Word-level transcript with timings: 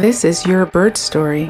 This 0.00 0.24
is 0.24 0.46
Your 0.46 0.64
Bird 0.64 0.96
Story, 0.96 1.48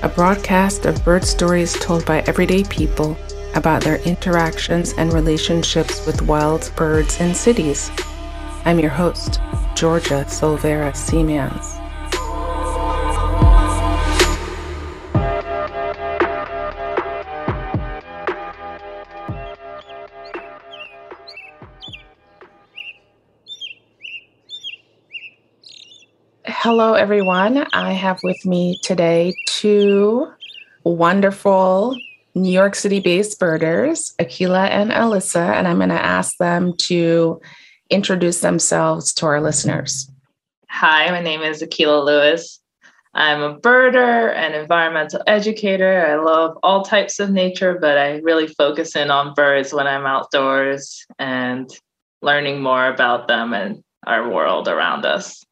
a 0.00 0.12
broadcast 0.14 0.86
of 0.86 1.04
bird 1.04 1.24
stories 1.24 1.72
told 1.72 2.06
by 2.06 2.20
everyday 2.20 2.62
people 2.62 3.18
about 3.56 3.82
their 3.82 3.96
interactions 4.02 4.92
and 4.92 5.12
relationships 5.12 6.06
with 6.06 6.22
wild 6.22 6.70
birds 6.76 7.20
in 7.20 7.34
cities. 7.34 7.90
I'm 8.64 8.78
your 8.78 8.90
host, 8.90 9.40
Georgia 9.74 10.24
Silvera 10.28 10.92
Seamans. 10.92 11.79
Hello, 26.80 26.94
everyone. 26.94 27.66
I 27.74 27.92
have 27.92 28.20
with 28.22 28.46
me 28.46 28.80
today 28.82 29.34
two 29.44 30.26
wonderful 30.82 31.94
New 32.34 32.50
York 32.50 32.74
City 32.74 33.00
based 33.00 33.38
birders, 33.38 34.14
Akilah 34.18 34.70
and 34.70 34.90
Alyssa, 34.90 35.52
and 35.52 35.68
I'm 35.68 35.76
going 35.76 35.90
to 35.90 35.94
ask 36.02 36.38
them 36.38 36.74
to 36.88 37.38
introduce 37.90 38.40
themselves 38.40 39.12
to 39.16 39.26
our 39.26 39.42
listeners. 39.42 40.10
Hi, 40.70 41.10
my 41.10 41.20
name 41.20 41.42
is 41.42 41.62
Akilah 41.62 42.02
Lewis. 42.02 42.60
I'm 43.12 43.42
a 43.42 43.60
birder 43.60 44.34
and 44.34 44.54
environmental 44.54 45.20
educator. 45.26 46.06
I 46.06 46.14
love 46.14 46.56
all 46.62 46.82
types 46.82 47.20
of 47.20 47.30
nature, 47.30 47.76
but 47.78 47.98
I 47.98 48.20
really 48.20 48.46
focus 48.46 48.96
in 48.96 49.10
on 49.10 49.34
birds 49.34 49.74
when 49.74 49.86
I'm 49.86 50.06
outdoors 50.06 51.04
and 51.18 51.68
learning 52.22 52.62
more 52.62 52.88
about 52.88 53.28
them 53.28 53.52
and 53.52 53.84
our 54.06 54.30
world 54.30 54.66
around 54.66 55.04
us. 55.04 55.44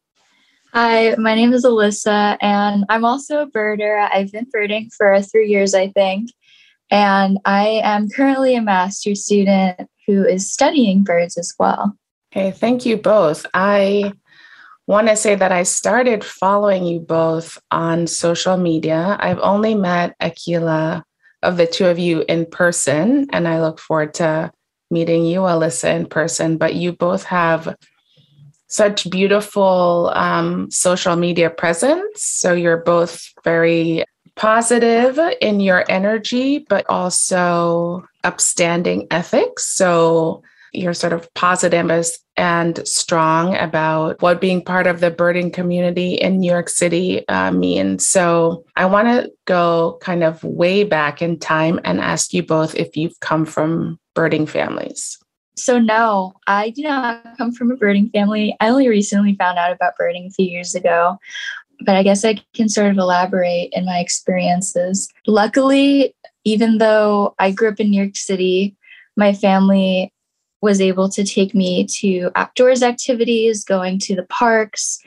Hi, 0.71 1.15
my 1.17 1.33
name 1.33 1.51
is 1.53 1.65
Alyssa, 1.65 2.37
and 2.41 2.85
I'm 2.89 3.03
also 3.03 3.41
a 3.41 3.47
birder. 3.47 4.07
I've 4.13 4.31
been 4.31 4.45
birding 4.51 4.91
for 4.95 5.19
three 5.19 5.49
years, 5.49 5.73
I 5.73 5.87
think. 5.87 6.29
And 6.91 7.39
I 7.43 7.81
am 7.83 8.07
currently 8.07 8.55
a 8.55 8.61
master's 8.61 9.25
student 9.25 9.89
who 10.05 10.23
is 10.23 10.51
studying 10.51 11.03
birds 11.03 11.39
as 11.39 11.55
well. 11.57 11.97
Okay, 12.31 12.51
thank 12.51 12.85
you 12.85 12.97
both. 12.97 13.47
I 13.51 14.13
want 14.85 15.07
to 15.07 15.15
say 15.15 15.33
that 15.33 15.51
I 15.51 15.63
started 15.63 16.23
following 16.23 16.85
you 16.85 16.99
both 16.99 17.57
on 17.71 18.05
social 18.05 18.55
media. 18.55 19.17
I've 19.19 19.39
only 19.39 19.73
met 19.73 20.15
Akilah 20.19 21.01
of 21.41 21.57
the 21.57 21.65
two 21.65 21.87
of 21.87 21.97
you 21.97 22.23
in 22.29 22.45
person, 22.45 23.25
and 23.31 23.47
I 23.47 23.59
look 23.59 23.79
forward 23.79 24.13
to 24.15 24.51
meeting 24.91 25.25
you, 25.25 25.39
Alyssa, 25.41 25.95
in 25.95 26.05
person. 26.05 26.57
But 26.57 26.75
you 26.75 26.91
both 26.91 27.23
have 27.23 27.75
such 28.69 29.09
beautiful 29.09 30.11
um, 30.15 30.71
social 30.71 31.15
media 31.15 31.49
presence. 31.49 32.23
So 32.23 32.53
you're 32.53 32.77
both 32.77 33.27
very 33.43 34.05
positive 34.35 35.19
in 35.41 35.59
your 35.59 35.83
energy, 35.89 36.65
but 36.69 36.85
also 36.89 38.05
upstanding 38.23 39.07
ethics. 39.11 39.65
So 39.65 40.43
you're 40.71 40.93
sort 40.93 41.13
of 41.13 41.31
positive 41.33 41.89
and 42.37 42.87
strong 42.87 43.55
about 43.57 44.21
what 44.21 44.39
being 44.39 44.63
part 44.63 44.87
of 44.87 44.99
the 44.99 45.11
birding 45.11 45.51
community 45.51 46.13
in 46.13 46.39
New 46.39 46.49
York 46.49 46.69
City 46.69 47.27
uh, 47.27 47.51
means. 47.51 48.07
So 48.07 48.63
I 48.75 48.85
want 48.85 49.07
to 49.07 49.31
go 49.45 49.97
kind 50.01 50.23
of 50.23 50.43
way 50.43 50.83
back 50.83 51.21
in 51.21 51.39
time 51.39 51.79
and 51.83 51.99
ask 51.99 52.33
you 52.33 52.43
both 52.43 52.75
if 52.75 52.95
you've 52.95 53.19
come 53.19 53.45
from 53.45 53.99
birding 54.13 54.45
families. 54.45 55.17
So, 55.59 55.79
no, 55.79 56.33
I 56.47 56.69
do 56.69 56.83
not 56.83 57.37
come 57.37 57.51
from 57.51 57.71
a 57.71 57.75
birding 57.75 58.09
family. 58.09 58.55
I 58.59 58.69
only 58.69 58.87
recently 58.87 59.35
found 59.35 59.57
out 59.57 59.71
about 59.71 59.95
birding 59.97 60.27
a 60.27 60.31
few 60.31 60.45
years 60.45 60.75
ago, 60.75 61.17
but 61.85 61.95
I 61.95 62.03
guess 62.03 62.23
I 62.23 62.41
can 62.53 62.69
sort 62.69 62.91
of 62.91 62.97
elaborate 62.97 63.69
in 63.73 63.85
my 63.85 63.99
experiences. 63.99 65.09
Luckily, 65.27 66.15
even 66.45 66.77
though 66.77 67.35
I 67.39 67.51
grew 67.51 67.69
up 67.69 67.79
in 67.79 67.89
New 67.89 68.01
York 68.01 68.15
City, 68.15 68.75
my 69.17 69.33
family 69.33 70.13
was 70.61 70.81
able 70.81 71.09
to 71.09 71.23
take 71.23 71.53
me 71.53 71.85
to 71.99 72.31
outdoors 72.35 72.83
activities, 72.83 73.63
going 73.63 73.99
to 73.99 74.15
the 74.15 74.25
parks, 74.25 74.99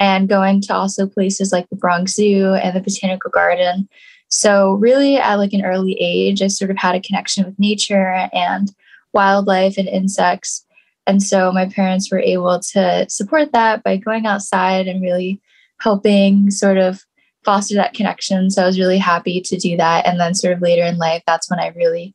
and 0.00 0.28
going 0.28 0.60
to 0.62 0.74
also 0.74 1.06
places 1.06 1.52
like 1.52 1.68
the 1.70 1.76
Bronx 1.76 2.14
Zoo 2.14 2.54
and 2.54 2.76
the 2.76 2.80
Botanical 2.80 3.30
Garden. 3.30 3.88
So, 4.28 4.72
really, 4.74 5.16
at 5.16 5.36
like 5.36 5.52
an 5.52 5.64
early 5.64 5.96
age, 6.00 6.42
I 6.42 6.48
sort 6.48 6.70
of 6.70 6.76
had 6.76 6.94
a 6.94 7.00
connection 7.00 7.44
with 7.44 7.58
nature 7.58 8.28
and 8.32 8.70
wildlife 9.12 9.78
and 9.78 9.88
insects. 9.88 10.64
And 11.06 11.22
so 11.22 11.50
my 11.52 11.66
parents 11.66 12.10
were 12.10 12.20
able 12.20 12.60
to 12.72 13.06
support 13.08 13.52
that 13.52 13.82
by 13.82 13.96
going 13.96 14.26
outside 14.26 14.86
and 14.86 15.02
really 15.02 15.40
helping 15.80 16.50
sort 16.50 16.76
of 16.76 17.02
foster 17.44 17.74
that 17.76 17.94
connection. 17.94 18.50
So 18.50 18.62
I 18.62 18.66
was 18.66 18.78
really 18.78 18.98
happy 18.98 19.40
to 19.40 19.56
do 19.56 19.76
that. 19.76 20.06
And 20.06 20.20
then, 20.20 20.34
sort 20.34 20.52
of 20.52 20.60
later 20.60 20.82
in 20.84 20.98
life, 20.98 21.22
that's 21.26 21.48
when 21.50 21.58
I 21.58 21.68
really 21.68 22.12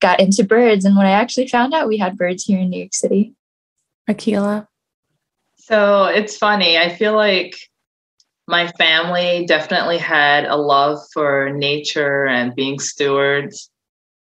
got 0.00 0.20
into 0.20 0.44
birds. 0.44 0.84
And 0.84 0.96
when 0.96 1.06
I 1.06 1.10
actually 1.10 1.48
found 1.48 1.74
out 1.74 1.88
we 1.88 1.98
had 1.98 2.16
birds 2.16 2.44
here 2.44 2.60
in 2.60 2.70
New 2.70 2.78
York 2.78 2.94
City. 2.94 3.34
Akilah. 4.08 4.68
So 5.56 6.04
it's 6.04 6.36
funny. 6.36 6.78
I 6.78 6.94
feel 6.94 7.14
like 7.14 7.56
my 8.46 8.68
family 8.78 9.44
definitely 9.46 9.98
had 9.98 10.46
a 10.46 10.56
love 10.56 10.98
for 11.12 11.50
nature 11.50 12.26
and 12.26 12.54
being 12.54 12.78
stewards 12.78 13.70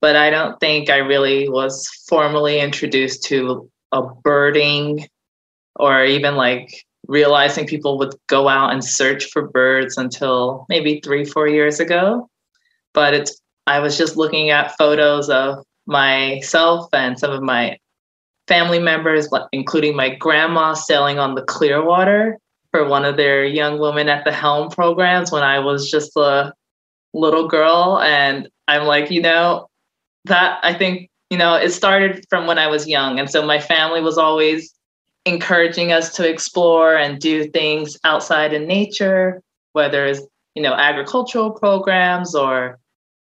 but 0.02 0.16
I 0.16 0.30
don't 0.30 0.58
think 0.58 0.90
I 0.90 0.96
really 0.98 1.48
was 1.48 1.86
formally 2.08 2.58
introduced 2.60 3.22
to 3.26 3.70
a 3.92 4.02
birding 4.02 5.06
or 5.76 6.04
even 6.04 6.34
like 6.34 6.84
realizing 7.06 7.68
people 7.68 7.98
would 7.98 8.14
go 8.26 8.48
out 8.48 8.72
and 8.72 8.84
search 8.84 9.26
for 9.26 9.48
birds 9.48 9.96
until 9.96 10.66
maybe 10.68 11.00
three, 11.02 11.24
four 11.24 11.46
years 11.46 11.78
ago. 11.78 12.28
But 12.92 13.14
it's 13.14 13.40
I 13.68 13.78
was 13.78 13.96
just 13.96 14.16
looking 14.16 14.50
at 14.50 14.76
photos 14.76 15.30
of 15.30 15.64
myself 15.86 16.88
and 16.92 17.16
some 17.16 17.30
of 17.30 17.40
my 17.40 17.78
family 18.48 18.80
members, 18.80 19.28
including 19.52 19.94
my 19.94 20.16
grandma, 20.16 20.74
sailing 20.74 21.20
on 21.20 21.36
the 21.36 21.42
Clearwater 21.42 22.38
for 22.72 22.88
one 22.88 23.04
of 23.04 23.16
their 23.16 23.44
young 23.44 23.78
women 23.78 24.08
at 24.08 24.24
the 24.24 24.32
helm 24.32 24.68
programs 24.68 25.30
when 25.30 25.44
I 25.44 25.60
was 25.60 25.88
just 25.88 26.16
a 26.16 26.52
little 27.14 27.46
girl. 27.46 28.00
And 28.00 28.48
I'm 28.66 28.84
like, 28.84 29.12
you 29.12 29.22
know, 29.22 29.68
that 30.24 30.60
I 30.62 30.74
think, 30.74 31.10
you 31.30 31.38
know, 31.38 31.54
it 31.54 31.70
started 31.70 32.24
from 32.28 32.46
when 32.46 32.58
I 32.58 32.66
was 32.66 32.88
young. 32.88 33.18
And 33.18 33.30
so 33.30 33.44
my 33.44 33.58
family 33.58 34.00
was 34.00 34.18
always 34.18 34.72
encouraging 35.24 35.92
us 35.92 36.14
to 36.14 36.28
explore 36.28 36.96
and 36.96 37.20
do 37.20 37.48
things 37.48 37.96
outside 38.04 38.52
in 38.52 38.66
nature, 38.66 39.42
whether 39.72 40.06
it's, 40.06 40.20
you 40.54 40.62
know, 40.62 40.74
agricultural 40.74 41.52
programs 41.52 42.34
or 42.34 42.78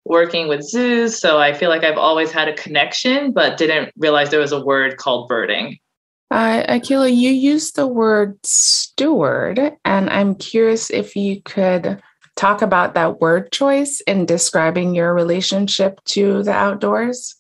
working 0.05 0.49
with 0.49 0.63
zoos. 0.63 1.19
So 1.19 1.39
I 1.39 1.53
feel 1.53 1.71
like 1.71 1.85
I've 1.85 1.99
always 1.99 2.31
had 2.31 2.49
a 2.49 2.55
connection, 2.55 3.33
but 3.33 3.57
didn't 3.57 3.93
realize 3.97 4.31
there 4.31 4.41
was 4.41 4.53
a 4.53 4.65
word 4.65 4.97
called 4.97 5.29
birding. 5.29 5.79
Uh, 6.31 6.65
Akilah, 6.69 7.15
you 7.15 7.31
used 7.31 7.77
the 7.77 7.87
word 7.87 8.39
steward, 8.45 9.61
and 9.85 10.11
I'm 10.11 10.35
curious 10.35 10.91
if 10.91 11.15
you 11.15 11.41
could 11.43 12.03
talk 12.37 12.63
about 12.63 12.95
that 12.95 13.21
word 13.21 13.53
choice 13.53 14.01
in 14.03 14.27
describing 14.27 14.95
your 14.95 15.15
relationship 15.15 16.03
to 16.05 16.43
the 16.43 16.53
outdoors? 16.53 17.37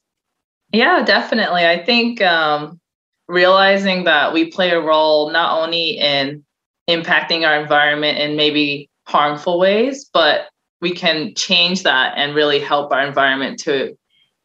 Yeah, 0.72 1.04
definitely. 1.04 1.66
I 1.66 1.84
think 1.84 2.20
um, 2.22 2.80
realizing 3.28 4.04
that 4.04 4.32
we 4.32 4.50
play 4.50 4.70
a 4.70 4.80
role 4.80 5.30
not 5.30 5.60
only 5.60 5.90
in 5.90 6.44
impacting 6.88 7.46
our 7.46 7.60
environment 7.60 8.18
in 8.18 8.36
maybe 8.36 8.90
harmful 9.06 9.58
ways, 9.58 10.08
but 10.12 10.48
we 10.80 10.92
can 10.92 11.34
change 11.34 11.82
that 11.82 12.14
and 12.16 12.34
really 12.34 12.58
help 12.58 12.92
our 12.92 13.06
environment 13.06 13.58
to 13.60 13.96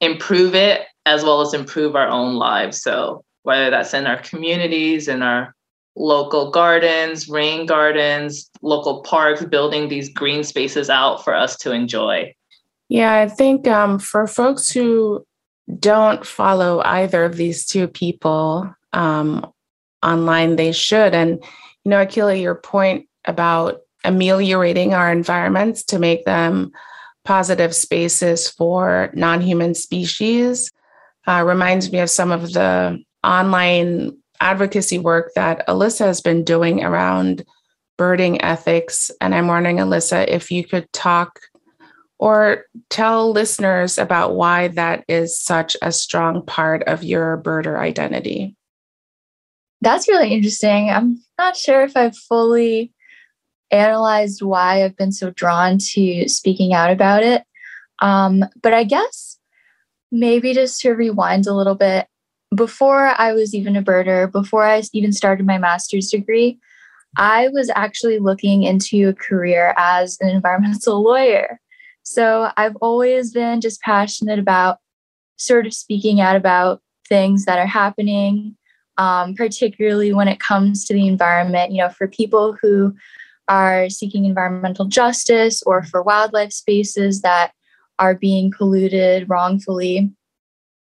improve 0.01 0.55
it 0.55 0.81
as 1.05 1.23
well 1.23 1.41
as 1.41 1.53
improve 1.53 1.95
our 1.95 2.07
own 2.07 2.35
lives. 2.35 2.81
So, 2.81 3.23
whether 3.43 3.69
that's 3.69 3.93
in 3.93 4.05
our 4.05 4.21
communities, 4.21 5.07
in 5.07 5.21
our 5.21 5.55
local 5.99 6.49
gardens, 6.49 7.29
rain 7.29 7.65
gardens, 7.65 8.49
local 8.61 9.01
parks, 9.01 9.43
building 9.45 9.89
these 9.89 10.09
green 10.09 10.43
spaces 10.43 10.89
out 10.89 11.23
for 11.23 11.35
us 11.35 11.57
to 11.57 11.71
enjoy. 11.71 12.33
Yeah, 12.87 13.13
I 13.13 13.27
think 13.27 13.67
um, 13.67 13.99
for 13.99 14.25
folks 14.25 14.71
who 14.71 15.25
don't 15.77 16.25
follow 16.25 16.81
either 16.83 17.23
of 17.25 17.35
these 17.35 17.65
two 17.65 17.87
people 17.87 18.73
um, 18.93 19.45
online, 20.01 20.55
they 20.55 20.71
should. 20.71 21.13
And, 21.13 21.43
you 21.83 21.91
know, 21.91 22.03
Akilah, 22.03 22.41
your 22.41 22.55
point 22.55 23.07
about 23.25 23.81
ameliorating 24.03 24.93
our 24.93 25.11
environments 25.11 25.83
to 25.83 25.99
make 25.99 26.23
them 26.25 26.71
positive 27.25 27.75
spaces 27.75 28.49
for 28.49 29.11
non 29.13 29.41
human 29.41 29.75
species 29.75 30.71
uh, 31.27 31.43
reminds 31.45 31.91
me 31.91 31.99
of 31.99 32.09
some 32.09 32.31
of 32.31 32.53
the 32.53 33.03
online 33.23 34.17
advocacy 34.39 34.99
work 34.99 35.31
that 35.35 35.67
Alyssa 35.67 36.05
has 36.05 36.21
been 36.21 36.43
doing 36.43 36.83
around 36.83 37.45
birding 37.97 38.41
ethics. 38.41 39.11
And 39.19 39.35
I'm 39.35 39.47
wondering, 39.47 39.77
Alyssa, 39.77 40.27
if 40.27 40.51
you 40.51 40.63
could 40.63 40.91
talk 40.93 41.39
or 42.19 42.65
tell 42.89 43.31
listeners 43.31 43.97
about 43.97 44.35
why 44.35 44.67
that 44.69 45.03
is 45.07 45.39
such 45.39 45.75
a 45.81 45.91
strong 45.91 46.45
part 46.45 46.83
of 46.83 47.03
your 47.03 47.41
birder 47.41 47.79
identity. 47.79 48.55
That's 49.81 50.09
really 50.09 50.33
interesting. 50.33 50.89
I'm 50.89 51.21
not 51.37 51.55
sure 51.55 51.83
if 51.83 51.95
I've 51.95 52.17
fully 52.17 52.91
analyzed 53.71 54.41
why 54.41 54.83
I've 54.83 54.97
been 54.97 55.13
so 55.13 55.31
drawn 55.31 55.77
to 55.93 56.27
speaking 56.27 56.73
out 56.73 56.91
about 56.91 57.23
it. 57.23 57.43
Um, 58.01 58.43
but 58.61 58.73
I 58.73 58.83
guess 58.83 59.37
maybe 60.11 60.53
just 60.53 60.81
to 60.81 60.91
rewind 60.91 61.47
a 61.47 61.53
little 61.53 61.75
bit, 61.75 62.07
before 62.55 63.13
I 63.17 63.33
was 63.33 63.53
even 63.53 63.75
a 63.75 63.83
birder, 63.83 64.31
before 64.31 64.65
I 64.65 64.81
even 64.93 65.11
started 65.11 65.45
my 65.45 65.57
master's 65.57 66.09
degree, 66.09 66.59
I 67.17 67.49
was 67.49 67.69
actually 67.75 68.19
looking 68.19 68.63
into 68.63 69.09
a 69.09 69.13
career 69.13 69.73
as 69.77 70.17
an 70.21 70.29
environmental 70.29 71.03
lawyer. 71.03 71.59
So 72.03 72.51
I've 72.57 72.75
always 72.77 73.31
been 73.31 73.61
just 73.61 73.81
passionate 73.81 74.39
about 74.39 74.77
sort 75.37 75.67
of 75.67 75.73
speaking 75.73 76.21
out 76.21 76.35
about 76.35 76.81
things 77.07 77.45
that 77.45 77.59
are 77.59 77.67
happening, 77.67 78.55
um, 78.97 79.35
particularly 79.35 80.13
when 80.13 80.27
it 80.27 80.39
comes 80.39 80.85
to 80.85 80.93
the 80.93 81.07
environment. 81.07 81.71
You 81.71 81.83
know, 81.83 81.89
for 81.89 82.07
people 82.07 82.57
who 82.61 82.95
are 83.47 83.89
seeking 83.89 84.25
environmental 84.25 84.85
justice 84.85 85.61
or 85.63 85.83
for 85.83 86.03
wildlife 86.03 86.51
spaces 86.51 87.21
that 87.21 87.51
are 87.97 88.15
being 88.15 88.51
polluted 88.51 89.27
wrongfully. 89.27 90.11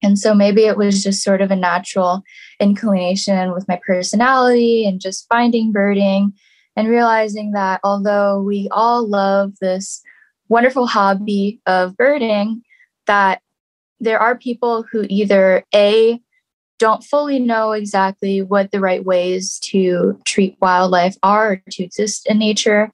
And 0.02 0.18
so 0.18 0.34
maybe 0.34 0.64
it 0.64 0.76
was 0.76 1.02
just 1.02 1.22
sort 1.22 1.40
of 1.40 1.50
a 1.50 1.56
natural 1.56 2.22
inclination 2.60 3.52
with 3.52 3.66
my 3.66 3.80
personality 3.86 4.86
and 4.86 5.00
just 5.00 5.26
finding 5.28 5.72
birding 5.72 6.32
and 6.76 6.88
realizing 6.88 7.52
that 7.52 7.80
although 7.82 8.40
we 8.40 8.68
all 8.70 9.08
love 9.08 9.54
this 9.60 10.00
wonderful 10.48 10.86
hobby 10.86 11.60
of 11.66 11.96
birding, 11.96 12.62
that 13.06 13.42
there 14.00 14.20
are 14.20 14.38
people 14.38 14.84
who 14.84 15.04
either 15.08 15.64
A, 15.74 16.20
don't 16.78 17.02
fully 17.02 17.40
know 17.40 17.72
exactly 17.72 18.40
what 18.40 18.70
the 18.70 18.78
right 18.78 19.04
ways 19.04 19.58
to 19.64 20.16
treat 20.24 20.56
wildlife 20.60 21.16
are 21.24 21.60
to 21.72 21.82
exist 21.82 22.26
in 22.30 22.38
nature, 22.38 22.92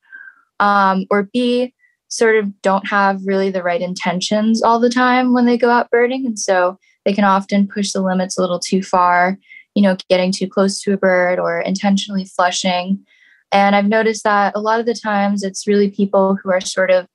um, 0.59 1.05
or 1.11 1.29
B, 1.35 1.75
sort 2.09 2.37
of 2.37 2.63
don't 2.63 2.87
have 2.89 3.21
really 3.27 3.51
the 3.51 3.63
right 3.63 3.83
intentions 3.83 4.63
all 4.63 4.81
the 4.81 4.89
time 4.89 5.35
when 5.35 5.45
they 5.45 5.59
go 5.59 5.69
out 5.69 5.91
birding. 5.91 6.25
And 6.25 6.39
so 6.39 6.79
they 7.05 7.13
can 7.13 7.25
often 7.25 7.69
push 7.69 7.93
the 7.93 8.01
limits 8.01 8.39
a 8.39 8.41
little 8.41 8.59
too 8.59 8.83
far, 8.83 9.39
you 9.75 9.83
know, 9.83 9.97
getting 10.09 10.33
too 10.33 10.49
close 10.49 10.81
to 10.83 10.93
a 10.93 10.97
bird 10.97 11.39
or 11.39 11.61
intentionally 11.61 12.25
flushing. 12.25 13.05
And 13.53 13.77
I've 13.77 13.89
noticed 13.89 14.25
that 14.25 14.53
a 14.57 14.61
lot 14.61 14.81
of 14.81 14.87
the 14.87 14.95
times 14.95 15.43
it's 15.43 15.67
really 15.67 15.91
people 15.91 16.37
who 16.43 16.51
are 16.51 16.61
sort 16.61 16.91
of 16.91 17.07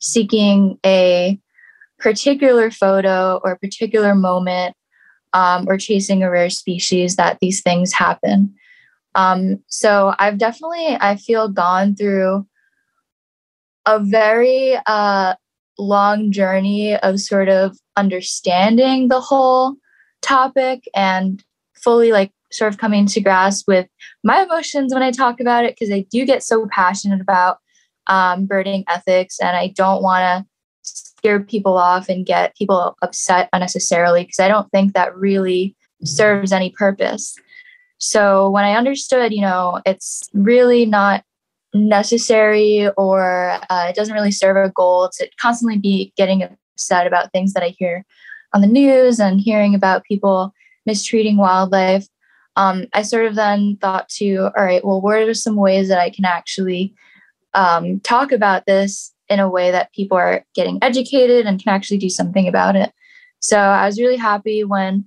seeking 0.00 0.78
a 0.84 1.38
particular 1.98 2.70
photo 2.70 3.40
or 3.42 3.58
particular 3.58 4.14
moment 4.14 4.76
um, 5.32 5.66
or 5.68 5.76
chasing 5.76 6.22
a 6.22 6.30
rare 6.30 6.50
species 6.50 7.16
that 7.16 7.38
these 7.40 7.62
things 7.62 7.92
happen. 7.92 8.54
Um, 9.14 9.62
so 9.66 10.14
I've 10.18 10.38
definitely, 10.38 10.96
I 11.00 11.16
feel, 11.16 11.48
gone 11.48 11.96
through 11.96 12.46
a 13.84 13.98
very 13.98 14.78
uh, 14.86 15.34
long 15.78 16.30
journey 16.30 16.96
of 16.96 17.20
sort 17.20 17.48
of 17.48 17.76
understanding 17.98 19.08
the 19.08 19.20
whole 19.20 19.74
topic 20.22 20.84
and 20.94 21.44
fully 21.74 22.12
like 22.12 22.32
sort 22.50 22.72
of 22.72 22.78
coming 22.78 23.06
to 23.06 23.20
grasp 23.20 23.66
with 23.68 23.86
my 24.24 24.42
emotions 24.42 24.94
when 24.94 25.02
I 25.02 25.10
talk 25.10 25.40
about 25.40 25.64
it 25.64 25.74
because 25.74 25.92
I 25.92 26.06
do 26.10 26.24
get 26.24 26.42
so 26.42 26.66
passionate 26.70 27.20
about 27.20 27.58
um, 28.06 28.46
birding 28.46 28.84
ethics 28.88 29.38
and 29.40 29.56
I 29.56 29.68
don't 29.68 30.02
want 30.02 30.22
to 30.22 30.46
scare 30.82 31.40
people 31.40 31.76
off 31.76 32.08
and 32.08 32.24
get 32.24 32.56
people 32.56 32.96
upset 33.02 33.48
unnecessarily 33.52 34.22
because 34.22 34.40
I 34.40 34.48
don't 34.48 34.70
think 34.70 34.94
that 34.94 35.14
really 35.14 35.76
serves 36.04 36.52
any 36.52 36.70
purpose. 36.70 37.36
So 37.98 38.48
when 38.48 38.64
I 38.64 38.76
understood, 38.76 39.32
you 39.32 39.42
know, 39.42 39.80
it's 39.84 40.22
really 40.32 40.86
not 40.86 41.24
necessary 41.74 42.88
or 42.96 43.58
uh, 43.68 43.86
it 43.88 43.96
doesn't 43.96 44.14
really 44.14 44.30
serve 44.30 44.56
a 44.56 44.70
goal 44.70 45.10
to 45.18 45.28
constantly 45.38 45.78
be 45.78 46.12
getting 46.16 46.56
upset 46.78 47.06
about 47.06 47.32
things 47.32 47.52
that 47.52 47.64
I 47.64 47.74
hear 47.76 48.04
on 48.54 48.60
the 48.60 48.68
news 48.68 49.18
and 49.18 49.40
hearing 49.40 49.74
about 49.74 50.04
people 50.04 50.52
mistreating 50.86 51.36
wildlife. 51.36 52.06
Um, 52.56 52.86
I 52.92 53.02
sort 53.02 53.26
of 53.26 53.34
then 53.34 53.76
thought 53.80 54.08
to, 54.10 54.50
all 54.56 54.64
right, 54.64 54.84
well, 54.84 55.00
what 55.00 55.18
are 55.18 55.34
some 55.34 55.56
ways 55.56 55.88
that 55.88 55.98
I 55.98 56.10
can 56.10 56.24
actually 56.24 56.94
um, 57.54 58.00
talk 58.00 58.32
about 58.32 58.66
this 58.66 59.12
in 59.28 59.40
a 59.40 59.48
way 59.48 59.70
that 59.70 59.92
people 59.92 60.16
are 60.16 60.44
getting 60.54 60.78
educated 60.82 61.46
and 61.46 61.62
can 61.62 61.74
actually 61.74 61.98
do 61.98 62.08
something 62.08 62.48
about 62.48 62.76
it. 62.76 62.92
So 63.40 63.58
I 63.58 63.86
was 63.86 64.00
really 64.00 64.16
happy 64.16 64.64
when 64.64 65.04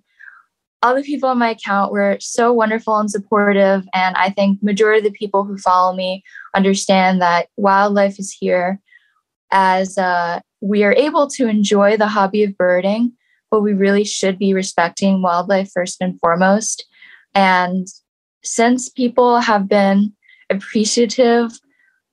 all 0.84 0.96
the 0.96 1.04
people 1.04 1.30
on 1.30 1.40
my 1.40 1.52
account 1.52 1.92
were 1.92 2.18
so 2.20 2.52
wonderful 2.54 2.98
and 2.98 3.10
supportive. 3.10 3.86
And 3.94 4.16
I 4.16 4.30
think 4.30 4.62
majority 4.64 5.06
of 5.06 5.12
the 5.12 5.18
people 5.18 5.44
who 5.44 5.58
follow 5.58 5.96
me 5.96 6.24
understand 6.56 7.22
that 7.22 7.48
wildlife 7.58 8.20
is 8.20 8.32
here 8.32 8.80
as 9.52 9.98
uh, 9.98 10.40
we 10.62 10.84
are 10.84 10.94
able 10.94 11.28
to 11.28 11.48
enjoy 11.48 11.98
the 11.98 12.08
hobby 12.08 12.44
of 12.44 12.58
birding, 12.58 13.13
but 13.50 13.62
we 13.62 13.74
really 13.74 14.04
should 14.04 14.38
be 14.38 14.54
respecting 14.54 15.22
wildlife 15.22 15.72
first 15.74 15.98
and 16.00 16.19
foremost. 16.19 16.86
And 17.34 17.88
since 18.44 18.90
people 18.90 19.40
have 19.40 19.68
been 19.68 20.13
appreciative 20.50 21.52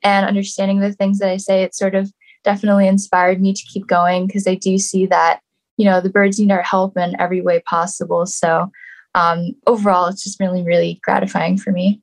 and 0.03 0.27
understanding 0.27 0.81
the 0.81 0.93
things 0.93 1.19
that 1.19 1.29
I 1.29 1.37
say, 1.37 1.63
it 1.63 1.75
sort 1.75 1.95
of 1.95 2.13
definitely 2.45 2.89
inspired 2.89 3.41
me 3.41 3.53
to 3.53 3.63
keep 3.63 3.87
going 3.87 4.27
because 4.27 4.47
I 4.47 4.55
do 4.55 4.79
see 4.79 5.07
that, 5.07 5.41
you 5.77 5.85
know, 5.85 6.01
the 6.01 6.11
birds 6.11 6.39
need 6.39 6.51
our 6.51 6.63
help 6.63 6.97
in 6.97 7.21
every 7.21 7.41
way 7.41 7.61
possible. 7.61 8.25
So 8.27 8.71
um, 9.15 9.53
overall, 9.67 10.07
it's 10.07 10.25
just 10.25 10.41
really, 10.41 10.63
really 10.63 11.01
gratifying 11.03 11.59
for 11.59 11.73
me. 11.73 12.01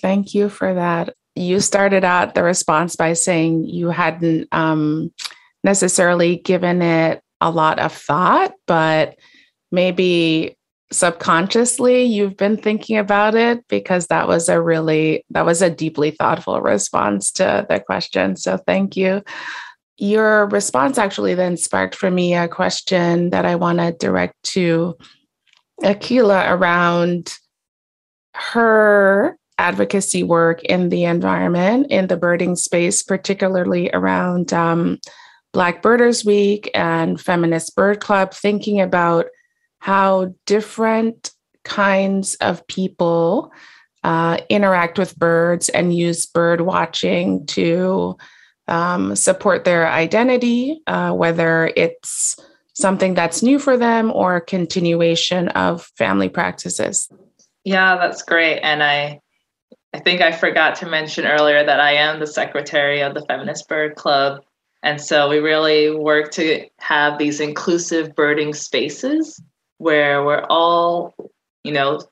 Thank 0.00 0.34
you 0.34 0.48
for 0.48 0.74
that. 0.74 1.14
You 1.34 1.60
started 1.60 2.04
out 2.04 2.34
the 2.34 2.42
response 2.42 2.96
by 2.96 3.12
saying 3.12 3.64
you 3.64 3.90
hadn't 3.90 4.48
um, 4.50 5.12
necessarily 5.64 6.36
given 6.36 6.82
it 6.82 7.22
a 7.40 7.50
lot 7.50 7.78
of 7.78 7.92
thought, 7.92 8.52
but 8.66 9.16
maybe 9.70 10.56
subconsciously 10.90 12.04
you've 12.04 12.36
been 12.36 12.56
thinking 12.56 12.96
about 12.96 13.34
it 13.34 13.66
because 13.68 14.06
that 14.06 14.26
was 14.26 14.48
a 14.48 14.60
really 14.60 15.22
that 15.30 15.44
was 15.44 15.60
a 15.60 15.68
deeply 15.68 16.10
thoughtful 16.10 16.60
response 16.60 17.30
to 17.32 17.66
the 17.68 17.78
question. 17.78 18.36
So 18.36 18.56
thank 18.56 18.96
you. 18.96 19.22
Your 19.98 20.46
response 20.46 20.96
actually 20.96 21.34
then 21.34 21.56
sparked 21.56 21.94
for 21.94 22.10
me 22.10 22.34
a 22.34 22.48
question 22.48 23.30
that 23.30 23.44
i 23.44 23.56
want 23.56 23.78
to 23.80 23.92
direct 23.92 24.34
to 24.44 24.96
akilah 25.82 26.50
around 26.50 27.34
her 28.34 29.36
advocacy 29.58 30.22
work 30.22 30.62
in 30.62 30.88
the 30.88 31.04
environment 31.04 31.88
in 31.90 32.06
the 32.06 32.16
birding 32.16 32.54
space 32.54 33.02
particularly 33.02 33.90
around 33.92 34.52
um, 34.52 34.98
black 35.52 35.82
birders 35.82 36.24
week 36.24 36.70
and 36.74 37.20
feminist 37.20 37.74
bird 37.74 38.00
club 38.00 38.32
thinking 38.32 38.80
about 38.80 39.26
how 39.78 40.34
different 40.46 41.32
kinds 41.64 42.34
of 42.36 42.66
people 42.66 43.52
uh, 44.04 44.38
interact 44.48 44.98
with 44.98 45.18
birds 45.18 45.68
and 45.68 45.94
use 45.94 46.26
bird 46.26 46.60
watching 46.60 47.44
to 47.46 48.16
um, 48.68 49.16
support 49.16 49.64
their 49.64 49.88
identity, 49.88 50.80
uh, 50.86 51.12
whether 51.12 51.72
it's 51.74 52.36
something 52.74 53.14
that's 53.14 53.42
new 53.42 53.58
for 53.58 53.76
them 53.76 54.12
or 54.12 54.36
a 54.36 54.40
continuation 54.40 55.48
of 55.48 55.90
family 55.96 56.28
practices. 56.28 57.08
Yeah, 57.64 57.96
that's 57.96 58.22
great. 58.22 58.60
And 58.60 58.82
I 58.82 59.20
I 59.94 60.00
think 60.00 60.20
I 60.20 60.32
forgot 60.32 60.76
to 60.76 60.86
mention 60.86 61.26
earlier 61.26 61.64
that 61.64 61.80
I 61.80 61.94
am 61.94 62.20
the 62.20 62.26
secretary 62.26 63.00
of 63.00 63.14
the 63.14 63.24
Feminist 63.26 63.68
Bird 63.68 63.96
Club. 63.96 64.42
And 64.82 65.00
so 65.00 65.28
we 65.28 65.38
really 65.38 65.90
work 65.90 66.30
to 66.32 66.66
have 66.78 67.18
these 67.18 67.40
inclusive 67.40 68.14
birding 68.14 68.54
spaces 68.54 69.42
where 69.78 70.24
we're 70.24 70.46
all, 70.48 71.14
you 71.64 71.72
know, 71.72 72.02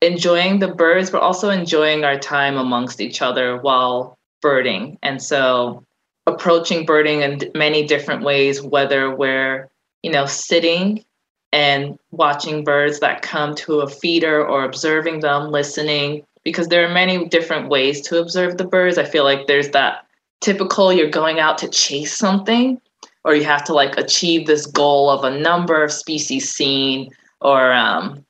enjoying 0.00 0.58
the 0.58 0.68
birds, 0.68 1.10
but 1.10 1.22
also 1.22 1.48
enjoying 1.48 2.04
our 2.04 2.18
time 2.18 2.56
amongst 2.56 3.00
each 3.00 3.22
other 3.22 3.56
while 3.56 4.18
birding. 4.40 4.98
And 5.02 5.22
so 5.22 5.84
approaching 6.26 6.84
birding 6.84 7.22
in 7.22 7.40
many 7.54 7.86
different 7.86 8.22
ways, 8.22 8.60
whether 8.60 9.14
we're, 9.14 9.70
you 10.02 10.10
know, 10.10 10.26
sitting 10.26 11.04
and 11.52 11.98
watching 12.10 12.64
birds 12.64 13.00
that 13.00 13.22
come 13.22 13.54
to 13.54 13.80
a 13.80 13.88
feeder 13.88 14.44
or 14.44 14.64
observing 14.64 15.20
them, 15.20 15.50
listening, 15.50 16.24
because 16.44 16.68
there 16.68 16.84
are 16.84 16.92
many 16.92 17.28
different 17.28 17.68
ways 17.68 18.00
to 18.02 18.20
observe 18.20 18.56
the 18.56 18.64
birds. 18.64 18.98
I 18.98 19.04
feel 19.04 19.24
like 19.24 19.46
there's 19.46 19.70
that 19.70 20.06
typical 20.42 20.92
you're 20.92 21.08
going 21.08 21.40
out 21.40 21.56
to 21.58 21.68
chase 21.68 22.16
something 22.16 22.80
or 23.24 23.34
you 23.34 23.44
have 23.44 23.64
to 23.64 23.72
like 23.72 23.96
achieve 23.96 24.46
this 24.46 24.66
goal 24.66 25.08
of 25.08 25.24
a 25.24 25.38
number 25.38 25.82
of 25.82 25.92
species 25.92 26.52
seen 26.52 27.10
or 27.40 27.72
um, 27.72 28.24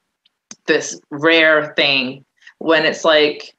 this 0.66 1.00
rare 1.10 1.72
thing 1.74 2.24
when 2.58 2.84
it's 2.84 3.04
like 3.04 3.54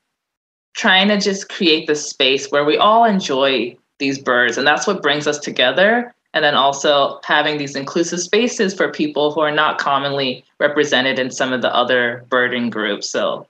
trying 0.76 1.08
to 1.08 1.20
just 1.20 1.50
create 1.50 1.88
this 1.88 2.08
space 2.08 2.48
where 2.50 2.66
we 2.66 2.78
all 2.78 3.04
enjoy 3.04 3.76
these 4.00 4.18
birds 4.18 4.58
and 4.58 4.66
that's 4.66 4.88
what 4.88 5.02
brings 5.02 5.28
us 5.28 5.40
together 5.40 6.14
and 6.36 6.44
then 6.44 6.56
also 6.56 7.20
having 7.24 7.58
these 7.58 7.76
inclusive 7.76 8.20
spaces 8.20 8.74
for 8.74 8.92
people 8.92 9.32
who 9.32 9.40
are 9.40 9.52
not 9.52 9.78
commonly 9.78 10.44
represented 10.60 11.20
in 11.20 11.30
some 11.30 11.54
of 11.54 11.62
the 11.62 11.76
other 11.76 12.26
birding 12.30 12.72
groups. 12.72 13.08
So 13.08 13.48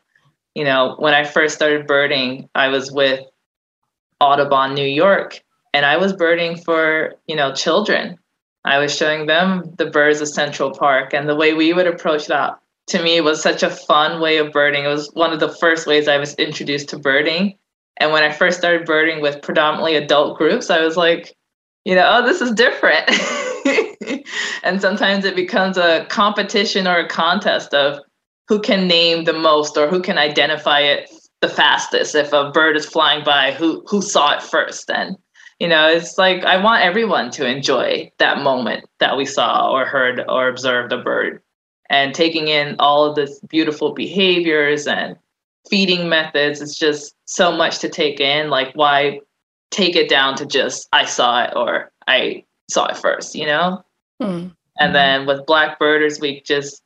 you 0.55 0.63
know 0.63 0.95
when 0.99 1.13
i 1.13 1.23
first 1.23 1.55
started 1.55 1.87
birding 1.87 2.49
i 2.55 2.67
was 2.67 2.91
with 2.91 3.25
Audubon, 4.23 4.73
New 4.73 4.87
York, 4.87 5.41
and 5.73 5.85
I 5.85 5.97
was 5.97 6.13
birding 6.13 6.55
for, 6.55 7.15
you 7.27 7.35
know, 7.35 7.53
children. 7.53 8.17
I 8.63 8.77
was 8.77 8.95
showing 8.95 9.25
them 9.25 9.73
the 9.77 9.87
birds 9.87 10.21
of 10.21 10.29
Central 10.29 10.71
Park 10.71 11.13
and 11.13 11.27
the 11.27 11.35
way 11.35 11.53
we 11.53 11.73
would 11.73 11.87
approach 11.87 12.27
that 12.27 12.57
to 12.87 13.03
me 13.03 13.19
was 13.19 13.41
such 13.41 13.63
a 13.63 13.69
fun 13.69 14.21
way 14.21 14.37
of 14.37 14.53
birding. 14.53 14.85
It 14.85 14.87
was 14.87 15.09
one 15.13 15.33
of 15.33 15.41
the 15.41 15.49
first 15.49 15.85
ways 15.87 16.07
I 16.07 16.17
was 16.17 16.35
introduced 16.35 16.89
to 16.89 16.99
birding. 16.99 17.57
And 17.97 18.13
when 18.13 18.23
I 18.23 18.31
first 18.31 18.57
started 18.57 18.85
birding 18.85 19.21
with 19.21 19.41
predominantly 19.41 19.95
adult 19.95 20.37
groups, 20.37 20.69
I 20.69 20.81
was 20.81 20.95
like, 20.95 21.35
you 21.83 21.95
know, 21.95 22.09
oh, 22.09 22.25
this 22.25 22.39
is 22.39 22.51
different. 22.51 23.09
and 24.63 24.81
sometimes 24.81 25.25
it 25.25 25.35
becomes 25.35 25.77
a 25.77 26.05
competition 26.09 26.87
or 26.87 26.97
a 26.97 27.07
contest 27.07 27.73
of 27.73 27.99
who 28.47 28.61
can 28.61 28.87
name 28.87 29.25
the 29.25 29.33
most 29.33 29.77
or 29.77 29.87
who 29.87 30.01
can 30.01 30.17
identify 30.17 30.79
it 30.79 31.09
the 31.43 31.49
fastest. 31.49 32.15
If 32.15 32.31
a 32.31 32.51
bird 32.51 32.77
is 32.77 32.85
flying 32.85 33.23
by, 33.23 33.51
who 33.51 33.83
who 33.87 34.01
saw 34.01 34.33
it 34.33 34.41
first? 34.41 34.89
And 34.89 35.17
you 35.59 35.67
know, 35.67 35.87
it's 35.87 36.17
like 36.17 36.43
I 36.45 36.57
want 36.57 36.83
everyone 36.83 37.29
to 37.31 37.45
enjoy 37.45 38.11
that 38.17 38.41
moment 38.41 38.85
that 38.99 39.17
we 39.17 39.25
saw 39.25 39.69
or 39.69 39.85
heard 39.85 40.23
or 40.27 40.47
observed 40.47 40.93
a 40.93 41.01
bird 41.01 41.41
and 41.89 42.15
taking 42.15 42.47
in 42.47 42.77
all 42.79 43.03
of 43.05 43.15
this 43.15 43.39
beautiful 43.41 43.93
behaviors 43.93 44.87
and 44.87 45.17
feeding 45.69 46.07
methods. 46.07 46.61
It's 46.61 46.79
just 46.79 47.13
so 47.25 47.51
much 47.51 47.79
to 47.79 47.89
take 47.89 48.21
in. 48.21 48.49
Like, 48.49 48.73
why 48.73 49.19
take 49.69 49.97
it 49.97 50.09
down 50.09 50.35
to 50.37 50.45
just 50.45 50.87
I 50.93 51.03
saw 51.03 51.43
it 51.43 51.53
or 51.57 51.91
I 52.07 52.45
saw 52.71 52.85
it 52.85 52.97
first, 52.97 53.35
you 53.35 53.45
know? 53.45 53.83
Mm-hmm. 54.21 54.47
And 54.79 54.95
then 54.95 55.25
with 55.27 55.45
Black 55.45 55.77
Birders 55.77 56.21
Week, 56.21 56.45
just 56.45 56.81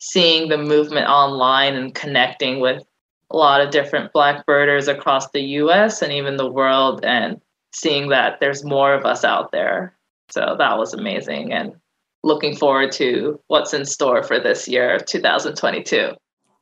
seeing 0.00 0.48
the 0.48 0.58
movement 0.58 1.06
online 1.06 1.74
and 1.76 1.94
connecting 1.94 2.60
with 2.60 2.82
a 3.30 3.36
lot 3.36 3.60
of 3.60 3.70
different 3.70 4.12
Black 4.12 4.46
birders 4.46 4.88
across 4.88 5.30
the 5.30 5.40
US 5.40 6.02
and 6.02 6.12
even 6.12 6.36
the 6.36 6.50
world, 6.50 7.04
and 7.04 7.40
seeing 7.72 8.08
that 8.08 8.40
there's 8.40 8.64
more 8.64 8.94
of 8.94 9.04
us 9.04 9.24
out 9.24 9.52
there. 9.52 9.96
So 10.30 10.56
that 10.58 10.78
was 10.78 10.94
amazing. 10.94 11.52
And 11.52 11.74
looking 12.22 12.56
forward 12.56 12.92
to 12.92 13.40
what's 13.46 13.74
in 13.74 13.84
store 13.84 14.22
for 14.22 14.40
this 14.40 14.66
year, 14.66 14.98
2022. 14.98 16.10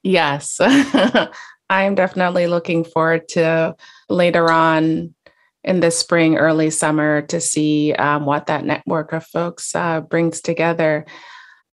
Yes, 0.02 0.58
I'm 1.70 1.94
definitely 1.94 2.46
looking 2.46 2.84
forward 2.84 3.28
to 3.30 3.74
later 4.10 4.50
on 4.50 5.14
in 5.64 5.80
the 5.80 5.90
spring, 5.90 6.36
early 6.36 6.68
summer 6.68 7.22
to 7.22 7.40
see 7.40 7.94
um, 7.94 8.26
what 8.26 8.46
that 8.46 8.66
network 8.66 9.14
of 9.14 9.24
folks 9.24 9.74
uh, 9.74 10.02
brings 10.02 10.42
together. 10.42 11.06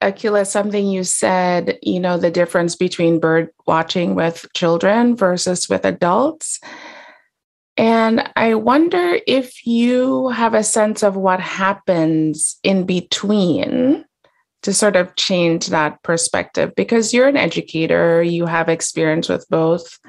Akilah, 0.01 0.45
something 0.45 0.87
you 0.87 1.03
said, 1.03 1.79
you 1.81 1.99
know, 1.99 2.17
the 2.17 2.29
difference 2.29 2.75
between 2.75 3.19
bird 3.19 3.49
watching 3.65 4.13
with 4.13 4.45
children 4.53 5.15
versus 5.15 5.67
with 5.67 5.85
adults. 5.85 6.59
And 7.77 8.29
I 8.35 8.55
wonder 8.55 9.19
if 9.27 9.65
you 9.65 10.29
have 10.29 10.53
a 10.53 10.63
sense 10.63 11.03
of 11.03 11.15
what 11.15 11.39
happens 11.39 12.59
in 12.63 12.85
between 12.85 14.05
to 14.63 14.73
sort 14.73 14.95
of 14.95 15.15
change 15.15 15.67
that 15.67 16.01
perspective 16.03 16.73
because 16.75 17.13
you're 17.13 17.27
an 17.27 17.37
educator, 17.37 18.21
you 18.21 18.47
have 18.47 18.69
experience 18.69 19.29
with 19.29 19.47
both 19.49 19.99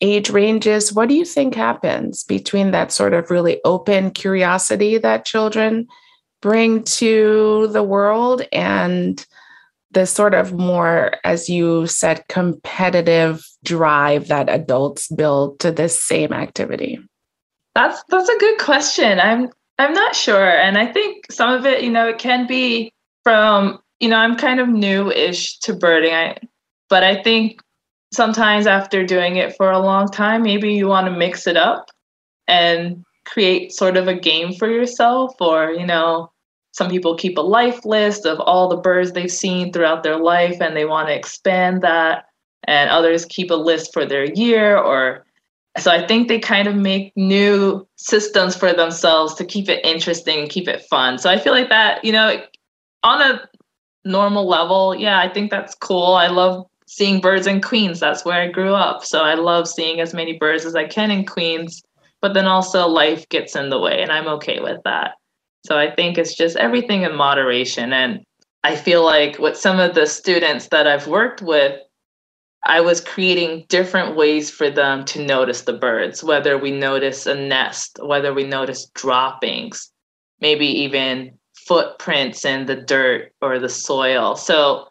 age 0.00 0.30
ranges. 0.30 0.92
What 0.92 1.08
do 1.08 1.14
you 1.14 1.24
think 1.24 1.54
happens 1.54 2.24
between 2.24 2.72
that 2.72 2.90
sort 2.90 3.14
of 3.14 3.30
really 3.30 3.60
open 3.64 4.10
curiosity 4.10 4.98
that 4.98 5.24
children 5.24 5.86
bring 6.40 6.82
to 6.84 7.68
the 7.72 7.82
world 7.82 8.42
and 8.52 9.24
the 9.92 10.06
sort 10.06 10.34
of 10.34 10.52
more, 10.52 11.16
as 11.24 11.48
you 11.48 11.86
said, 11.86 12.24
competitive 12.28 13.44
drive 13.64 14.28
that 14.28 14.48
adults 14.48 15.08
build 15.08 15.58
to 15.60 15.72
this 15.72 16.02
same 16.02 16.32
activity? 16.32 16.98
That's 17.74 18.02
that's 18.08 18.28
a 18.28 18.38
good 18.38 18.58
question. 18.58 19.20
I'm 19.20 19.50
I'm 19.78 19.92
not 19.92 20.14
sure. 20.14 20.50
And 20.50 20.76
I 20.76 20.86
think 20.86 21.30
some 21.30 21.52
of 21.52 21.64
it, 21.66 21.82
you 21.82 21.90
know, 21.90 22.08
it 22.08 22.18
can 22.18 22.46
be 22.46 22.92
from, 23.24 23.78
you 23.98 24.08
know, 24.08 24.16
I'm 24.16 24.36
kind 24.36 24.60
of 24.60 24.68
new-ish 24.68 25.58
to 25.60 25.74
birding. 25.74 26.12
I 26.12 26.38
but 26.88 27.04
I 27.04 27.22
think 27.22 27.62
sometimes 28.12 28.66
after 28.66 29.04
doing 29.06 29.36
it 29.36 29.56
for 29.56 29.70
a 29.70 29.78
long 29.78 30.08
time, 30.08 30.42
maybe 30.42 30.74
you 30.74 30.88
want 30.88 31.06
to 31.06 31.12
mix 31.12 31.46
it 31.46 31.56
up 31.56 31.90
and 32.46 33.04
create 33.24 33.72
sort 33.72 33.96
of 33.96 34.08
a 34.08 34.14
game 34.14 34.52
for 34.54 34.68
yourself 34.68 35.34
or, 35.40 35.70
you 35.70 35.86
know, 35.86 36.30
some 36.72 36.88
people 36.88 37.16
keep 37.16 37.36
a 37.36 37.42
life 37.42 37.84
list 37.84 38.26
of 38.26 38.40
all 38.40 38.68
the 38.68 38.76
birds 38.76 39.12
they've 39.12 39.30
seen 39.30 39.72
throughout 39.72 40.02
their 40.02 40.18
life 40.18 40.60
and 40.60 40.76
they 40.76 40.84
want 40.84 41.08
to 41.08 41.14
expand 41.14 41.82
that 41.82 42.26
and 42.64 42.90
others 42.90 43.24
keep 43.24 43.50
a 43.50 43.54
list 43.54 43.92
for 43.92 44.04
their 44.04 44.24
year 44.24 44.76
or 44.76 45.24
so 45.78 45.90
i 45.90 46.06
think 46.06 46.28
they 46.28 46.38
kind 46.38 46.68
of 46.68 46.76
make 46.76 47.12
new 47.16 47.86
systems 47.96 48.56
for 48.56 48.72
themselves 48.72 49.34
to 49.34 49.44
keep 49.44 49.68
it 49.68 49.84
interesting 49.84 50.40
and 50.40 50.50
keep 50.50 50.68
it 50.68 50.82
fun. 50.82 51.18
So 51.18 51.30
i 51.30 51.38
feel 51.38 51.52
like 51.52 51.68
that 51.70 52.04
you 52.04 52.12
know 52.12 52.42
on 53.02 53.22
a 53.22 53.48
normal 54.04 54.46
level 54.48 54.94
yeah 54.94 55.18
i 55.18 55.28
think 55.28 55.50
that's 55.50 55.74
cool. 55.74 56.14
I 56.14 56.28
love 56.28 56.66
seeing 56.86 57.20
birds 57.20 57.46
in 57.46 57.60
queens. 57.60 58.00
That's 58.00 58.24
where 58.24 58.40
i 58.40 58.48
grew 58.48 58.74
up. 58.74 59.04
So 59.04 59.22
i 59.22 59.34
love 59.34 59.68
seeing 59.68 60.00
as 60.00 60.14
many 60.14 60.36
birds 60.38 60.64
as 60.64 60.74
i 60.74 60.84
can 60.84 61.10
in 61.10 61.24
queens 61.24 61.82
but 62.22 62.34
then 62.34 62.46
also 62.46 62.86
life 62.86 63.28
gets 63.28 63.56
in 63.56 63.70
the 63.70 63.78
way 63.78 64.02
and 64.02 64.12
i'm 64.12 64.28
okay 64.28 64.60
with 64.60 64.80
that 64.84 65.12
so 65.64 65.78
I 65.78 65.94
think 65.94 66.16
it's 66.16 66.34
just 66.34 66.56
everything 66.56 67.02
in 67.02 67.14
moderation. 67.14 67.92
And 67.92 68.24
I 68.64 68.76
feel 68.76 69.04
like 69.04 69.38
with 69.38 69.56
some 69.56 69.78
of 69.78 69.94
the 69.94 70.06
students 70.06 70.68
that 70.68 70.86
I've 70.86 71.06
worked 71.06 71.42
with, 71.42 71.78
I 72.64 72.80
was 72.80 73.00
creating 73.00 73.66
different 73.68 74.16
ways 74.16 74.50
for 74.50 74.70
them 74.70 75.04
to 75.06 75.24
notice 75.24 75.62
the 75.62 75.72
birds, 75.72 76.22
whether 76.22 76.58
we 76.58 76.70
notice 76.70 77.26
a 77.26 77.34
nest, 77.34 77.98
whether 78.02 78.34
we 78.34 78.44
notice 78.44 78.90
droppings, 78.94 79.90
maybe 80.40 80.66
even 80.66 81.38
footprints 81.54 82.44
in 82.44 82.66
the 82.66 82.76
dirt 82.76 83.32
or 83.40 83.58
the 83.58 83.68
soil. 83.68 84.36
So 84.36 84.88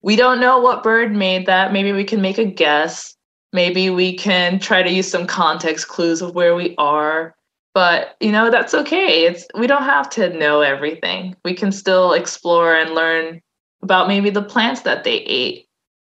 we 0.00 0.16
don't 0.16 0.40
know 0.40 0.60
what 0.60 0.82
bird 0.82 1.14
made 1.14 1.46
that. 1.46 1.72
Maybe 1.72 1.92
we 1.92 2.04
can 2.04 2.22
make 2.22 2.38
a 2.38 2.44
guess. 2.44 3.14
Maybe 3.52 3.90
we 3.90 4.16
can 4.16 4.58
try 4.58 4.82
to 4.82 4.90
use 4.90 5.10
some 5.10 5.26
context 5.26 5.88
clues 5.88 6.22
of 6.22 6.34
where 6.34 6.54
we 6.54 6.74
are 6.76 7.34
but 7.78 8.16
you 8.18 8.32
know 8.32 8.50
that's 8.50 8.74
okay. 8.74 9.24
It's 9.24 9.46
we 9.56 9.68
don't 9.68 9.84
have 9.84 10.10
to 10.10 10.36
know 10.36 10.62
everything. 10.62 11.36
We 11.44 11.54
can 11.54 11.70
still 11.70 12.12
explore 12.12 12.74
and 12.74 12.92
learn 12.92 13.40
about 13.82 14.08
maybe 14.08 14.30
the 14.30 14.42
plants 14.42 14.80
that 14.80 15.04
they 15.04 15.18
ate. 15.18 15.66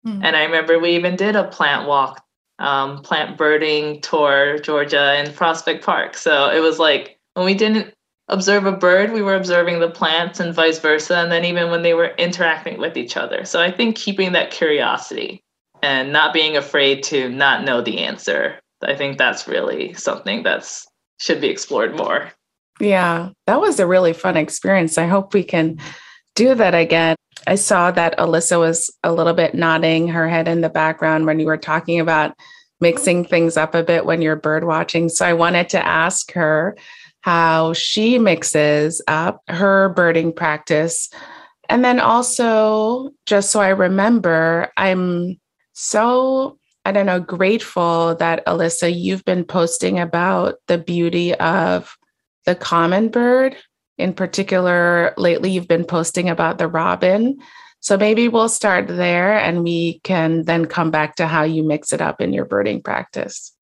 Mm. 0.03 0.21
and 0.23 0.35
i 0.35 0.43
remember 0.43 0.79
we 0.79 0.95
even 0.95 1.15
did 1.15 1.35
a 1.35 1.43
plant 1.43 1.87
walk 1.87 2.25
um, 2.57 3.03
plant 3.03 3.37
birding 3.37 4.01
tour 4.01 4.57
georgia 4.57 5.19
in 5.19 5.31
prospect 5.31 5.85
park. 5.85 6.15
So 6.15 6.49
it 6.49 6.59
was 6.59 6.79
like 6.79 7.19
when 7.35 7.45
we 7.45 7.53
didn't 7.53 7.93
observe 8.27 8.65
a 8.65 8.71
bird 8.71 9.11
we 9.11 9.21
were 9.21 9.35
observing 9.35 9.79
the 9.79 9.91
plants 9.91 10.39
and 10.39 10.55
vice 10.55 10.79
versa 10.79 11.17
and 11.17 11.31
then 11.31 11.45
even 11.45 11.69
when 11.69 11.83
they 11.83 11.93
were 11.93 12.15
interacting 12.17 12.79
with 12.79 12.97
each 12.97 13.15
other. 13.15 13.45
So 13.45 13.61
i 13.61 13.69
think 13.69 13.95
keeping 13.95 14.31
that 14.31 14.49
curiosity 14.49 15.43
and 15.81 16.11
not 16.11 16.33
being 16.33 16.57
afraid 16.57 17.03
to 17.03 17.29
not 17.29 17.63
know 17.63 17.81
the 17.81 17.99
answer 17.99 18.59
i 18.83 18.95
think 18.95 19.17
that's 19.17 19.47
really 19.47 19.93
something 19.93 20.43
that's 20.43 20.87
should 21.21 21.39
be 21.39 21.49
explored 21.49 21.95
more. 21.95 22.31
Yeah, 22.79 23.29
that 23.45 23.61
was 23.61 23.79
a 23.79 23.85
really 23.85 24.11
fun 24.11 24.37
experience. 24.37 24.97
I 24.97 25.05
hope 25.05 25.33
we 25.33 25.43
can 25.43 25.77
do 26.35 26.55
that 26.55 26.73
again. 26.73 27.15
I 27.45 27.55
saw 27.55 27.91
that 27.91 28.17
Alyssa 28.17 28.57
was 28.57 28.89
a 29.03 29.13
little 29.13 29.33
bit 29.33 29.53
nodding 29.53 30.07
her 30.07 30.27
head 30.27 30.47
in 30.47 30.61
the 30.61 30.69
background 30.69 31.27
when 31.27 31.39
you 31.39 31.45
were 31.45 31.57
talking 31.57 31.99
about 31.99 32.33
mixing 32.79 33.23
things 33.23 33.55
up 33.55 33.75
a 33.75 33.83
bit 33.83 34.05
when 34.05 34.21
you're 34.21 34.35
bird 34.35 34.63
watching. 34.63 35.09
So 35.09 35.25
I 35.25 35.33
wanted 35.33 35.69
to 35.69 35.85
ask 35.85 36.31
her 36.31 36.75
how 37.21 37.73
she 37.73 38.17
mixes 38.17 38.99
up 39.07 39.43
her 39.47 39.89
birding 39.89 40.33
practice. 40.33 41.09
And 41.69 41.85
then 41.85 41.99
also, 41.99 43.11
just 43.27 43.51
so 43.51 43.61
I 43.61 43.69
remember, 43.69 44.71
I'm 44.75 45.39
so 45.73 46.57
I 46.83 46.91
don't 46.91 47.05
know, 47.05 47.19
grateful 47.19 48.15
that 48.15 48.45
Alyssa, 48.45 48.91
you've 48.93 49.23
been 49.23 49.43
posting 49.43 49.99
about 49.99 50.55
the 50.67 50.79
beauty 50.79 51.35
of 51.35 51.95
the 52.45 52.55
common 52.55 53.09
bird. 53.09 53.55
In 53.97 54.13
particular, 54.13 55.13
lately 55.15 55.51
you've 55.51 55.67
been 55.67 55.85
posting 55.85 56.27
about 56.27 56.57
the 56.57 56.67
robin. 56.67 57.37
So 57.81 57.97
maybe 57.97 58.27
we'll 58.27 58.49
start 58.49 58.87
there 58.87 59.37
and 59.37 59.63
we 59.63 59.99
can 60.03 60.43
then 60.43 60.65
come 60.65 60.89
back 60.89 61.15
to 61.15 61.27
how 61.27 61.43
you 61.43 61.63
mix 61.63 61.93
it 61.93 62.01
up 62.01 62.19
in 62.19 62.33
your 62.33 62.45
birding 62.45 62.81
practice. 62.81 63.53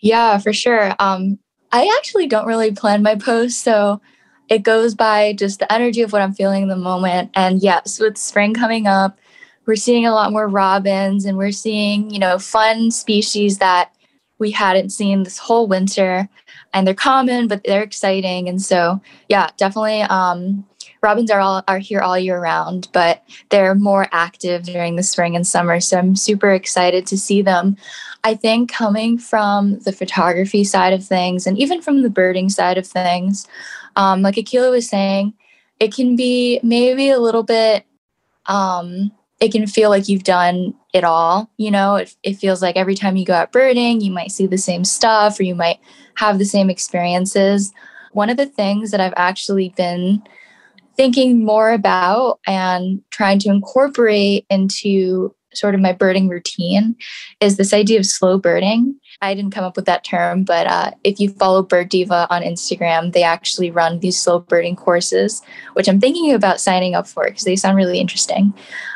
Yeah, 0.00 0.38
for 0.38 0.52
sure. 0.52 0.94
Um, 0.98 1.38
I 1.70 1.92
actually 1.98 2.26
don't 2.26 2.46
really 2.46 2.72
plan 2.72 3.02
my 3.02 3.14
posts. 3.14 3.60
So 3.60 4.00
it 4.48 4.64
goes 4.64 4.94
by 4.94 5.32
just 5.32 5.60
the 5.60 5.72
energy 5.72 6.02
of 6.02 6.12
what 6.12 6.22
I'm 6.22 6.34
feeling 6.34 6.62
in 6.62 6.68
the 6.68 6.76
moment. 6.76 7.30
And 7.34 7.62
yes, 7.62 8.00
with 8.00 8.18
spring 8.18 8.52
coming 8.52 8.86
up, 8.86 9.18
we're 9.66 9.76
seeing 9.76 10.06
a 10.06 10.12
lot 10.12 10.32
more 10.32 10.48
robins 10.48 11.24
and 11.24 11.36
we're 11.38 11.52
seeing, 11.52 12.10
you 12.10 12.18
know, 12.18 12.38
fun 12.38 12.90
species 12.90 13.58
that 13.58 13.92
we 14.38 14.50
hadn't 14.50 14.90
seen 14.90 15.22
this 15.22 15.38
whole 15.38 15.68
winter. 15.68 16.28
And 16.74 16.86
they're 16.86 16.94
common, 16.94 17.48
but 17.48 17.62
they're 17.64 17.82
exciting. 17.82 18.48
And 18.48 18.60
so, 18.60 19.00
yeah, 19.28 19.50
definitely 19.56 20.02
um, 20.02 20.64
robins 21.02 21.30
are 21.30 21.40
all 21.40 21.62
are 21.68 21.78
here 21.78 22.00
all 22.00 22.18
year 22.18 22.40
round, 22.40 22.88
but 22.92 23.22
they're 23.50 23.74
more 23.74 24.08
active 24.12 24.64
during 24.64 24.96
the 24.96 25.02
spring 25.02 25.36
and 25.36 25.46
summer. 25.46 25.80
So 25.80 25.98
I'm 25.98 26.16
super 26.16 26.50
excited 26.52 27.06
to 27.08 27.18
see 27.18 27.42
them. 27.42 27.76
I 28.24 28.34
think 28.34 28.72
coming 28.72 29.18
from 29.18 29.80
the 29.80 29.92
photography 29.92 30.64
side 30.64 30.92
of 30.92 31.04
things 31.04 31.46
and 31.46 31.58
even 31.58 31.82
from 31.82 32.02
the 32.02 32.10
birding 32.10 32.48
side 32.48 32.78
of 32.78 32.86
things, 32.86 33.46
um, 33.96 34.22
like 34.22 34.36
Akilah 34.36 34.70
was 34.70 34.88
saying, 34.88 35.34
it 35.80 35.92
can 35.92 36.14
be 36.14 36.60
maybe 36.62 37.10
a 37.10 37.18
little 37.18 37.42
bit 37.42 37.84
um, 38.46 39.10
it 39.42 39.50
can 39.50 39.66
feel 39.66 39.90
like 39.90 40.08
you've 40.08 40.22
done 40.22 40.72
it 40.94 41.02
all. 41.02 41.50
You 41.56 41.72
know, 41.72 41.96
it, 41.96 42.14
it 42.22 42.34
feels 42.34 42.62
like 42.62 42.76
every 42.76 42.94
time 42.94 43.16
you 43.16 43.24
go 43.24 43.34
out 43.34 43.50
birding, 43.50 44.00
you 44.00 44.12
might 44.12 44.30
see 44.30 44.46
the 44.46 44.56
same 44.56 44.84
stuff 44.84 45.40
or 45.40 45.42
you 45.42 45.56
might 45.56 45.80
have 46.14 46.38
the 46.38 46.44
same 46.44 46.70
experiences. 46.70 47.72
One 48.12 48.30
of 48.30 48.36
the 48.36 48.46
things 48.46 48.92
that 48.92 49.00
I've 49.00 49.12
actually 49.16 49.70
been 49.70 50.22
thinking 50.96 51.44
more 51.44 51.72
about 51.72 52.38
and 52.46 53.02
trying 53.10 53.40
to 53.40 53.48
incorporate 53.48 54.46
into 54.48 55.34
sort 55.54 55.74
of 55.74 55.80
my 55.80 55.92
birding 55.92 56.28
routine 56.28 56.94
is 57.40 57.56
this 57.56 57.74
idea 57.74 57.98
of 57.98 58.06
slow 58.06 58.38
birding. 58.38 58.94
I 59.22 59.34
didn't 59.34 59.52
come 59.52 59.64
up 59.64 59.76
with 59.76 59.86
that 59.86 60.04
term, 60.04 60.42
but 60.42 60.66
uh, 60.66 60.90
if 61.04 61.20
you 61.20 61.30
follow 61.30 61.62
Bird 61.62 61.88
Diva 61.88 62.26
on 62.28 62.42
Instagram, 62.42 63.12
they 63.12 63.22
actually 63.22 63.70
run 63.70 64.00
these 64.00 64.20
slow 64.20 64.40
birding 64.40 64.74
courses, 64.76 65.42
which 65.74 65.88
I'm 65.88 66.00
thinking 66.00 66.34
about 66.34 66.60
signing 66.60 66.94
up 66.96 67.06
for 67.06 67.24
because 67.24 67.44
they 67.44 67.56
sound 67.56 67.76
really 67.76 68.00
interesting. 68.00 68.52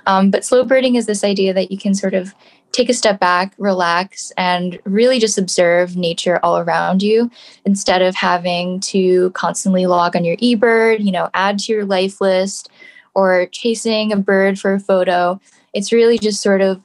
Um, 0.06 0.30
but 0.30 0.44
slow 0.44 0.64
birding 0.64 0.96
is 0.96 1.06
this 1.06 1.22
idea 1.22 1.54
that 1.54 1.70
you 1.70 1.78
can 1.78 1.94
sort 1.94 2.12
of 2.12 2.34
take 2.72 2.88
a 2.90 2.94
step 2.94 3.20
back, 3.20 3.54
relax, 3.56 4.32
and 4.36 4.78
really 4.84 5.18
just 5.18 5.38
observe 5.38 5.96
nature 5.96 6.40
all 6.42 6.58
around 6.58 7.02
you 7.02 7.30
instead 7.64 8.02
of 8.02 8.14
having 8.14 8.80
to 8.80 9.30
constantly 9.30 9.86
log 9.86 10.16
on 10.16 10.24
your 10.24 10.36
eBird, 10.38 11.02
you 11.02 11.12
know, 11.12 11.30
add 11.34 11.58
to 11.60 11.72
your 11.72 11.84
life 11.84 12.20
list 12.20 12.68
or 13.14 13.46
chasing 13.46 14.12
a 14.12 14.16
bird 14.16 14.58
for 14.58 14.74
a 14.74 14.80
photo. 14.80 15.40
It's 15.72 15.92
really 15.92 16.18
just 16.18 16.42
sort 16.42 16.60
of 16.60 16.80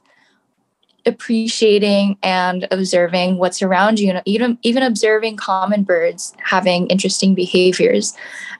appreciating 1.06 2.16
and 2.22 2.66
observing 2.70 3.38
what's 3.38 3.62
around 3.62 3.98
you 3.98 4.10
and 4.10 4.22
even 4.24 4.58
even 4.62 4.82
observing 4.82 5.36
common 5.36 5.82
birds 5.82 6.34
having 6.42 6.86
interesting 6.88 7.34
behaviors. 7.34 8.14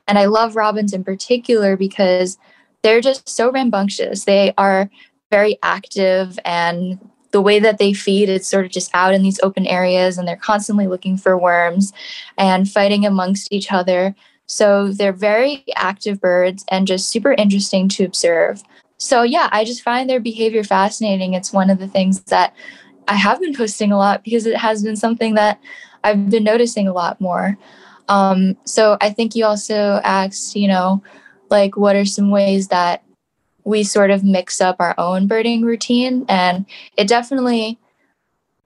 And 0.08 0.18
i 0.18 0.24
love 0.24 0.56
robins 0.56 0.92
in 0.92 1.04
particular 1.04 1.76
because 1.76 2.38
they're 2.82 3.00
just 3.00 3.28
so 3.28 3.50
rambunctious. 3.50 4.24
They 4.24 4.52
are 4.58 4.90
very 5.30 5.58
active 5.62 6.38
and 6.44 6.98
the 7.30 7.40
way 7.40 7.58
that 7.58 7.78
they 7.78 7.92
feed 7.94 8.28
is 8.28 8.46
sort 8.46 8.66
of 8.66 8.70
just 8.70 8.90
out 8.94 9.14
in 9.14 9.22
these 9.22 9.40
open 9.42 9.66
areas 9.66 10.18
and 10.18 10.28
they're 10.28 10.36
constantly 10.36 10.86
looking 10.86 11.16
for 11.16 11.38
worms 11.38 11.92
and 12.36 12.70
fighting 12.70 13.06
amongst 13.06 13.50
each 13.50 13.72
other. 13.72 14.14
So 14.46 14.88
they're 14.88 15.14
very 15.14 15.64
active 15.76 16.20
birds 16.20 16.64
and 16.68 16.86
just 16.86 17.08
super 17.08 17.32
interesting 17.32 17.88
to 17.90 18.04
observe 18.04 18.62
so 19.02 19.24
yeah, 19.24 19.48
I 19.50 19.64
just 19.64 19.82
find 19.82 20.08
their 20.08 20.20
behavior 20.20 20.62
fascinating. 20.62 21.34
It's 21.34 21.52
one 21.52 21.70
of 21.70 21.80
the 21.80 21.88
things 21.88 22.22
that 22.24 22.54
I 23.08 23.14
have 23.14 23.40
been 23.40 23.52
posting 23.52 23.90
a 23.90 23.98
lot 23.98 24.22
because 24.22 24.46
it 24.46 24.56
has 24.56 24.84
been 24.84 24.94
something 24.94 25.34
that 25.34 25.60
I've 26.04 26.30
been 26.30 26.44
noticing 26.44 26.86
a 26.86 26.92
lot 26.92 27.20
more. 27.20 27.58
Um, 28.08 28.56
so 28.64 28.96
I 29.00 29.10
think 29.10 29.34
you 29.34 29.44
also 29.44 30.00
asked, 30.04 30.54
you 30.54 30.68
know, 30.68 31.02
like 31.50 31.76
what 31.76 31.96
are 31.96 32.04
some 32.04 32.30
ways 32.30 32.68
that 32.68 33.02
we 33.64 33.82
sort 33.82 34.12
of 34.12 34.22
mix 34.22 34.60
up 34.60 34.76
our 34.78 34.94
own 34.98 35.26
birding 35.26 35.62
routine, 35.62 36.24
and 36.28 36.64
it 36.96 37.08
definitely 37.08 37.80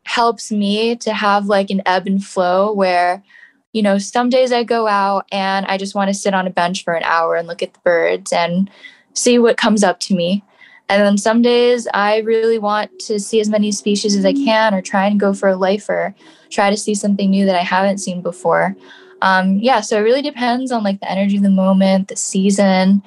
helps 0.05 0.53
me 0.53 0.97
to 0.97 1.15
have 1.15 1.47
like 1.47 1.71
an 1.71 1.81
ebb 1.87 2.07
and 2.07 2.23
flow 2.23 2.75
where 2.75 3.25
you 3.73 3.83
know 3.83 3.99
some 3.99 4.31
days 4.31 4.53
i 4.53 4.63
go 4.63 4.87
out 4.87 5.27
and 5.33 5.67
i 5.67 5.77
just 5.77 5.97
want 5.97 6.07
to 6.07 6.15
sit 6.15 6.33
on 6.33 6.47
a 6.47 6.51
bench 6.51 6.85
for 6.85 6.95
an 6.95 7.03
hour 7.03 7.35
and 7.35 7.49
look 7.49 7.61
at 7.61 7.75
the 7.75 7.81
birds 7.81 8.33
and 8.33 8.71
see 9.17 9.39
what 9.39 9.57
comes 9.57 9.83
up 9.83 9.99
to 10.01 10.15
me. 10.15 10.45
And 10.89 11.03
then 11.03 11.19
some 11.19 11.43
days 11.43 11.89
I 11.95 12.19
really 12.19 12.59
want 12.59 12.97
to 13.01 13.19
see 13.19 13.41
as 13.41 13.49
many 13.49 13.73
species 13.73 14.15
as 14.15 14.25
I 14.25 14.33
can 14.33 14.73
or 14.73 14.81
try 14.81 15.07
and 15.07 15.19
go 15.19 15.35
for 15.35 15.49
a 15.49 15.57
lifer, 15.57 16.15
try 16.51 16.71
to 16.71 16.77
see 16.77 16.95
something 16.95 17.31
new 17.31 17.45
that 17.47 17.57
I 17.57 17.63
haven't 17.63 17.99
seen 17.99 18.23
before. 18.23 18.77
Um, 19.23 19.57
yeah, 19.57 19.81
so 19.81 19.99
it 19.99 20.03
really 20.03 20.23
depends 20.23 20.71
on 20.71 20.85
like 20.85 21.01
the 21.01 21.11
energy 21.11 21.39
of 21.39 21.43
the 21.43 21.51
moment, 21.51 22.09
the 22.09 22.17
season, 22.17 23.03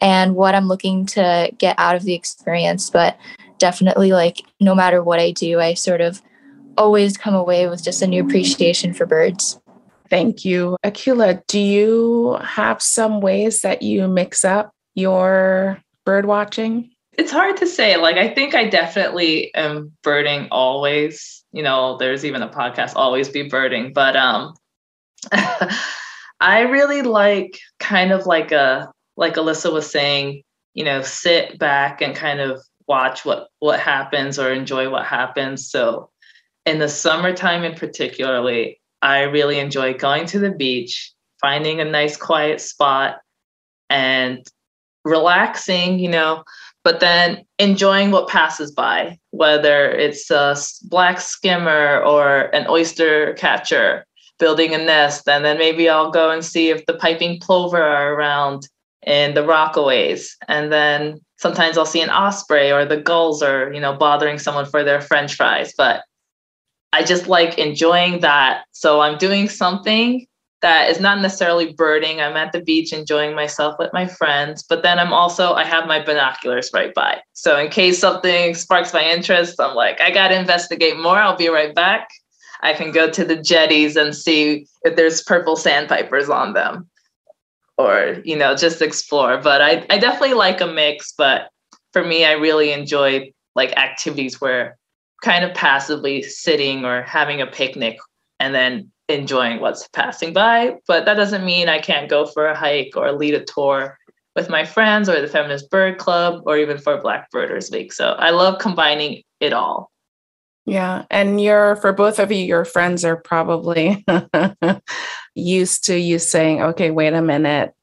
and 0.00 0.36
what 0.36 0.54
I'm 0.54 0.68
looking 0.68 1.06
to 1.06 1.50
get 1.58 1.76
out 1.78 1.96
of 1.96 2.04
the 2.04 2.14
experience. 2.14 2.90
But 2.90 3.18
definitely, 3.58 4.12
like, 4.12 4.42
no 4.60 4.74
matter 4.74 5.02
what 5.02 5.18
I 5.18 5.32
do, 5.32 5.58
I 5.60 5.74
sort 5.74 6.02
of 6.02 6.22
always 6.76 7.16
come 7.16 7.34
away 7.34 7.66
with 7.68 7.82
just 7.82 8.02
a 8.02 8.06
new 8.06 8.22
appreciation 8.24 8.92
for 8.92 9.06
birds. 9.06 9.58
Thank 10.10 10.44
you. 10.44 10.76
Akilah, 10.84 11.44
do 11.46 11.58
you 11.58 12.38
have 12.42 12.82
some 12.82 13.20
ways 13.20 13.62
that 13.62 13.82
you 13.82 14.06
mix 14.06 14.44
up 14.44 14.73
your 14.94 15.82
bird 16.04 16.26
watching? 16.26 16.90
It's 17.16 17.32
hard 17.32 17.56
to 17.58 17.66
say. 17.66 17.96
Like, 17.96 18.16
I 18.16 18.28
think 18.34 18.54
I 18.54 18.68
definitely 18.68 19.54
am 19.54 19.92
birding 20.02 20.48
always. 20.50 21.44
You 21.52 21.62
know, 21.62 21.96
there's 21.96 22.24
even 22.24 22.42
a 22.42 22.48
podcast, 22.48 22.94
Always 22.96 23.28
Be 23.28 23.48
Birding. 23.48 23.92
But 23.92 24.16
um, 24.16 24.54
I 26.40 26.60
really 26.60 27.02
like 27.02 27.58
kind 27.78 28.10
of 28.10 28.26
like 28.26 28.50
a, 28.50 28.90
like 29.16 29.34
Alyssa 29.34 29.72
was 29.72 29.88
saying, 29.88 30.42
you 30.74 30.84
know, 30.84 31.02
sit 31.02 31.58
back 31.58 32.00
and 32.02 32.16
kind 32.16 32.40
of 32.40 32.60
watch 32.86 33.24
what 33.24 33.48
what 33.60 33.80
happens 33.80 34.38
or 34.38 34.52
enjoy 34.52 34.90
what 34.90 35.06
happens. 35.06 35.70
So 35.70 36.10
in 36.66 36.78
the 36.78 36.88
summertime 36.88 37.64
in 37.64 37.74
particularly, 37.74 38.80
I 39.02 39.22
really 39.22 39.58
enjoy 39.58 39.94
going 39.94 40.26
to 40.26 40.38
the 40.38 40.50
beach, 40.50 41.12
finding 41.40 41.80
a 41.80 41.84
nice 41.84 42.16
quiet 42.16 42.60
spot 42.60 43.18
and 43.88 44.44
relaxing, 45.04 45.98
you 45.98 46.08
know, 46.08 46.44
but 46.82 47.00
then 47.00 47.44
enjoying 47.58 48.10
what 48.10 48.28
passes 48.28 48.70
by, 48.70 49.18
whether 49.30 49.90
it's 49.90 50.30
a 50.30 50.56
black 50.84 51.20
skimmer 51.20 52.02
or 52.02 52.54
an 52.54 52.66
oyster 52.68 53.34
catcher 53.34 54.04
building 54.38 54.74
a 54.74 54.78
nest. 54.78 55.28
And 55.28 55.44
then 55.44 55.58
maybe 55.58 55.88
I'll 55.88 56.10
go 56.10 56.30
and 56.30 56.44
see 56.44 56.70
if 56.70 56.84
the 56.86 56.94
piping 56.94 57.40
plover 57.40 57.82
are 57.82 58.14
around 58.14 58.68
in 59.06 59.34
the 59.34 59.42
rockaways. 59.42 60.30
And 60.48 60.72
then 60.72 61.20
sometimes 61.38 61.78
I'll 61.78 61.86
see 61.86 62.02
an 62.02 62.10
osprey 62.10 62.70
or 62.72 62.84
the 62.84 63.00
gulls 63.00 63.42
are, 63.42 63.72
you 63.72 63.80
know, 63.80 63.94
bothering 63.94 64.38
someone 64.38 64.66
for 64.66 64.84
their 64.84 65.00
french 65.00 65.34
fries. 65.34 65.72
But 65.76 66.02
I 66.92 67.02
just 67.02 67.28
like 67.28 67.58
enjoying 67.58 68.20
that. 68.20 68.64
So 68.72 69.00
I'm 69.00 69.18
doing 69.18 69.48
something 69.48 70.26
that 70.64 70.88
is 70.88 70.98
not 70.98 71.20
necessarily 71.20 71.74
birding. 71.74 72.22
I'm 72.22 72.38
at 72.38 72.52
the 72.52 72.62
beach 72.62 72.90
enjoying 72.90 73.34
myself 73.36 73.76
with 73.78 73.92
my 73.92 74.06
friends, 74.06 74.62
but 74.62 74.82
then 74.82 74.98
I'm 74.98 75.12
also, 75.12 75.52
I 75.52 75.62
have 75.62 75.86
my 75.86 76.02
binoculars 76.02 76.70
right 76.72 76.94
by. 76.94 77.20
So 77.34 77.58
in 77.58 77.68
case 77.68 77.98
something 77.98 78.54
sparks 78.54 78.94
my 78.94 79.04
interest, 79.04 79.60
I'm 79.60 79.74
like, 79.74 80.00
I 80.00 80.10
got 80.10 80.28
to 80.28 80.40
investigate 80.40 80.98
more. 80.98 81.18
I'll 81.18 81.36
be 81.36 81.48
right 81.48 81.74
back. 81.74 82.08
I 82.62 82.72
can 82.72 82.92
go 82.92 83.10
to 83.10 83.26
the 83.26 83.36
jetties 83.36 83.94
and 83.94 84.16
see 84.16 84.66
if 84.84 84.96
there's 84.96 85.22
purple 85.22 85.54
sandpipers 85.54 86.30
on 86.30 86.54
them 86.54 86.88
or, 87.76 88.22
you 88.24 88.34
know, 88.34 88.56
just 88.56 88.80
explore. 88.80 89.36
But 89.36 89.60
I, 89.60 89.84
I 89.90 89.98
definitely 89.98 90.32
like 90.32 90.62
a 90.62 90.66
mix. 90.66 91.12
But 91.12 91.50
for 91.92 92.02
me, 92.02 92.24
I 92.24 92.32
really 92.32 92.72
enjoy 92.72 93.32
like 93.54 93.76
activities 93.76 94.40
where 94.40 94.78
kind 95.22 95.44
of 95.44 95.52
passively 95.52 96.22
sitting 96.22 96.86
or 96.86 97.02
having 97.02 97.42
a 97.42 97.46
picnic 97.46 97.98
and 98.40 98.54
then 98.54 98.90
enjoying 99.08 99.60
what's 99.60 99.88
passing 99.88 100.32
by. 100.32 100.76
But 100.86 101.04
that 101.04 101.14
doesn't 101.14 101.44
mean 101.44 101.68
I 101.68 101.78
can't 101.78 102.08
go 102.08 102.26
for 102.26 102.46
a 102.46 102.56
hike 102.56 102.94
or 102.96 103.12
lead 103.12 103.34
a 103.34 103.44
tour 103.44 103.98
with 104.34 104.48
my 104.48 104.64
friends 104.64 105.08
or 105.08 105.20
the 105.20 105.28
Feminist 105.28 105.70
Bird 105.70 105.98
Club 105.98 106.42
or 106.46 106.58
even 106.58 106.78
for 106.78 107.00
Black 107.00 107.30
Birders 107.30 107.70
Week. 107.70 107.92
So 107.92 108.12
I 108.12 108.30
love 108.30 108.58
combining 108.58 109.22
it 109.40 109.52
all. 109.52 109.90
Yeah. 110.66 111.04
And 111.10 111.40
you're, 111.40 111.76
for 111.76 111.92
both 111.92 112.18
of 112.18 112.32
you, 112.32 112.38
your 112.38 112.64
friends 112.64 113.04
are 113.04 113.16
probably 113.16 114.04
used 115.34 115.84
to 115.84 115.98
you 115.98 116.18
saying, 116.18 116.62
okay, 116.62 116.90
wait 116.90 117.12
a 117.12 117.22
minute. 117.22 117.74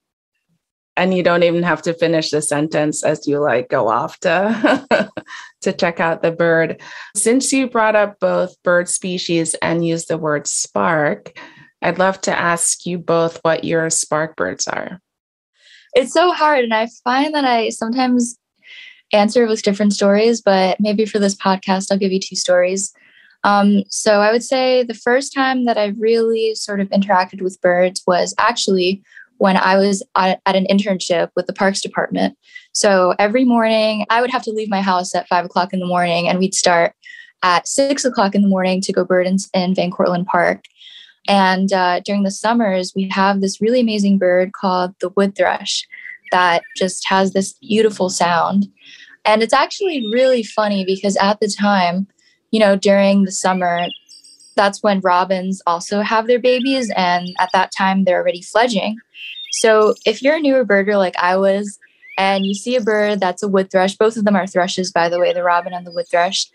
And 1.02 1.16
you 1.16 1.24
don't 1.24 1.42
even 1.42 1.64
have 1.64 1.82
to 1.82 1.96
finish 1.96 2.30
the 2.30 2.44
sentence 2.44 3.04
as 3.04 3.26
you 3.26 3.40
like 3.40 3.70
go 3.70 3.88
off 3.88 4.20
to 4.20 5.10
to 5.62 5.74
check 5.74 6.00
out 6.00 6.22
the 6.22 6.30
bird. 6.32 6.80
Since 7.16 7.52
you 7.52 7.68
brought 7.68 7.96
up 7.96 8.20
both 8.20 8.62
bird 8.62 8.88
species 8.88 9.56
and 9.64 9.84
used 9.84 10.10
the 10.10 10.20
word 10.20 10.46
spark, 10.46 11.36
I'd 11.82 11.98
love 11.98 12.22
to 12.22 12.40
ask 12.40 12.86
you 12.86 13.00
both 13.00 13.40
what 13.42 13.64
your 13.64 13.90
spark 13.90 14.36
birds 14.36 14.68
are. 14.68 15.02
It's 15.96 16.14
so 16.14 16.34
hard. 16.34 16.66
And 16.66 16.74
I 16.74 16.88
find 17.04 17.34
that 17.34 17.46
I 17.46 17.70
sometimes 17.70 18.38
answer 19.12 19.48
with 19.48 19.64
different 19.64 19.94
stories, 19.94 20.40
but 20.40 20.80
maybe 20.80 21.08
for 21.08 21.18
this 21.18 21.34
podcast, 21.34 21.92
I'll 21.92 21.98
give 21.98 22.12
you 22.12 22.20
two 22.20 22.36
stories. 22.36 22.94
Um, 23.44 23.86
so 23.90 24.22
I 24.22 24.32
would 24.32 24.44
say 24.44 24.84
the 24.84 24.94
first 24.94 25.34
time 25.34 25.66
that 25.66 25.80
I 25.80 25.96
really 25.98 26.54
sort 26.54 26.80
of 26.80 26.90
interacted 26.90 27.42
with 27.42 27.60
birds 27.60 28.04
was 28.06 28.36
actually 28.38 29.02
when 29.42 29.58
I 29.58 29.76
was 29.76 30.04
at, 30.16 30.40
at 30.46 30.56
an 30.56 30.68
internship 30.70 31.32
with 31.36 31.48
the 31.48 31.54
Parks 31.54 31.82
Department. 31.82 32.38
So 32.74 33.16
every 33.18 33.44
morning, 33.44 34.06
I 34.12 34.22
would 34.22 34.30
have 34.30 34.44
to 34.44 34.52
leave 34.52 34.70
my 34.70 34.82
house 34.82 35.16
at 35.16 35.28
five 35.28 35.46
o'clock 35.46 35.74
in 35.74 35.80
the 35.80 35.88
morning, 35.88 36.28
and 36.28 36.38
we'd 36.38 36.54
start 36.54 36.94
at 37.42 37.68
six 37.68 38.06
o'clock 38.06 38.36
in 38.36 38.44
the 38.44 38.48
morning 38.48 38.82
to 38.82 38.94
go 38.94 39.04
bird 39.04 39.26
in, 39.26 39.38
in 39.56 39.74
Van 39.74 39.90
Cortlandt 39.90 40.28
Park. 40.28 40.66
And 41.28 41.74
uh, 41.74 42.02
during 42.02 42.22
the 42.22 42.30
summers, 42.30 42.94
we 42.96 43.10
have 43.10 43.42
this 43.42 43.60
really 43.60 43.80
amazing 43.80 44.20
bird 44.20 44.54
called 44.54 44.94
the 45.00 45.10
wood 45.10 45.36
thrush. 45.36 45.88
that 46.32 46.64
just 46.76 47.08
has 47.08 47.34
this 47.34 47.54
beautiful 47.54 48.10
sound. 48.10 48.68
And 49.26 49.44
it's 49.44 49.54
actually 49.54 50.08
really 50.12 50.44
funny 50.44 50.84
because 50.86 51.16
at 51.18 51.40
the 51.40 51.48
time, 51.48 52.08
you 52.52 52.60
know, 52.60 52.76
during 52.76 53.24
the 53.24 53.32
summer, 53.32 53.88
that's 54.62 54.84
when 54.84 55.00
robins 55.00 55.60
also 55.66 56.02
have 56.02 56.28
their 56.28 56.40
babies. 56.40 56.92
And 56.96 57.30
at 57.40 57.50
that 57.52 57.72
time, 57.76 58.04
they're 58.04 58.22
already 58.22 58.44
fledging. 58.44 58.98
So 59.54 59.96
if 60.06 60.22
you're 60.22 60.36
a 60.36 60.40
newer 60.40 60.64
birder 60.64 60.98
like 60.98 61.16
I 61.18 61.36
was, 61.36 61.80
and 62.16 62.46
you 62.46 62.54
see 62.54 62.76
a 62.76 62.82
bird 62.82 63.20
that's 63.20 63.42
a 63.42 63.48
wood 63.48 63.72
thrush, 63.72 63.96
both 63.96 64.18
of 64.18 64.24
them 64.24 64.36
are 64.36 64.46
thrushes, 64.46 64.92
by 64.92 65.10
the 65.10 65.20
way, 65.20 65.34
the 65.34 65.42
robin 65.42 65.74
and 65.74 65.88
the 65.88 65.92
wood 65.92 66.06
thrush. 66.12 66.46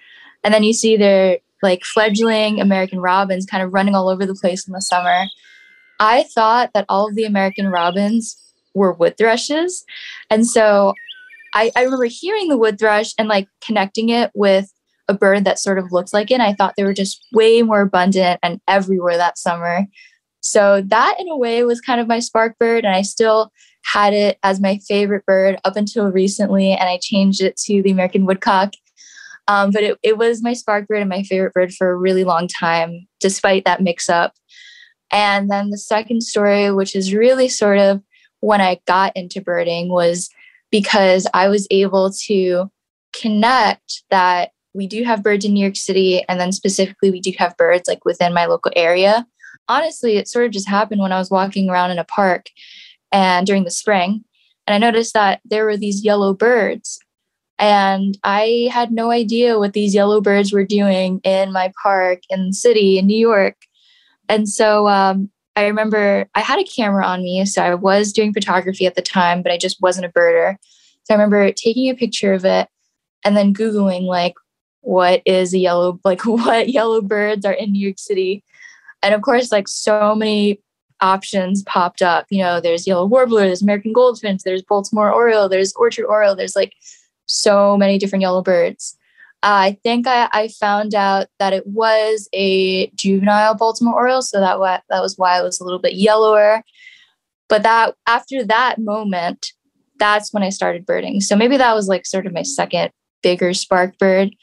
And 0.44 0.54
then 0.54 0.62
you 0.62 0.72
see 0.72 0.96
their 0.96 1.38
like 1.64 1.82
fledgling 1.82 2.60
American 2.60 3.00
robins 3.00 3.44
kind 3.44 3.64
of 3.64 3.72
running 3.72 3.96
all 3.96 4.08
over 4.08 4.24
the 4.24 4.34
place 4.34 4.68
in 4.68 4.72
the 4.72 4.80
summer. 4.80 5.24
I 5.98 6.22
thought 6.22 6.70
that 6.74 6.86
all 6.88 7.08
of 7.08 7.16
the 7.16 7.24
American 7.24 7.66
robins 7.66 8.36
were 8.72 8.92
wood 8.92 9.18
thrushes. 9.18 9.84
And 10.30 10.46
so 10.46 10.94
I, 11.54 11.72
I 11.74 11.82
remember 11.82 12.04
hearing 12.04 12.48
the 12.48 12.58
wood 12.58 12.78
thrush 12.78 13.14
and 13.18 13.26
like 13.26 13.48
connecting 13.60 14.10
it 14.10 14.30
with 14.34 14.72
a 15.08 15.14
bird 15.14 15.44
that 15.44 15.58
sort 15.58 15.78
of 15.78 15.92
looks 15.92 16.12
like 16.12 16.30
it. 16.30 16.34
And 16.34 16.42
I 16.42 16.52
thought 16.52 16.74
they 16.76 16.84
were 16.84 16.94
just 16.94 17.26
way 17.32 17.62
more 17.62 17.82
abundant 17.82 18.40
and 18.42 18.60
everywhere 18.68 19.16
that 19.16 19.38
summer. 19.38 19.86
So 20.40 20.82
that 20.86 21.16
in 21.18 21.28
a 21.28 21.36
way 21.36 21.62
was 21.64 21.80
kind 21.80 22.00
of 22.00 22.06
my 22.06 22.20
spark 22.20 22.58
bird. 22.58 22.84
And 22.84 22.94
I 22.94 23.02
still 23.02 23.50
had 23.84 24.12
it 24.12 24.38
as 24.42 24.60
my 24.60 24.78
favorite 24.88 25.24
bird 25.26 25.58
up 25.64 25.76
until 25.76 26.10
recently. 26.10 26.72
And 26.72 26.88
I 26.88 26.98
changed 27.00 27.40
it 27.40 27.56
to 27.58 27.82
the 27.82 27.90
American 27.90 28.26
woodcock. 28.26 28.72
Um, 29.48 29.70
but 29.70 29.84
it, 29.84 29.98
it 30.02 30.18
was 30.18 30.42
my 30.42 30.54
spark 30.54 30.88
bird 30.88 31.00
and 31.00 31.08
my 31.08 31.22
favorite 31.22 31.52
bird 31.52 31.72
for 31.72 31.90
a 31.90 31.96
really 31.96 32.24
long 32.24 32.48
time, 32.48 33.06
despite 33.20 33.64
that 33.64 33.80
mix 33.80 34.08
up. 34.08 34.34
And 35.12 35.48
then 35.48 35.70
the 35.70 35.78
second 35.78 36.22
story, 36.22 36.72
which 36.72 36.96
is 36.96 37.14
really 37.14 37.48
sort 37.48 37.78
of 37.78 38.02
when 38.40 38.60
I 38.60 38.80
got 38.86 39.16
into 39.16 39.40
birding, 39.40 39.88
was 39.88 40.30
because 40.72 41.28
I 41.32 41.48
was 41.48 41.68
able 41.70 42.10
to 42.26 42.70
connect 43.12 44.02
that 44.10 44.50
we 44.76 44.86
do 44.86 45.02
have 45.04 45.22
birds 45.22 45.44
in 45.44 45.54
New 45.54 45.60
York 45.60 45.76
City, 45.76 46.22
and 46.28 46.38
then 46.38 46.52
specifically, 46.52 47.10
we 47.10 47.20
do 47.20 47.32
have 47.38 47.56
birds 47.56 47.88
like 47.88 48.04
within 48.04 48.34
my 48.34 48.46
local 48.46 48.72
area. 48.76 49.26
Honestly, 49.68 50.16
it 50.16 50.28
sort 50.28 50.44
of 50.44 50.52
just 50.52 50.68
happened 50.68 51.00
when 51.00 51.12
I 51.12 51.18
was 51.18 51.30
walking 51.30 51.68
around 51.68 51.90
in 51.90 51.98
a 51.98 52.04
park 52.04 52.46
and 53.10 53.46
during 53.46 53.64
the 53.64 53.70
spring, 53.70 54.24
and 54.66 54.74
I 54.74 54.78
noticed 54.78 55.14
that 55.14 55.40
there 55.44 55.64
were 55.64 55.76
these 55.76 56.04
yellow 56.04 56.34
birds. 56.34 56.98
And 57.58 58.18
I 58.22 58.68
had 58.70 58.92
no 58.92 59.10
idea 59.10 59.58
what 59.58 59.72
these 59.72 59.94
yellow 59.94 60.20
birds 60.20 60.52
were 60.52 60.64
doing 60.64 61.20
in 61.24 61.52
my 61.52 61.72
park 61.82 62.20
in 62.28 62.48
the 62.48 62.52
city 62.52 62.98
in 62.98 63.06
New 63.06 63.16
York. 63.16 63.56
And 64.28 64.46
so 64.46 64.88
um, 64.88 65.30
I 65.56 65.66
remember 65.66 66.28
I 66.34 66.40
had 66.40 66.58
a 66.58 66.64
camera 66.64 67.06
on 67.06 67.22
me. 67.22 67.46
So 67.46 67.62
I 67.62 67.74
was 67.74 68.12
doing 68.12 68.34
photography 68.34 68.84
at 68.84 68.94
the 68.94 69.00
time, 69.00 69.42
but 69.42 69.52
I 69.52 69.56
just 69.56 69.80
wasn't 69.80 70.04
a 70.04 70.10
birder. 70.10 70.56
So 71.04 71.14
I 71.14 71.16
remember 71.16 71.50
taking 71.52 71.88
a 71.88 71.94
picture 71.94 72.34
of 72.34 72.44
it 72.44 72.68
and 73.24 73.36
then 73.36 73.54
Googling, 73.54 74.02
like, 74.02 74.34
what 74.86 75.20
is 75.26 75.52
a 75.52 75.58
yellow, 75.58 76.00
like, 76.04 76.24
what 76.24 76.68
yellow 76.68 77.00
birds 77.00 77.44
are 77.44 77.52
in 77.52 77.72
New 77.72 77.80
York 77.86 77.98
City. 77.98 78.42
And 79.02 79.14
of 79.14 79.22
course, 79.22 79.52
like, 79.52 79.68
so 79.68 80.14
many 80.14 80.60
options 81.00 81.62
popped 81.64 82.02
up. 82.02 82.26
You 82.30 82.42
know, 82.42 82.60
there's 82.60 82.86
yellow 82.86 83.06
warbler, 83.06 83.42
there's 83.42 83.62
American 83.62 83.92
goldfinch, 83.92 84.42
there's 84.42 84.62
Baltimore 84.62 85.12
oriole, 85.12 85.48
there's 85.48 85.74
orchard 85.74 86.06
oriole, 86.06 86.36
there's 86.36 86.56
like 86.56 86.72
so 87.26 87.76
many 87.76 87.98
different 87.98 88.22
yellow 88.22 88.42
birds. 88.42 88.96
Uh, 89.42 89.68
I 89.70 89.78
think 89.82 90.06
I, 90.06 90.28
I 90.32 90.48
found 90.48 90.94
out 90.94 91.26
that 91.38 91.52
it 91.52 91.66
was 91.66 92.28
a 92.32 92.88
juvenile 92.94 93.54
Baltimore 93.54 93.94
Oriole, 93.94 94.22
so 94.22 94.40
that 94.40 94.58
wa- 94.58 94.80
that 94.88 95.02
was 95.02 95.18
why 95.18 95.38
it 95.38 95.42
was 95.42 95.60
a 95.60 95.64
little 95.64 95.78
bit 95.78 95.94
yellower. 95.94 96.62
But 97.48 97.62
that 97.62 97.94
after 98.06 98.44
that 98.44 98.78
moment, 98.78 99.52
that's 99.98 100.32
when 100.32 100.42
I 100.42 100.48
started 100.48 100.86
birding. 100.86 101.20
So 101.20 101.36
maybe 101.36 101.56
that 101.58 101.74
was 101.74 101.86
like 101.86 102.06
sort 102.06 102.26
of 102.26 102.32
my 102.32 102.42
second 102.42 102.90
bigger 103.22 103.52
spark 103.54 103.98
bird. 103.98 104.34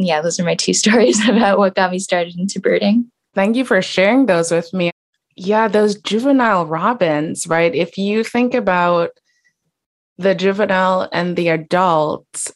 Yeah, 0.00 0.22
those 0.22 0.40
are 0.40 0.44
my 0.44 0.54
two 0.54 0.72
stories 0.82 1.26
about 1.28 1.58
what 1.58 1.74
got 1.74 1.90
me 1.92 1.98
started 1.98 2.38
into 2.38 2.60
birding. 2.60 3.10
Thank 3.34 3.56
you 3.56 3.64
for 3.64 3.80
sharing 3.82 4.26
those 4.26 4.50
with 4.50 4.72
me. 4.72 4.90
Yeah, 5.36 5.68
those 5.68 5.94
juvenile 5.94 6.66
robins, 6.66 7.46
right? 7.46 7.74
If 7.74 7.96
you 7.96 8.24
think 8.24 8.54
about 8.54 9.10
the 10.18 10.34
juvenile 10.34 11.08
and 11.12 11.36
the 11.36 11.48
adults, 11.48 12.52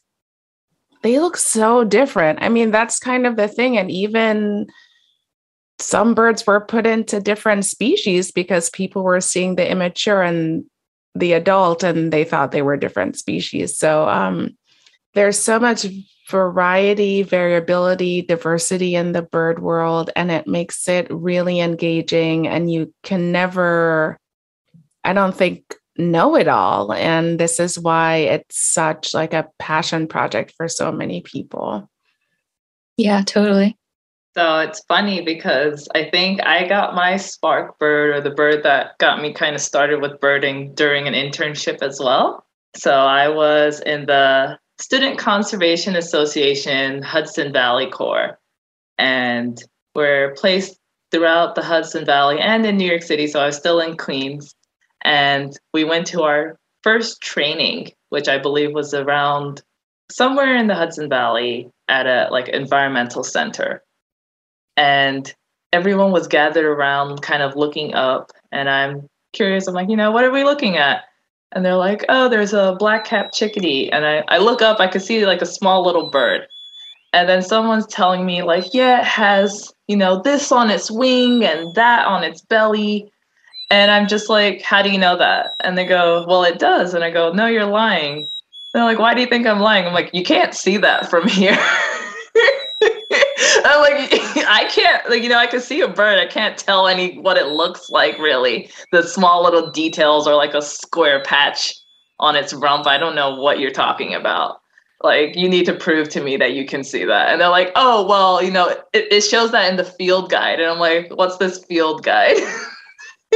they 1.02 1.18
look 1.18 1.36
so 1.36 1.84
different. 1.84 2.42
I 2.42 2.48
mean, 2.48 2.70
that's 2.70 2.98
kind 2.98 3.26
of 3.26 3.36
the 3.36 3.46
thing. 3.46 3.78
And 3.78 3.90
even 3.90 4.66
some 5.78 6.14
birds 6.14 6.46
were 6.46 6.60
put 6.60 6.86
into 6.86 7.20
different 7.20 7.64
species 7.64 8.32
because 8.32 8.70
people 8.70 9.02
were 9.02 9.20
seeing 9.20 9.56
the 9.56 9.70
immature 9.70 10.22
and 10.22 10.64
the 11.14 11.34
adult 11.34 11.82
and 11.82 12.12
they 12.12 12.24
thought 12.24 12.50
they 12.50 12.62
were 12.62 12.76
different 12.76 13.16
species. 13.16 13.78
So 13.78 14.08
um, 14.08 14.56
there's 15.14 15.38
so 15.38 15.60
much 15.60 15.86
variety, 16.28 17.22
variability, 17.22 18.22
diversity 18.22 18.94
in 18.94 19.12
the 19.12 19.22
bird 19.22 19.60
world, 19.60 20.10
and 20.16 20.30
it 20.30 20.46
makes 20.46 20.88
it 20.88 21.06
really 21.10 21.60
engaging. 21.60 22.48
And 22.48 22.70
you 22.70 22.92
can 23.02 23.32
never, 23.32 24.18
I 25.02 25.12
don't 25.12 25.36
think, 25.36 25.74
know 25.96 26.36
it 26.36 26.48
all 26.48 26.92
and 26.92 27.38
this 27.38 27.60
is 27.60 27.78
why 27.78 28.16
it's 28.16 28.58
such 28.58 29.14
like 29.14 29.32
a 29.32 29.48
passion 29.58 30.08
project 30.08 30.52
for 30.56 30.66
so 30.66 30.90
many 30.90 31.20
people 31.20 31.88
yeah 32.96 33.22
totally 33.22 33.78
so 34.36 34.58
it's 34.58 34.82
funny 34.88 35.22
because 35.22 35.88
i 35.94 36.10
think 36.10 36.44
i 36.44 36.66
got 36.66 36.96
my 36.96 37.16
spark 37.16 37.78
bird 37.78 38.16
or 38.16 38.20
the 38.20 38.34
bird 38.34 38.64
that 38.64 38.98
got 38.98 39.22
me 39.22 39.32
kind 39.32 39.54
of 39.54 39.60
started 39.60 40.02
with 40.02 40.20
birding 40.20 40.74
during 40.74 41.06
an 41.06 41.14
internship 41.14 41.80
as 41.80 42.00
well 42.00 42.44
so 42.74 42.92
i 42.92 43.28
was 43.28 43.80
in 43.80 44.04
the 44.06 44.58
student 44.78 45.18
conservation 45.18 45.96
association 45.96 47.02
hudson 47.02 47.52
valley 47.52 47.90
corps 47.90 48.38
and 48.98 49.62
we're 49.94 50.34
placed 50.34 50.78
throughout 51.10 51.54
the 51.54 51.62
hudson 51.62 52.04
valley 52.04 52.38
and 52.40 52.66
in 52.66 52.76
new 52.76 52.88
york 52.88 53.02
city 53.02 53.26
so 53.26 53.40
i 53.40 53.46
was 53.46 53.56
still 53.56 53.80
in 53.80 53.96
queens 53.96 54.54
and 55.04 55.56
we 55.72 55.84
went 55.84 56.06
to 56.08 56.22
our 56.22 56.58
first 56.82 57.20
training, 57.20 57.92
which 58.08 58.28
I 58.28 58.38
believe 58.38 58.72
was 58.72 58.94
around 58.94 59.62
somewhere 60.10 60.56
in 60.56 60.66
the 60.66 60.74
Hudson 60.74 61.08
Valley 61.08 61.70
at 61.88 62.06
a 62.06 62.28
like 62.30 62.48
environmental 62.48 63.22
center. 63.22 63.82
And 64.76 65.32
everyone 65.72 66.12
was 66.12 66.26
gathered 66.26 66.64
around 66.64 67.22
kind 67.22 67.42
of 67.42 67.56
looking 67.56 67.94
up 67.94 68.32
and 68.50 68.68
I'm 68.68 69.08
curious. 69.32 69.66
I'm 69.66 69.74
like, 69.74 69.90
you 69.90 69.96
know, 69.96 70.10
what 70.10 70.24
are 70.24 70.30
we 70.30 70.44
looking 70.44 70.76
at? 70.76 71.04
And 71.52 71.64
they're 71.64 71.76
like, 71.76 72.04
oh, 72.08 72.28
there's 72.28 72.52
a 72.52 72.76
black 72.78 73.04
cap 73.04 73.32
chickadee. 73.32 73.90
And 73.90 74.04
I, 74.04 74.24
I 74.28 74.38
look 74.38 74.60
up, 74.60 74.80
I 74.80 74.88
could 74.88 75.02
see 75.02 75.24
like 75.24 75.42
a 75.42 75.46
small 75.46 75.84
little 75.84 76.10
bird. 76.10 76.46
And 77.12 77.28
then 77.28 77.42
someone's 77.42 77.86
telling 77.86 78.26
me, 78.26 78.42
like, 78.42 78.74
yeah, 78.74 79.00
it 79.00 79.04
has, 79.04 79.72
you 79.86 79.96
know, 79.96 80.20
this 80.20 80.50
on 80.50 80.68
its 80.68 80.90
wing 80.90 81.44
and 81.44 81.72
that 81.76 82.06
on 82.06 82.24
its 82.24 82.42
belly. 82.42 83.08
And 83.70 83.92
I'm 83.92 84.08
just 84.08 84.28
like, 84.28 84.62
how 84.62 84.82
do 84.82 84.90
you 84.90 84.98
know 84.98 85.16
that? 85.16 85.54
And 85.60 85.78
they 85.78 85.86
go, 85.86 86.24
well, 86.26 86.42
it 86.42 86.58
does. 86.58 86.92
And 86.92 87.04
I 87.04 87.10
go, 87.10 87.32
no, 87.32 87.46
you're 87.46 87.66
lying. 87.66 88.28
They're 88.72 88.82
like, 88.82 88.98
why 88.98 89.14
do 89.14 89.20
you 89.20 89.28
think 89.28 89.46
I'm 89.46 89.60
lying? 89.60 89.86
I'm 89.86 89.94
like, 89.94 90.10
you 90.12 90.24
can't 90.24 90.54
see 90.54 90.76
that 90.78 91.08
from 91.08 91.28
here. 91.28 91.56
I'm 93.64 93.80
like, 93.80 94.12
I 94.48 94.68
can't, 94.70 95.08
like, 95.10 95.22
you 95.22 95.28
know, 95.28 95.38
I 95.38 95.46
can 95.46 95.60
see 95.60 95.80
a 95.80 95.88
bird. 95.88 96.18
I 96.18 96.26
can't 96.26 96.56
tell 96.56 96.86
any 96.86 97.18
what 97.18 97.36
it 97.36 97.48
looks 97.48 97.90
like 97.90 98.18
really. 98.18 98.70
The 98.92 99.02
small 99.02 99.42
little 99.42 99.70
details 99.70 100.26
or 100.26 100.34
like 100.34 100.54
a 100.54 100.62
square 100.62 101.22
patch 101.22 101.74
on 102.20 102.36
its 102.36 102.54
rump. 102.54 102.86
I 102.86 102.98
don't 102.98 103.14
know 103.14 103.34
what 103.34 103.58
you're 103.58 103.70
talking 103.70 104.14
about. 104.14 104.60
Like, 105.02 105.36
you 105.36 105.48
need 105.48 105.66
to 105.66 105.74
prove 105.74 106.08
to 106.10 106.22
me 106.22 106.36
that 106.38 106.52
you 106.52 106.64
can 106.64 106.82
see 106.82 107.04
that. 107.04 107.28
And 107.30 107.40
they're 107.40 107.48
like, 107.50 107.72
oh, 107.76 108.06
well, 108.06 108.42
you 108.42 108.50
know, 108.50 108.68
it, 108.92 109.12
it 109.12 109.20
shows 109.20 109.50
that 109.52 109.70
in 109.70 109.76
the 109.76 109.84
field 109.84 110.30
guide. 110.30 110.60
And 110.60 110.70
I'm 110.70 110.78
like, 110.78 111.10
what's 111.14 111.36
this 111.36 111.62
field 111.64 112.02
guide? 112.02 112.36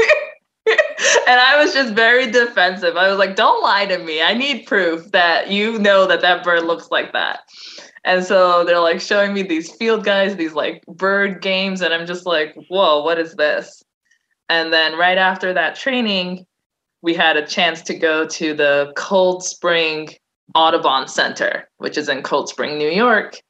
and 0.67 1.41
I 1.41 1.63
was 1.63 1.75
just 1.75 1.95
very 1.95 2.31
defensive. 2.31 2.97
I 2.97 3.09
was 3.09 3.19
like, 3.19 3.37
don't 3.37 3.63
lie 3.63 3.85
to 3.87 3.99
me. 3.99 4.23
I 4.23 4.35
need 4.35 4.67
proof 4.67 5.11
that 5.13 5.51
you 5.51 5.79
know 5.79 6.07
that 6.07 6.23
that 6.23 6.43
bird 6.43 6.65
looks 6.65 6.89
like 6.91 7.13
that. 7.13 7.41
And 8.05 8.25
so 8.25 8.65
they're 8.65 8.81
like 8.81 9.01
showing 9.01 9.35
me 9.35 9.43
these 9.43 9.71
field 9.73 10.05
guides, 10.05 10.37
these 10.37 10.55
like 10.55 10.85
bird 10.87 11.43
games. 11.43 11.81
And 11.81 11.93
I'm 11.93 12.07
just 12.07 12.27
like, 12.27 12.55
whoa, 12.69 13.03
what 13.03 13.19
is 13.19 13.35
this? 13.35 13.83
And 14.49 14.73
then 14.73 14.97
right 14.97 15.19
after 15.19 15.53
that 15.53 15.77
training, 15.77 16.47
we 17.03 17.15
had 17.15 17.37
a 17.37 17.47
chance 17.47 17.83
to 17.83 17.95
go 17.95 18.27
to 18.27 18.55
the 18.55 18.93
Cold 18.97 19.45
Spring 19.45 20.09
Audubon 20.55 21.07
Center, 21.07 21.69
which 21.79 21.99
is 21.99 22.09
in 22.09 22.23
Cold 22.23 22.49
Spring, 22.49 22.79
New 22.79 22.91
York. 22.91 23.41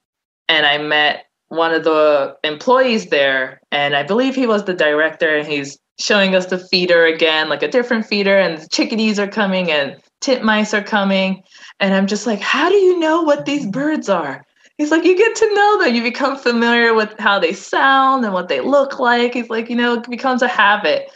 And 0.49 0.67
I 0.67 0.79
met 0.79 1.27
one 1.49 1.73
of 1.73 1.85
the 1.85 2.37
employees 2.43 3.07
there. 3.07 3.61
And 3.71 3.95
I 3.95 4.03
believe 4.03 4.35
he 4.35 4.47
was 4.47 4.65
the 4.65 4.75
director. 4.75 5.37
And 5.37 5.47
he's 5.47 5.79
showing 5.99 6.35
us 6.35 6.47
the 6.47 6.59
feeder 6.59 7.05
again, 7.07 7.49
like 7.49 7.63
a 7.63 7.69
different 7.69 8.07
feeder, 8.07 8.39
and 8.39 8.59
the 8.59 8.69
chickadees 8.69 9.19
are 9.19 9.27
coming 9.27 9.71
and 9.71 10.01
titmice 10.21 10.77
are 10.77 10.83
coming. 10.83 11.43
And 11.81 11.95
I'm 11.95 12.07
just 12.07 12.27
like, 12.27 12.41
how 12.41 12.69
do 12.69 12.77
you 12.77 12.99
know 12.99 13.23
what 13.23 13.45
these 13.45 13.67
birds 13.67 14.09
are? 14.09 14.45
He's 14.77 14.91
like, 14.93 15.05
you 15.05 15.17
get 15.17 15.35
to 15.37 15.55
know 15.55 15.83
them. 15.83 15.95
You 15.95 16.03
become 16.03 16.37
familiar 16.37 16.95
with 16.95 17.13
how 17.19 17.41
they 17.41 17.53
sound 17.53 18.25
and 18.25 18.33
what 18.33 18.49
they 18.49 18.61
look 18.61 19.01
like. 19.01 19.35
He's 19.35 19.51
like, 19.51 19.69
you 19.69 19.77
know, 19.77 19.95
it 19.95 20.09
becomes 20.09 20.41
a 20.41 20.49
habit. 20.49 21.11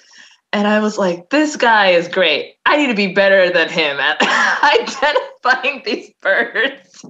And 0.53 0.67
I 0.67 0.81
was 0.81 0.99
like, 0.99 1.31
this 1.31 1.57
guy 1.57 1.89
is 1.91 2.09
great. 2.09 2.57
I 2.67 2.77
need 2.77 2.89
to 2.89 2.95
be 2.95 3.13
better 3.13 3.51
than 3.51 3.69
him 3.69 3.99
at 4.01 4.21
identifying 5.43 5.83
these 5.85 6.11
birds. 6.21 7.05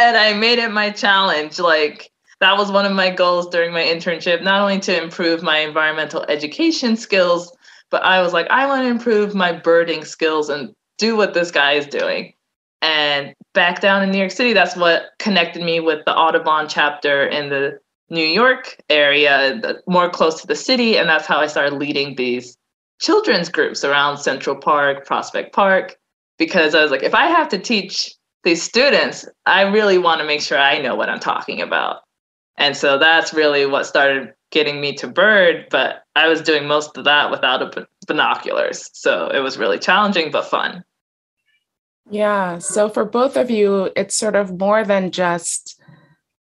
and 0.00 0.16
I 0.16 0.34
made 0.34 0.58
it 0.58 0.70
my 0.70 0.90
challenge. 0.90 1.58
Like, 1.58 2.10
that 2.40 2.58
was 2.58 2.70
one 2.70 2.84
of 2.84 2.92
my 2.92 3.10
goals 3.10 3.48
during 3.48 3.72
my 3.72 3.82
internship, 3.82 4.42
not 4.42 4.60
only 4.60 4.80
to 4.80 5.02
improve 5.02 5.42
my 5.42 5.58
environmental 5.58 6.24
education 6.24 6.96
skills, 6.96 7.56
but 7.90 8.02
I 8.02 8.20
was 8.20 8.32
like, 8.32 8.48
I 8.50 8.66
want 8.66 8.82
to 8.82 8.88
improve 8.88 9.34
my 9.34 9.52
birding 9.52 10.04
skills 10.04 10.50
and 10.50 10.74
do 10.98 11.16
what 11.16 11.34
this 11.34 11.50
guy 11.50 11.72
is 11.72 11.86
doing. 11.86 12.34
And 12.82 13.34
back 13.54 13.80
down 13.80 14.02
in 14.02 14.10
New 14.10 14.18
York 14.18 14.30
City, 14.30 14.52
that's 14.52 14.76
what 14.76 15.10
connected 15.18 15.62
me 15.62 15.80
with 15.80 16.04
the 16.04 16.14
Audubon 16.14 16.68
chapter 16.68 17.26
in 17.26 17.48
the 17.48 17.78
New 18.10 18.26
York 18.26 18.76
area, 18.90 19.58
the, 19.60 19.82
more 19.86 20.10
close 20.10 20.40
to 20.42 20.46
the 20.46 20.54
city. 20.54 20.96
And 20.96 21.08
that's 21.08 21.26
how 21.26 21.38
I 21.38 21.46
started 21.46 21.74
leading 21.74 22.16
these 22.16 22.56
children's 23.00 23.48
groups 23.48 23.84
around 23.84 24.18
Central 24.18 24.56
Park, 24.56 25.06
Prospect 25.06 25.54
Park, 25.54 25.96
because 26.38 26.74
I 26.74 26.82
was 26.82 26.90
like, 26.90 27.02
if 27.02 27.14
I 27.14 27.26
have 27.26 27.48
to 27.48 27.58
teach 27.58 28.14
these 28.44 28.62
students, 28.62 29.26
I 29.46 29.62
really 29.62 29.98
want 29.98 30.20
to 30.20 30.26
make 30.26 30.42
sure 30.42 30.58
I 30.58 30.78
know 30.78 30.94
what 30.94 31.08
I'm 31.08 31.20
talking 31.20 31.62
about. 31.62 32.02
And 32.56 32.76
so 32.76 32.98
that's 32.98 33.34
really 33.34 33.66
what 33.66 33.86
started 33.86 34.34
getting 34.54 34.80
me 34.80 34.94
to 34.94 35.08
bird, 35.08 35.66
but 35.70 36.04
I 36.16 36.28
was 36.28 36.40
doing 36.40 36.66
most 36.66 36.96
of 36.96 37.04
that 37.04 37.30
without 37.30 37.76
binoculars. 38.06 38.88
So 38.94 39.28
it 39.28 39.40
was 39.40 39.58
really 39.58 39.78
challenging, 39.78 40.30
but 40.30 40.46
fun. 40.46 40.84
Yeah. 42.10 42.58
So 42.58 42.88
for 42.88 43.04
both 43.04 43.36
of 43.36 43.50
you, 43.50 43.90
it's 43.96 44.16
sort 44.16 44.36
of 44.36 44.58
more 44.58 44.84
than 44.84 45.10
just 45.10 45.78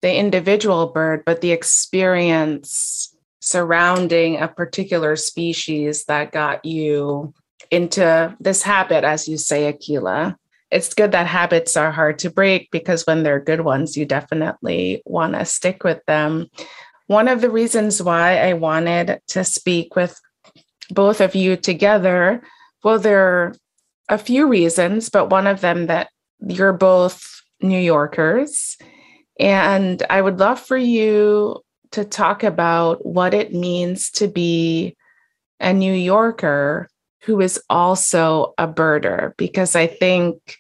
the 0.03 0.15
individual 0.15 0.89
bird, 0.89 1.23
but 1.25 1.41
the 1.41 1.53
experience 1.53 3.15
surrounding 3.41 4.39
a 4.39 4.49
particular 4.49 5.17
species 5.17 6.05
that 6.07 6.33
got 6.33 6.65
you 6.65 7.33
into 7.71 8.37
this 8.41 8.63
habit, 8.63 9.05
as 9.05 9.29
you 9.29 9.39
say, 9.39 9.73
Akilah 9.73 10.37
it's 10.71 10.95
good 10.95 11.13
that 11.13 11.27
habits 11.27 11.77
are 11.77 11.91
hard 11.91 12.19
to 12.21 12.31
break 12.31 12.71
because 12.71 13.07
when 13.07 13.23
they're 13.23 13.41
good 13.41 13.63
ones, 13.63 13.97
you 13.97 14.07
definitely 14.07 15.03
want 15.05 15.35
to 15.35 15.45
stick 15.45 15.83
with 15.83 16.05
them. 16.07 16.47
One 17.11 17.27
of 17.27 17.41
the 17.41 17.51
reasons 17.51 18.01
why 18.01 18.39
I 18.39 18.53
wanted 18.53 19.19
to 19.31 19.43
speak 19.43 19.97
with 19.97 20.21
both 20.91 21.21
of 21.21 21.35
you 21.35 21.57
together, 21.57 22.41
well, 22.85 23.01
there 23.01 23.27
are 23.27 23.55
a 24.09 24.17
few 24.17 24.47
reasons, 24.47 25.09
but 25.09 25.29
one 25.29 25.49
of 25.49 25.61
them 25.61 25.89
that 25.89 26.11
you're 26.39 26.73
both 26.73 27.43
New 27.61 27.81
Yorkers. 27.81 28.79
And 29.41 30.01
I 30.09 30.23
would 30.23 30.39
love 30.39 30.61
for 30.61 30.77
you 30.77 31.65
to 31.91 32.05
talk 32.05 32.45
about 32.45 33.05
what 33.05 33.35
it 33.35 33.53
means 33.53 34.13
to 34.13 34.29
be 34.29 34.97
a 35.59 35.73
New 35.73 35.95
Yorker 35.95 36.89
who 37.23 37.41
is 37.41 37.61
also 37.69 38.55
a 38.57 38.69
birder, 38.69 39.37
because 39.37 39.75
I 39.75 39.89
think 39.89 40.60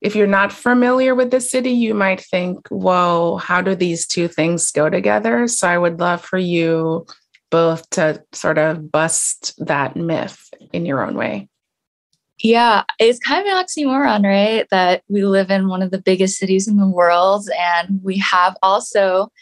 if 0.00 0.14
you're 0.14 0.26
not 0.26 0.52
familiar 0.52 1.14
with 1.14 1.30
the 1.30 1.40
city, 1.40 1.70
you 1.70 1.94
might 1.94 2.20
think, 2.20 2.68
whoa, 2.68 3.36
how 3.36 3.60
do 3.60 3.74
these 3.74 4.06
two 4.06 4.28
things 4.28 4.70
go 4.70 4.88
together? 4.88 5.48
So 5.48 5.68
I 5.68 5.78
would 5.78 5.98
love 5.98 6.22
for 6.22 6.38
you 6.38 7.06
both 7.50 7.88
to 7.90 8.22
sort 8.32 8.58
of 8.58 8.92
bust 8.92 9.54
that 9.58 9.96
myth 9.96 10.50
in 10.72 10.86
your 10.86 11.04
own 11.04 11.14
way. 11.14 11.48
Yeah, 12.40 12.84
it's 13.00 13.18
kind 13.18 13.46
of 13.46 13.52
an 13.52 13.64
oxymoron, 13.64 14.24
right? 14.24 14.66
That 14.70 15.02
we 15.08 15.24
live 15.24 15.50
in 15.50 15.68
one 15.68 15.82
of 15.82 15.90
the 15.90 16.00
biggest 16.00 16.38
cities 16.38 16.68
in 16.68 16.76
the 16.76 16.86
world. 16.86 17.48
And 17.58 18.00
we 18.02 18.18
have 18.18 18.56
also, 18.62 19.32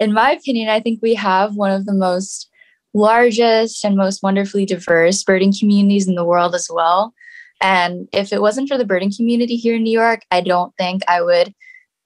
in 0.00 0.14
my 0.14 0.30
opinion, 0.32 0.70
I 0.70 0.80
think 0.80 1.00
we 1.02 1.14
have 1.14 1.54
one 1.54 1.70
of 1.70 1.84
the 1.84 1.92
most 1.92 2.48
largest 2.94 3.84
and 3.84 3.94
most 3.94 4.22
wonderfully 4.22 4.64
diverse 4.64 5.22
birding 5.22 5.52
communities 5.52 6.08
in 6.08 6.14
the 6.14 6.24
world 6.24 6.54
as 6.54 6.68
well. 6.72 7.12
And 7.60 8.08
if 8.12 8.32
it 8.32 8.42
wasn't 8.42 8.68
for 8.68 8.78
the 8.78 8.84
birding 8.84 9.12
community 9.14 9.56
here 9.56 9.76
in 9.76 9.82
New 9.82 9.98
York, 9.98 10.22
I 10.30 10.40
don't 10.40 10.74
think 10.76 11.02
I 11.08 11.22
would 11.22 11.54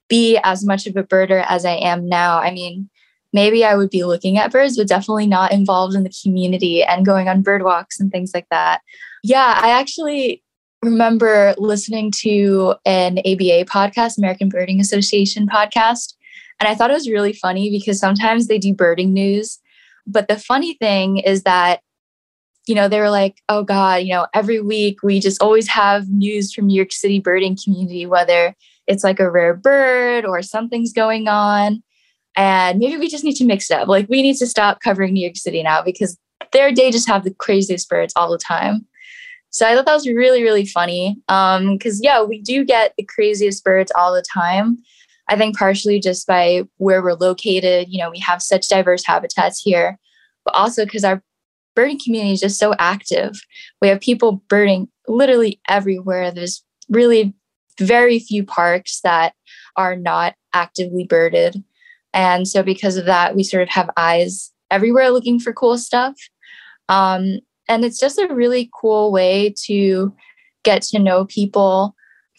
be 0.09 0.39
as 0.43 0.65
much 0.65 0.87
of 0.87 0.97
a 0.97 1.05
birder 1.05 1.45
as 1.49 1.65
I 1.65 1.75
am 1.75 2.09
now. 2.09 2.39
I 2.39 2.51
mean, 2.51 2.91
maybe 3.33 3.65
I 3.65 3.77
would 3.77 3.91
be 3.91 4.05
looking 4.05 4.39
at 4.39 4.53
birds, 4.53 4.77
but 4.77 4.89
definitely 4.89 5.27
not 5.27 5.53
involved 5.53 5.95
in 5.95 6.03
the 6.03 6.15
community 6.23 6.83
and 6.83 7.07
going 7.07 7.29
on 7.29 7.43
bird 7.43 7.63
walks 7.63 8.01
and 8.01 8.11
things 8.11 8.33
like 8.35 8.47
that. 8.51 8.81
Yeah, 9.23 9.59
I 9.61 9.71
actually 9.71 10.43
remember 10.83 11.55
listening 11.59 12.11
to 12.11 12.75
an 12.85 13.19
ABA 13.19 13.67
podcast, 13.67 14.19
American 14.19 14.49
Birding 14.49 14.81
Association 14.81 15.47
podcast. 15.47 16.15
And 16.59 16.69
I 16.69 16.75
thought 16.75 16.91
it 16.91 16.95
was 16.95 17.09
really 17.09 17.33
funny 17.33 17.71
because 17.71 17.99
sometimes 17.99 18.47
they 18.47 18.59
do 18.59 18.75
birding 18.75 19.13
news. 19.13 19.59
But 20.07 20.29
the 20.29 20.39
funny 20.39 20.75
thing 20.75 21.19
is 21.19 21.43
that 21.43 21.81
you 22.71 22.77
know, 22.77 22.89
they 22.89 23.01
were 23.01 23.11
like, 23.11 23.43
oh 23.49 23.65
God, 23.65 24.05
you 24.05 24.13
know, 24.15 24.29
every 24.33 24.61
week 24.61 25.03
we 25.03 25.19
just 25.19 25.43
always 25.43 25.67
have 25.67 26.09
news 26.09 26.55
from 26.55 26.69
New 26.69 26.77
York 26.77 26.93
City 26.93 27.19
birding 27.19 27.59
community, 27.63 28.07
whether 28.07 28.55
it's 28.87 29.03
like 29.03 29.19
a 29.19 29.29
rare 29.29 29.55
bird 29.55 30.25
or 30.25 30.41
something's 30.41 30.93
going 30.93 31.27
on. 31.27 31.83
And 32.37 32.79
maybe 32.79 32.97
we 32.97 33.09
just 33.09 33.25
need 33.25 33.35
to 33.37 33.45
mix 33.45 33.73
it 33.73 33.75
up. 33.75 33.89
Like 33.89 34.09
we 34.09 34.23
need 34.23 34.37
to 34.37 34.47
stop 34.47 34.81
covering 34.81 35.15
New 35.15 35.21
York 35.21 35.37
City 35.37 35.65
now 35.65 35.83
because 35.83 36.17
their 36.53 36.73
day 36.73 36.93
just 36.93 37.09
have 37.09 37.25
the 37.25 37.35
craziest 37.35 37.89
birds 37.89 38.13
all 38.15 38.31
the 38.31 38.39
time. 38.39 38.87
So 39.51 39.67
I 39.67 39.75
thought 39.75 39.87
that 39.87 39.95
was 39.95 40.07
really, 40.07 40.45
really 40.45 40.65
funny. 40.65 41.17
Um, 41.29 41.77
because 41.77 42.01
yeah, 42.01 42.23
we 42.23 42.41
do 42.41 42.65
get 42.65 42.95
the 42.97 43.05
craziest 43.05 43.65
birds 43.65 43.91
all 43.97 44.15
the 44.15 44.23
time. 44.23 44.79
I 45.29 45.37
think 45.37 45.59
partially 45.59 45.99
just 45.99 46.25
by 46.25 46.63
where 46.77 47.03
we're 47.03 47.15
located, 47.15 47.89
you 47.91 47.99
know, 47.99 48.11
we 48.11 48.21
have 48.21 48.43
such 48.43 48.69
diverse 48.69 49.05
habitats 49.05 49.61
here, 49.61 49.99
but 50.45 50.55
also 50.55 50.85
because 50.85 51.03
our 51.03 51.21
birding 51.81 51.99
community 51.99 52.35
is 52.35 52.41
just 52.41 52.59
so 52.59 52.75
active. 52.79 53.41
We 53.81 53.89
have 53.89 54.03
people 54.03 54.43
birding 54.49 54.89
literally 55.09 55.63
everywhere. 55.67 56.31
There's 56.31 56.63
really 56.91 57.33
very 57.79 58.19
few 58.19 58.45
parks 58.45 59.01
that 59.01 59.33
are 59.77 59.97
not 59.97 60.35
actively 60.53 61.05
birded. 61.05 61.65
And 62.13 62.47
so, 62.47 62.63
because 62.63 62.99
of 62.99 63.07
that, 63.07 63.35
we 63.35 63.43
sort 63.43 63.63
of 63.63 63.71
have 63.71 63.89
eyes 63.97 64.53
everywhere 64.71 65.09
looking 65.09 65.41
for 65.41 65.55
cool 65.55 65.79
stuff. 65.79 66.17
Um, 66.91 67.39
and 67.67 67.83
it's 67.83 67.99
just 67.99 68.19
a 68.19 68.29
really 68.35 68.69
cool 68.79 69.11
way 69.11 69.55
to 69.65 70.15
get 70.63 70.83
to 70.83 70.99
know 70.99 71.25
people 71.25 71.95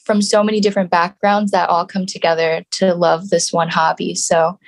from 0.05 0.21
so 0.21 0.43
many 0.43 0.59
different 0.59 0.91
backgrounds 0.91 1.51
that 1.51 1.67
all 1.67 1.87
come 1.87 2.05
together 2.05 2.63
to 2.73 2.93
love 2.93 3.29
this 3.29 3.51
one 3.51 3.69
hobby. 3.69 4.13
So, 4.13 4.59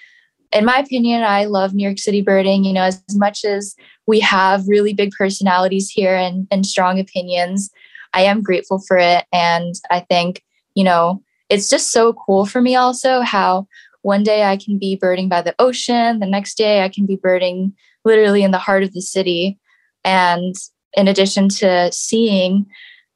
in 0.52 0.66
my 0.66 0.80
opinion, 0.80 1.22
I 1.22 1.46
love 1.46 1.76
New 1.76 1.84
York 1.84 2.00
City 2.00 2.22
birding. 2.24 2.64
You 2.64 2.74
know, 2.74 2.86
as 2.86 3.04
much 3.14 3.46
as 3.46 3.76
we 4.08 4.20
have 4.20 4.68
really 4.68 4.94
big 4.94 5.12
personalities 5.12 5.90
here 5.90 6.16
and, 6.16 6.48
and 6.52 6.66
strong 6.66 7.00
opinions, 7.00 7.70
I 8.14 8.22
am 8.22 8.42
grateful 8.42 8.80
for 8.88 8.98
it. 8.98 9.26
And 9.32 9.76
I 9.90 10.02
think, 10.02 10.44
you 10.76 10.84
know, 10.84 11.24
it's 11.50 11.70
just 11.70 11.92
so 11.92 12.14
cool 12.14 12.46
for 12.46 12.62
me 12.62 12.76
also 12.76 13.22
how 13.22 13.68
one 14.02 14.24
day 14.24 14.44
I 14.44 14.58
can 14.58 14.78
be 14.78 14.96
birding 14.96 15.30
by 15.30 15.42
the 15.42 15.56
ocean, 15.60 16.20
the 16.20 16.26
next 16.26 16.56
day 16.56 16.84
I 16.84 16.90
can 16.90 17.06
be 17.06 17.16
birding 17.16 17.74
literally 18.04 18.44
in 18.44 18.52
the 18.52 18.58
heart 18.58 18.84
of 18.84 18.94
the 18.94 19.02
city. 19.02 19.58
And 20.04 20.56
in 20.94 21.08
addition 21.08 21.48
to 21.50 21.92
seeing 21.92 22.66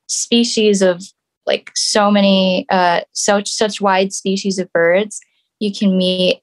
species 0.07 0.81
of 0.81 1.03
like 1.45 1.71
so 1.75 2.09
many 2.09 2.65
uh 2.69 3.01
such 3.11 3.49
such 3.49 3.81
wide 3.81 4.13
species 4.13 4.57
of 4.57 4.71
birds 4.71 5.19
you 5.59 5.73
can 5.73 5.97
meet 5.97 6.41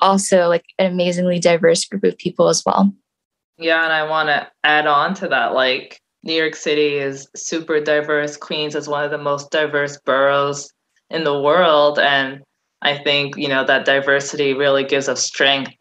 also 0.00 0.48
like 0.48 0.64
an 0.78 0.90
amazingly 0.90 1.38
diverse 1.38 1.84
group 1.84 2.04
of 2.04 2.16
people 2.18 2.48
as 2.48 2.62
well. 2.64 2.92
Yeah, 3.60 3.84
and 3.84 3.92
I 3.92 4.08
want 4.08 4.28
to 4.28 4.48
add 4.64 4.86
on 4.86 5.14
to 5.14 5.28
that. 5.28 5.52
Like 5.52 6.00
New 6.22 6.32
York 6.32 6.54
City 6.54 6.96
is 6.96 7.28
super 7.36 7.80
diverse. 7.80 8.36
Queens 8.36 8.74
is 8.74 8.88
one 8.88 9.04
of 9.04 9.10
the 9.10 9.18
most 9.18 9.50
diverse 9.50 9.98
boroughs 10.04 10.72
in 11.10 11.24
the 11.24 11.40
world. 11.40 11.98
And 11.98 12.40
I 12.82 12.96
think, 12.96 13.36
you 13.36 13.48
know, 13.48 13.64
that 13.66 13.84
diversity 13.84 14.54
really 14.54 14.84
gives 14.84 15.08
us 15.08 15.22
strength 15.22 15.72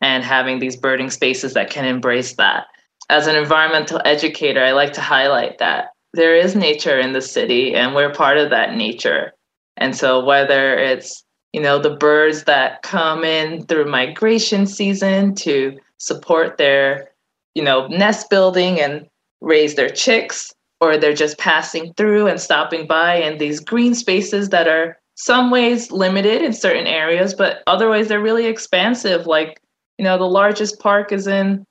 and 0.00 0.22
having 0.22 0.60
these 0.60 0.76
birding 0.76 1.10
spaces 1.10 1.54
that 1.54 1.70
can 1.70 1.84
embrace 1.84 2.36
that. 2.36 2.66
As 3.10 3.26
an 3.26 3.36
environmental 3.36 4.00
educator, 4.04 4.62
I 4.62 4.72
like 4.72 4.92
to 4.94 5.00
highlight 5.00 5.58
that 5.58 5.88
there 6.12 6.36
is 6.36 6.54
nature 6.54 6.98
in 6.98 7.12
the 7.12 7.20
city 7.20 7.74
and 7.74 7.94
we're 7.94 8.12
part 8.12 8.38
of 8.38 8.50
that 8.50 8.76
nature. 8.76 9.32
And 9.76 9.96
so 9.96 10.24
whether 10.24 10.78
it's 10.78 11.24
you 11.54 11.60
know, 11.60 11.78
the 11.78 11.94
birds 11.94 12.42
that 12.44 12.82
come 12.82 13.22
in 13.22 13.64
through 13.66 13.88
migration 13.88 14.66
season 14.66 15.36
to 15.36 15.78
support 15.98 16.58
their, 16.58 17.10
you 17.54 17.62
know, 17.62 17.86
nest 17.88 18.30
building 18.30 18.80
and 18.80 19.06
raise 19.40 19.74
their 19.74 19.90
chicks, 19.90 20.52
or 20.80 20.96
they're 20.96 21.14
just 21.14 21.38
passing 21.38 21.92
through 21.96 22.26
and 22.26 22.40
stopping 22.40 22.86
by 22.86 23.16
in 23.16 23.38
these 23.38 23.60
green 23.60 23.94
spaces 23.94 24.48
that 24.50 24.68
are 24.68 24.98
some 25.16 25.50
ways 25.50 25.92
limited 25.92 26.42
in 26.42 26.52
certain 26.52 26.86
areas, 26.86 27.34
but 27.34 27.62
otherwise 27.66 28.08
they're 28.08 28.20
really 28.20 28.46
expansive. 28.46 29.26
Like, 29.26 29.60
you 29.98 30.04
know, 30.04 30.18
the 30.18 30.24
largest 30.24 30.80
park 30.80 31.12
is 31.12 31.26
in 31.26 31.64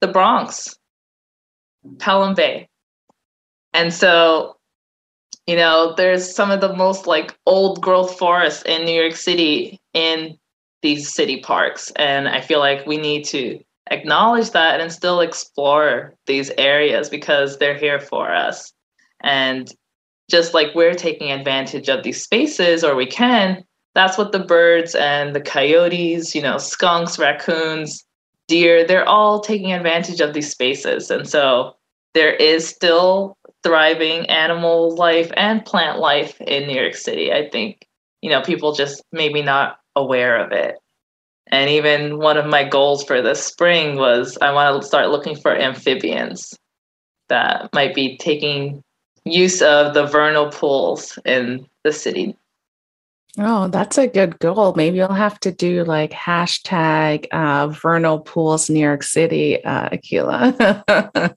the 0.00 0.08
Bronx, 0.08 0.76
Pelham 1.98 2.34
Bay. 2.34 2.68
And 3.72 3.92
so 3.92 4.58
you 5.48 5.56
know, 5.56 5.94
there's 5.96 6.32
some 6.32 6.50
of 6.50 6.60
the 6.60 6.76
most 6.76 7.06
like 7.06 7.34
old 7.46 7.80
growth 7.80 8.18
forests 8.18 8.62
in 8.66 8.84
New 8.84 8.92
York 8.92 9.16
City 9.16 9.80
in 9.94 10.36
these 10.82 11.12
city 11.12 11.40
parks. 11.40 11.90
And 11.96 12.28
I 12.28 12.42
feel 12.42 12.58
like 12.58 12.86
we 12.86 12.98
need 12.98 13.24
to 13.28 13.58
acknowledge 13.90 14.50
that 14.50 14.80
and 14.80 14.92
still 14.92 15.20
explore 15.20 16.14
these 16.26 16.50
areas 16.58 17.08
because 17.08 17.58
they're 17.58 17.78
here 17.78 18.00
for 18.00 18.32
us. 18.32 18.72
And 19.22 19.72
just 20.30 20.54
like 20.54 20.74
we're 20.74 20.94
taking 20.94 21.30
advantage 21.30 21.88
of 21.88 22.02
these 22.02 22.22
spaces 22.22 22.84
or 22.84 22.94
we 22.94 23.06
can, 23.06 23.64
that's 23.94 24.18
what 24.18 24.32
the 24.32 24.38
birds 24.38 24.94
and 24.94 25.34
the 25.34 25.40
coyotes, 25.40 26.34
you 26.34 26.42
know, 26.42 26.58
skunks, 26.58 27.18
raccoons, 27.18 28.04
deer, 28.46 28.86
they're 28.86 29.08
all 29.08 29.40
taking 29.40 29.72
advantage 29.72 30.20
of 30.20 30.34
these 30.34 30.50
spaces. 30.50 31.10
And 31.10 31.28
so 31.28 31.74
there 32.14 32.34
is 32.34 32.68
still 32.68 33.36
thriving 33.62 34.26
animal 34.26 34.94
life 34.94 35.30
and 35.36 35.64
plant 35.64 35.98
life 35.98 36.40
in 36.40 36.66
New 36.66 36.80
York 36.80 36.94
City. 36.94 37.32
I 37.32 37.48
think, 37.48 37.86
you 38.22 38.30
know, 38.30 38.42
people 38.42 38.72
just 38.72 39.02
maybe 39.12 39.42
not 39.42 39.78
aware 39.96 40.36
of 40.36 40.52
it. 40.52 40.76
And 41.50 41.70
even 41.70 42.18
one 42.18 42.36
of 42.36 42.46
my 42.46 42.64
goals 42.64 43.04
for 43.04 43.22
this 43.22 43.42
spring 43.42 43.96
was 43.96 44.36
I 44.40 44.52
want 44.52 44.80
to 44.80 44.86
start 44.86 45.10
looking 45.10 45.36
for 45.36 45.56
amphibians 45.56 46.58
that 47.28 47.72
might 47.72 47.94
be 47.94 48.16
taking 48.18 48.82
use 49.24 49.62
of 49.62 49.94
the 49.94 50.06
vernal 50.06 50.50
pools 50.50 51.18
in 51.24 51.66
the 51.84 51.92
city. 51.92 52.36
Oh, 53.40 53.68
that's 53.68 53.98
a 53.98 54.08
good 54.08 54.38
goal. 54.40 54.74
Maybe 54.74 54.96
you'll 54.96 55.12
have 55.12 55.38
to 55.40 55.52
do 55.52 55.84
like 55.84 56.10
hashtag 56.10 57.26
uh, 57.30 57.68
vernal 57.68 58.20
pools 58.20 58.68
New 58.68 58.80
York 58.80 59.04
City, 59.04 59.62
uh, 59.64 59.90
Akilah. 59.90 60.58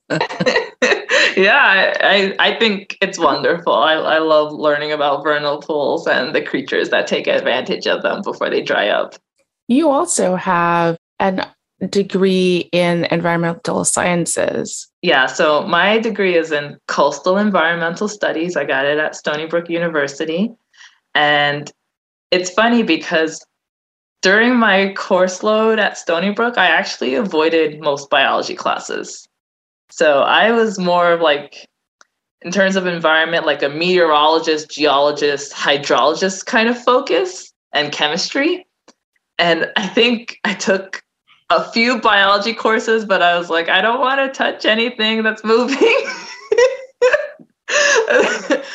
yeah, 1.36 1.94
I, 2.00 2.34
I 2.40 2.58
think 2.58 2.98
it's 3.00 3.18
wonderful. 3.18 3.74
I, 3.74 3.92
I 3.92 4.18
love 4.18 4.52
learning 4.52 4.90
about 4.90 5.22
vernal 5.22 5.60
pools 5.60 6.08
and 6.08 6.34
the 6.34 6.42
creatures 6.42 6.90
that 6.90 7.06
take 7.06 7.28
advantage 7.28 7.86
of 7.86 8.02
them 8.02 8.22
before 8.22 8.50
they 8.50 8.62
dry 8.62 8.88
up. 8.88 9.14
You 9.72 9.90
also 9.90 10.36
have 10.36 10.98
an 11.18 11.46
degree 11.88 12.68
in 12.72 13.06
environmental 13.06 13.84
sciences. 13.84 14.88
Yeah, 15.02 15.26
so 15.26 15.66
my 15.66 15.98
degree 15.98 16.36
is 16.36 16.52
in 16.52 16.78
coastal 16.86 17.38
environmental 17.38 18.06
studies. 18.06 18.56
I 18.56 18.64
got 18.64 18.84
it 18.84 18.98
at 18.98 19.16
Stony 19.16 19.46
Brook 19.46 19.68
University. 19.68 20.52
And 21.14 21.70
it's 22.30 22.50
funny 22.50 22.82
because 22.82 23.44
during 24.22 24.56
my 24.56 24.92
course 24.94 25.42
load 25.42 25.78
at 25.78 25.98
Stony 25.98 26.30
Brook, 26.30 26.56
I 26.56 26.66
actually 26.66 27.14
avoided 27.14 27.80
most 27.80 28.08
biology 28.10 28.54
classes. 28.54 29.26
So 29.90 30.20
I 30.20 30.52
was 30.52 30.78
more 30.78 31.12
of 31.12 31.20
like, 31.20 31.66
in 32.42 32.52
terms 32.52 32.76
of 32.76 32.86
environment, 32.86 33.44
like 33.44 33.62
a 33.62 33.68
meteorologist, 33.68 34.70
geologist, 34.70 35.52
hydrologist 35.52 36.46
kind 36.46 36.68
of 36.68 36.80
focus 36.82 37.52
and 37.72 37.92
chemistry. 37.92 38.66
And 39.42 39.72
I 39.74 39.88
think 39.88 40.38
I 40.44 40.54
took 40.54 41.02
a 41.50 41.64
few 41.72 42.00
biology 42.00 42.54
courses, 42.54 43.04
but 43.04 43.22
I 43.22 43.36
was 43.36 43.50
like, 43.50 43.68
I 43.68 43.80
don't 43.80 43.98
want 43.98 44.20
to 44.20 44.28
touch 44.38 44.64
anything 44.64 45.24
that's 45.24 45.42
moving. 45.42 45.76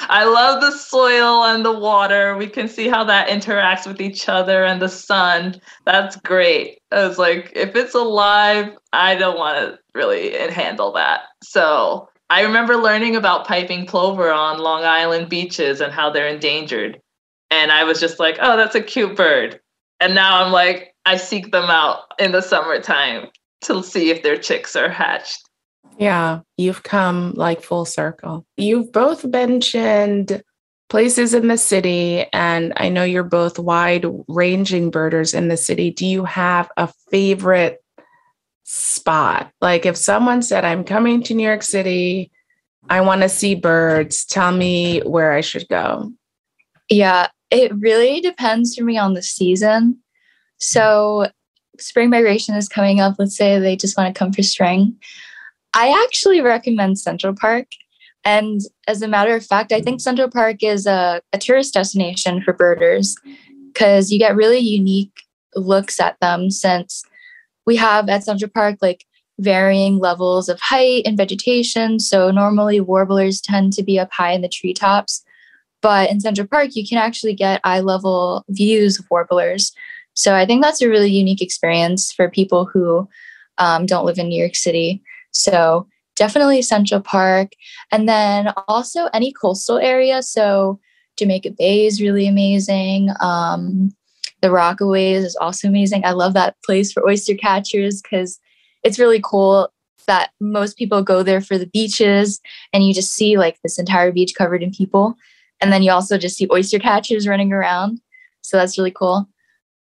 I 0.10 0.26
love 0.26 0.60
the 0.60 0.72
soil 0.72 1.46
and 1.46 1.64
the 1.64 1.72
water. 1.72 2.36
We 2.36 2.48
can 2.48 2.68
see 2.68 2.90
how 2.90 3.06
that 3.06 3.30
interacts 3.30 3.88
with 3.88 4.02
each 4.02 4.28
other 4.28 4.66
and 4.66 4.82
the 4.82 4.90
sun. 4.90 5.62
That's 5.86 6.18
great. 6.18 6.80
I 6.92 7.08
was 7.08 7.18
like, 7.18 7.54
if 7.56 7.74
it's 7.78 7.96
alive, 7.96 8.74
I 8.92 9.16
don't 9.16 9.38
want 9.38 9.60
to 9.60 9.80
really 9.96 10.32
handle 10.52 10.92
that. 10.94 11.22
So 11.42 12.10
I 12.30 12.42
remember 12.42 12.76
learning 12.76 13.16
about 13.16 13.48
piping 13.48 13.86
plover 13.86 14.34
on 14.34 14.60
Long 14.60 14.84
Island 14.84 15.30
beaches 15.30 15.80
and 15.80 15.94
how 15.94 16.10
they're 16.10 16.28
endangered. 16.28 17.00
And 17.52 17.72
I 17.72 17.86
was 17.86 18.02
just 18.02 18.20
like, 18.20 18.38
oh, 18.42 18.58
that's 18.58 18.76
a 18.76 18.82
cute 18.82 19.16
bird. 19.16 19.62
And 20.00 20.14
now 20.14 20.44
I'm 20.44 20.52
like, 20.52 20.94
I 21.06 21.18
seek 21.18 21.52
them 21.52 21.70
out 21.70 22.00
in 22.20 22.32
the 22.32 22.42
summertime 22.42 23.28
to 23.62 23.84
see 23.84 24.10
if 24.10 24.24
their 24.24 24.38
chicks 24.38 24.76
are 24.76 24.90
hatched. 24.90 25.42
Yeah, 25.98 26.42
you've 26.58 26.84
come 26.84 27.34
like 27.34 27.64
full 27.64 27.86
circle. 27.86 28.46
You've 28.56 28.92
both 28.92 29.26
mentioned 29.26 30.44
places 30.90 31.34
in 31.34 31.48
the 31.48 31.58
city, 31.58 32.26
and 32.32 32.74
I 32.78 32.90
know 32.90 33.04
you're 33.04 33.24
both 33.24 33.58
wide 33.58 34.06
ranging 34.28 34.92
birders 34.92 35.34
in 35.34 35.48
the 35.48 35.58
city. 35.58 35.92
Do 35.92 36.06
you 36.06 36.24
have 36.26 36.70
a 36.78 36.88
favorite 37.10 37.84
spot? 38.64 39.52
Like, 39.60 39.86
if 39.86 39.98
someone 39.98 40.42
said, 40.42 40.66
I'm 40.66 40.84
coming 40.84 41.24
to 41.24 41.34
New 41.34 41.44
York 41.44 41.64
City, 41.64 42.32
I 42.90 43.02
want 43.02 43.22
to 43.22 43.30
see 43.30 43.56
birds, 43.56 44.24
tell 44.24 44.52
me 44.52 45.00
where 45.00 45.34
I 45.34 45.42
should 45.42 45.68
go. 45.68 46.12
Yeah, 46.90 47.28
it 47.52 47.72
really 47.76 48.22
depends 48.22 48.76
for 48.76 48.84
me 48.84 48.98
on 48.98 49.14
the 49.14 49.22
season. 49.22 50.00
So 50.58 51.28
spring 51.80 52.10
migration 52.10 52.56
is 52.56 52.70
coming 52.70 53.00
up. 53.00 53.16
Let's 53.18 53.38
say 53.38 53.60
they 53.60 53.76
just 53.76 53.98
want 53.98 54.14
to 54.14 54.18
come 54.18 54.34
for 54.34 54.44
spring. 54.44 54.96
I 55.74 56.04
actually 56.06 56.42
recommend 56.42 57.00
Central 57.00 57.34
Park. 57.34 57.68
And 58.26 58.62
as 58.88 59.02
a 59.02 59.08
matter 59.08 59.36
of 59.36 59.46
fact, 59.46 59.72
I 59.72 59.82
think 59.82 60.02
Central 60.02 60.30
Park 60.30 60.64
is 60.64 60.86
a, 60.86 61.22
a 61.32 61.38
tourist 61.38 61.74
destination 61.74 62.42
for 62.42 62.54
birders 62.54 63.16
because 63.72 64.12
you 64.12 64.20
get 64.20 64.36
really 64.36 64.60
unique 64.60 65.14
looks 65.56 66.00
at 66.00 66.20
them 66.20 66.50
since 66.52 67.04
we 67.66 67.76
have 67.76 68.10
at 68.10 68.24
Central 68.24 68.52
Park 68.52 68.78
like 68.82 69.06
varying 69.40 70.00
levels 70.00 70.50
of 70.50 70.60
height 70.60 71.04
and 71.06 71.18
vegetation. 71.18 72.00
So 72.00 72.32
normally 72.32 72.80
warblers 72.80 73.40
tend 73.40 73.74
to 73.74 73.84
be 73.84 74.00
up 74.00 74.12
high 74.12 74.32
in 74.32 74.42
the 74.42 74.50
treetops. 74.50 75.24
But 75.82 76.10
in 76.10 76.20
Central 76.20 76.48
Park, 76.48 76.76
you 76.76 76.88
can 76.88 76.98
actually 76.98 77.34
get 77.34 77.62
eye 77.64 77.82
level 77.82 78.44
views 78.50 79.00
of 79.00 79.06
warblers. 79.10 79.72
So 80.14 80.34
I 80.34 80.46
think 80.46 80.64
that's 80.64 80.82
a 80.82 80.90
really 80.90 81.12
unique 81.12 81.42
experience 81.42 82.12
for 82.12 82.30
people 82.30 82.66
who 82.66 83.08
um, 83.60 83.86
don't 83.86 84.06
live 84.06 84.18
in 84.18 84.30
New 84.30 84.40
York 84.40 84.56
City. 84.56 85.02
So 85.32 85.88
definitely 86.16 86.62
Central 86.64 87.02
Park. 87.02 87.52
And 87.92 88.10
then 88.10 88.52
also 88.68 89.06
any 89.14 89.32
coastal 89.32 89.78
area. 89.78 90.24
So 90.24 90.80
Jamaica 91.18 91.52
Bay 91.52 91.86
is 91.86 92.02
really 92.02 92.28
amazing. 92.28 93.10
Um, 93.20 93.92
the 94.42 94.50
Rockaways 94.50 95.24
is 95.24 95.36
also 95.36 95.68
amazing. 95.68 96.06
I 96.06 96.12
love 96.12 96.34
that 96.34 96.56
place 96.64 96.92
for 96.92 97.08
oyster 97.08 97.36
catchers 97.36 98.02
because 98.02 98.40
it's 98.84 99.00
really 99.00 99.22
cool 99.24 99.70
that 100.08 100.32
most 100.40 100.78
people 100.78 101.04
go 101.04 101.22
there 101.22 101.42
for 101.42 101.58
the 101.58 101.68
beaches 101.68 102.40
and 102.72 102.86
you 102.86 102.94
just 102.94 103.14
see 103.14 103.38
like 103.38 103.60
this 103.62 103.78
entire 103.78 104.12
beach 104.12 104.34
covered 104.36 104.64
in 104.64 104.72
people. 104.72 105.16
And 105.62 105.72
then 105.72 105.84
you 105.84 105.92
also 105.92 106.18
just 106.18 106.38
see 106.38 106.48
oyster 106.52 106.80
catchers 106.80 107.28
running 107.28 107.52
around. 107.52 108.00
So 108.42 108.58
that's 108.58 108.78
really 108.78 108.92
cool. 108.92 109.28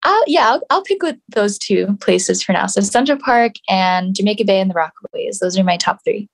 I'll, 0.03 0.25
yeah, 0.27 0.49
I'll, 0.49 0.63
I'll 0.71 0.83
pick 0.83 1.03
with 1.03 1.17
those 1.29 1.59
two 1.59 1.97
places 2.01 2.43
for 2.43 2.53
now. 2.53 2.67
So 2.67 2.81
Central 2.81 3.19
Park 3.19 3.53
and 3.69 4.15
Jamaica 4.15 4.45
Bay 4.45 4.61
and 4.61 4.71
the 4.71 4.75
Rockaways. 4.75 5.39
Those 5.41 5.59
are 5.59 5.65
my 5.65 5.77
top 5.77 6.01
three. 6.05 6.29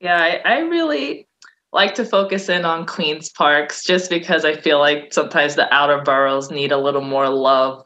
Yeah, 0.00 0.16
I, 0.16 0.40
I 0.44 0.58
really 0.60 1.26
like 1.72 1.94
to 1.94 2.04
focus 2.04 2.48
in 2.48 2.64
on 2.64 2.86
Queens 2.86 3.28
parks 3.30 3.84
just 3.84 4.08
because 4.08 4.44
I 4.44 4.56
feel 4.56 4.78
like 4.78 5.12
sometimes 5.12 5.56
the 5.56 5.72
outer 5.74 6.00
boroughs 6.02 6.50
need 6.50 6.72
a 6.72 6.78
little 6.78 7.02
more 7.02 7.28
love 7.28 7.84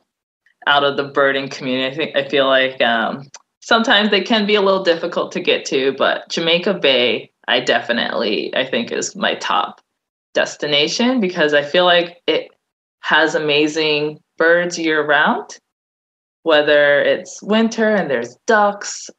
out 0.66 0.84
of 0.84 0.96
the 0.96 1.04
birding 1.04 1.48
community. 1.48 1.92
I 1.92 1.96
think 1.96 2.16
I 2.16 2.28
feel 2.28 2.46
like 2.46 2.80
um, 2.80 3.28
sometimes 3.60 4.10
they 4.10 4.20
can 4.20 4.46
be 4.46 4.54
a 4.54 4.62
little 4.62 4.84
difficult 4.84 5.32
to 5.32 5.40
get 5.40 5.64
to, 5.66 5.92
but 5.98 6.28
Jamaica 6.28 6.74
Bay, 6.74 7.32
I 7.48 7.60
definitely 7.60 8.54
I 8.54 8.64
think 8.64 8.92
is 8.92 9.16
my 9.16 9.34
top 9.36 9.80
destination 10.34 11.20
because 11.20 11.54
I 11.54 11.62
feel 11.62 11.84
like 11.84 12.18
it 12.26 12.48
has 13.00 13.34
amazing 13.34 14.20
birds 14.38 14.78
year 14.78 15.04
round, 15.04 15.58
whether 16.42 17.00
it's 17.00 17.42
winter 17.42 17.94
and 17.94 18.10
there's 18.10 18.36
ducks, 18.46 19.10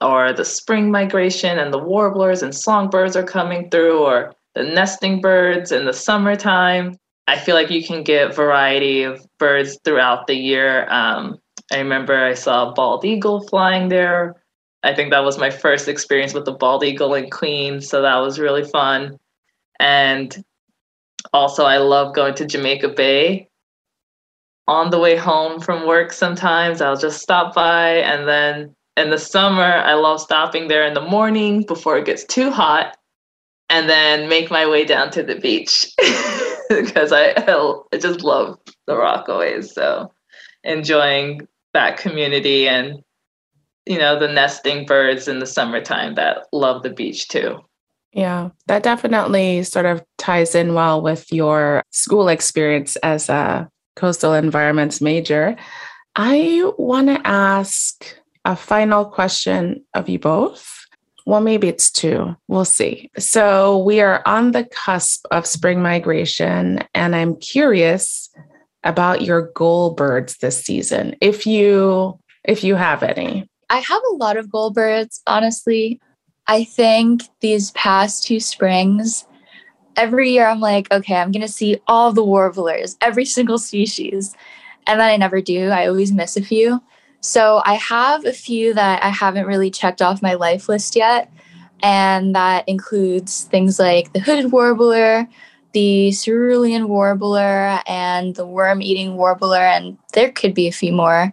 or 0.00 0.32
the 0.32 0.44
spring 0.44 0.90
migration 0.90 1.58
and 1.58 1.72
the 1.72 1.78
warblers 1.78 2.42
and 2.42 2.54
songbirds 2.54 3.16
are 3.16 3.24
coming 3.24 3.70
through, 3.70 3.98
or 4.00 4.34
the 4.54 4.62
nesting 4.62 5.20
birds 5.20 5.72
in 5.72 5.86
the 5.86 5.92
summertime. 5.92 6.96
I 7.26 7.38
feel 7.38 7.54
like 7.54 7.70
you 7.70 7.84
can 7.84 8.02
get 8.02 8.34
variety 8.34 9.02
of 9.02 9.26
birds 9.38 9.78
throughout 9.84 10.26
the 10.26 10.34
year. 10.34 10.86
Um, 10.90 11.38
I 11.72 11.78
remember 11.78 12.22
I 12.22 12.34
saw 12.34 12.68
a 12.68 12.72
bald 12.72 13.04
eagle 13.04 13.46
flying 13.48 13.88
there. 13.88 14.36
I 14.82 14.94
think 14.94 15.10
that 15.10 15.24
was 15.24 15.38
my 15.38 15.48
first 15.48 15.88
experience 15.88 16.34
with 16.34 16.44
the 16.44 16.52
bald 16.52 16.84
eagle 16.84 17.14
in 17.14 17.30
Queens, 17.30 17.88
so 17.88 18.02
that 18.02 18.16
was 18.16 18.38
really 18.38 18.64
fun. 18.64 19.18
And 19.80 20.44
also, 21.32 21.64
I 21.64 21.78
love 21.78 22.14
going 22.14 22.34
to 22.34 22.46
Jamaica 22.46 22.90
Bay. 22.90 23.48
On 24.66 24.90
the 24.90 24.98
way 24.98 25.16
home 25.16 25.60
from 25.60 25.86
work 25.86 26.10
sometimes 26.10 26.80
i'll 26.80 26.96
just 26.96 27.20
stop 27.20 27.54
by 27.54 27.96
and 27.96 28.26
then 28.26 28.74
in 28.96 29.10
the 29.10 29.18
summer 29.18 29.62
i 29.62 29.92
love 29.92 30.18
stopping 30.18 30.68
there 30.68 30.86
in 30.86 30.94
the 30.94 31.02
morning 31.02 31.64
before 31.68 31.98
it 31.98 32.06
gets 32.06 32.24
too 32.24 32.50
hot 32.50 32.96
and 33.68 33.88
then 33.88 34.28
make 34.28 34.50
my 34.50 34.66
way 34.66 34.84
down 34.84 35.10
to 35.10 35.22
the 35.22 35.34
beach 35.34 35.92
because 36.68 37.12
I, 37.12 37.34
I 37.36 37.98
just 37.98 38.22
love 38.22 38.58
the 38.86 38.94
rockaways 38.94 39.72
so 39.72 40.10
enjoying 40.62 41.46
that 41.72 41.98
community 41.98 42.68
and 42.68 43.02
you 43.86 43.98
know 43.98 44.18
the 44.18 44.28
nesting 44.28 44.86
birds 44.86 45.28
in 45.28 45.40
the 45.40 45.46
summertime 45.46 46.14
that 46.14 46.46
love 46.52 46.82
the 46.82 46.90
beach 46.90 47.28
too 47.28 47.58
yeah, 48.14 48.50
that 48.68 48.84
definitely 48.84 49.64
sort 49.64 49.86
of 49.86 50.02
ties 50.18 50.54
in 50.54 50.74
well 50.74 51.02
with 51.02 51.32
your 51.32 51.82
school 51.90 52.28
experience 52.28 52.94
as 52.96 53.28
a 53.28 53.68
coastal 53.96 54.34
environments 54.34 55.00
major. 55.00 55.56
I 56.14 56.70
want 56.78 57.08
to 57.08 57.20
ask 57.26 58.16
a 58.44 58.54
final 58.54 59.04
question 59.04 59.84
of 59.94 60.08
you 60.08 60.20
both. 60.20 60.86
Well, 61.26 61.40
maybe 61.40 61.68
it's 61.68 61.90
two. 61.90 62.36
We'll 62.46 62.64
see. 62.64 63.10
So 63.18 63.78
we 63.78 64.00
are 64.00 64.22
on 64.26 64.52
the 64.52 64.64
cusp 64.64 65.26
of 65.32 65.44
spring 65.44 65.82
migration, 65.82 66.84
and 66.94 67.16
I'm 67.16 67.34
curious 67.36 68.30
about 68.84 69.22
your 69.22 69.50
goal 69.54 69.94
birds 69.94 70.36
this 70.36 70.62
season, 70.62 71.16
if 71.20 71.46
you 71.46 72.18
if 72.44 72.62
you 72.62 72.76
have 72.76 73.02
any. 73.02 73.48
I 73.70 73.78
have 73.78 74.02
a 74.12 74.14
lot 74.16 74.36
of 74.36 74.52
goal 74.52 74.70
birds, 74.70 75.20
honestly. 75.26 76.00
I 76.46 76.64
think 76.64 77.22
these 77.40 77.70
past 77.72 78.24
two 78.26 78.40
springs, 78.40 79.26
every 79.96 80.30
year 80.30 80.46
I'm 80.46 80.60
like, 80.60 80.92
okay, 80.92 81.16
I'm 81.16 81.32
gonna 81.32 81.48
see 81.48 81.80
all 81.86 82.12
the 82.12 82.24
warblers, 82.24 82.96
every 83.00 83.24
single 83.24 83.58
species. 83.58 84.34
And 84.86 85.00
then 85.00 85.08
I 85.08 85.16
never 85.16 85.40
do. 85.40 85.68
I 85.68 85.86
always 85.86 86.12
miss 86.12 86.36
a 86.36 86.42
few. 86.42 86.82
So 87.20 87.62
I 87.64 87.74
have 87.74 88.26
a 88.26 88.32
few 88.34 88.74
that 88.74 89.02
I 89.02 89.08
haven't 89.08 89.46
really 89.46 89.70
checked 89.70 90.02
off 90.02 90.20
my 90.20 90.34
life 90.34 90.68
list 90.68 90.94
yet. 90.94 91.32
And 91.82 92.34
that 92.34 92.68
includes 92.68 93.44
things 93.44 93.78
like 93.78 94.12
the 94.12 94.20
hooded 94.20 94.52
warbler, 94.52 95.26
the 95.72 96.12
cerulean 96.12 96.88
warbler, 96.88 97.80
and 97.86 98.34
the 98.36 98.46
worm 98.46 98.82
eating 98.82 99.16
warbler. 99.16 99.56
And 99.56 99.96
there 100.12 100.32
could 100.32 100.52
be 100.52 100.68
a 100.68 100.72
few 100.72 100.92
more. 100.92 101.32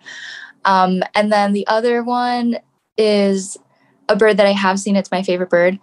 Um, 0.64 1.04
and 1.14 1.32
then 1.32 1.52
the 1.52 1.68
other 1.68 2.04
one 2.04 2.60
is 2.98 3.58
a 4.12 4.16
bird 4.16 4.38
that 4.38 4.46
I 4.46 4.52
have 4.52 4.80
seen. 4.80 4.96
It's 4.96 5.12
my 5.12 5.24
favorite 5.24 5.50
bird. 5.50 5.80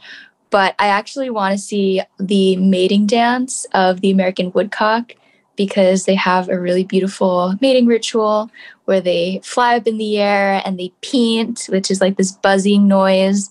But 0.51 0.75
I 0.79 0.89
actually 0.89 1.31
want 1.31 1.53
to 1.53 1.59
see 1.59 2.01
the 2.19 2.57
mating 2.57 3.07
dance 3.07 3.67
of 3.73 4.01
the 4.01 4.11
American 4.11 4.51
woodcock 4.53 5.15
because 5.57 6.05
they 6.05 6.15
have 6.15 6.49
a 6.49 6.59
really 6.59 6.85
beautiful 6.85 7.55
mating 7.61 7.87
ritual 7.87 8.51
where 8.85 9.01
they 9.01 9.41
fly 9.43 9.77
up 9.77 9.87
in 9.87 9.99
the 9.99 10.19
air 10.19 10.63
and 10.65 10.79
they 10.79 10.93
peent, 11.03 11.67
which 11.67 11.91
is 11.91 12.01
like 12.01 12.17
this 12.17 12.33
buzzing 12.33 12.87
noise. 12.87 13.51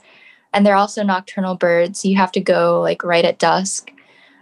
And 0.53 0.65
they're 0.65 0.75
also 0.75 1.03
nocturnal 1.03 1.55
birds. 1.55 2.01
So 2.01 2.07
you 2.07 2.15
have 2.15 2.31
to 2.31 2.39
go 2.39 2.81
like 2.81 3.03
right 3.03 3.25
at 3.25 3.37
dusk. 3.37 3.91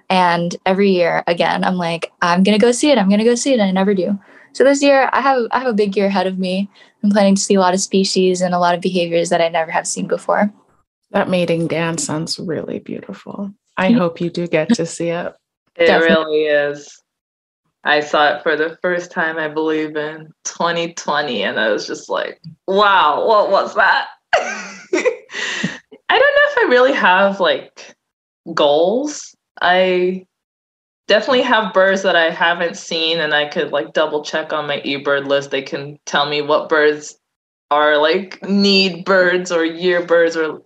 And 0.10 0.56
every 0.66 0.92
year, 0.92 1.24
again, 1.26 1.64
I'm 1.64 1.78
like, 1.78 2.12
I'm 2.22 2.44
gonna 2.44 2.60
go 2.60 2.72
see 2.72 2.92
it. 2.92 3.00
I'm 3.00 3.10
gonna 3.10 3.24
go 3.24 3.36
see 3.36 3.52
it, 3.52 3.60
and 3.60 3.64
I 3.64 3.72
never 3.72 3.96
do. 3.96 4.20
So 4.54 4.64
this 4.64 4.84
year, 4.84 5.10
I 5.12 5.22
have 5.22 5.48
I 5.52 5.60
have 5.60 5.68
a 5.68 5.74
big 5.74 5.98
year 5.98 6.06
ahead 6.06 6.28
of 6.28 6.38
me. 6.38 6.70
I'm 7.06 7.12
planning 7.12 7.36
to 7.36 7.42
see 7.42 7.54
a 7.54 7.60
lot 7.60 7.76
of 7.76 7.80
species 7.80 8.42
and 8.42 8.56
a 8.56 8.60
lot 8.60 8.74
of 8.74 8.82
behaviors 8.82 9.30
that 9.30 9.40
I 9.40 9.48
never 9.48 9.70
have 9.70 9.86
seen 9.86 10.08
before. 10.08 10.52
That 11.12 11.30
mating 11.30 11.68
dance 11.68 12.04
sounds 12.04 12.40
really 12.40 12.80
beautiful. 12.80 13.54
I 13.78 13.90
mm-hmm. 13.90 14.00
hope 14.00 14.20
you 14.20 14.32
do 14.32 14.48
get 14.48 14.70
to 14.74 14.88
see 14.88 15.10
it. 15.10 15.36
It 15.76 15.86
Definitely. 15.86 16.46
really 16.46 16.46
is. 16.46 17.00
I 17.84 18.00
saw 18.00 18.36
it 18.36 18.42
for 18.42 18.56
the 18.56 18.76
first 18.82 19.12
time, 19.12 19.38
I 19.38 19.50
believe, 19.50 19.96
in 19.96 20.32
2020, 20.46 21.44
and 21.44 21.60
I 21.60 21.70
was 21.70 21.86
just 21.86 22.10
like, 22.10 22.42
wow, 22.66 23.24
what 23.28 23.52
was 23.52 23.76
that? 23.76 24.08
I 24.34 24.42
don't 24.92 25.00
know 26.12 26.50
if 26.50 26.58
I 26.58 26.68
really 26.70 26.94
have 26.94 27.40
like 27.40 27.96
goals. 28.56 29.36
I 29.62 30.26
definitely 31.08 31.42
have 31.42 31.74
birds 31.74 32.04
that 32.04 32.16
I 32.16 32.30
haven't 32.30 32.78
seen, 32.78 33.20
and 33.20 33.34
I 33.34 33.48
could 33.48 33.72
like 33.72 33.94
double 33.94 34.24
check 34.24 34.54
on 34.54 34.68
my 34.68 34.82
eBird 34.82 35.28
list. 35.28 35.52
They 35.52 35.62
can 35.62 36.00
tell 36.06 36.28
me 36.28 36.42
what 36.42 36.70
birds 36.70 37.18
are 37.72 37.98
like 37.98 38.42
need 38.44 39.06
birds 39.06 39.52
or 39.52 39.66
year 39.66 40.06
birds 40.06 40.38
or 40.38 40.62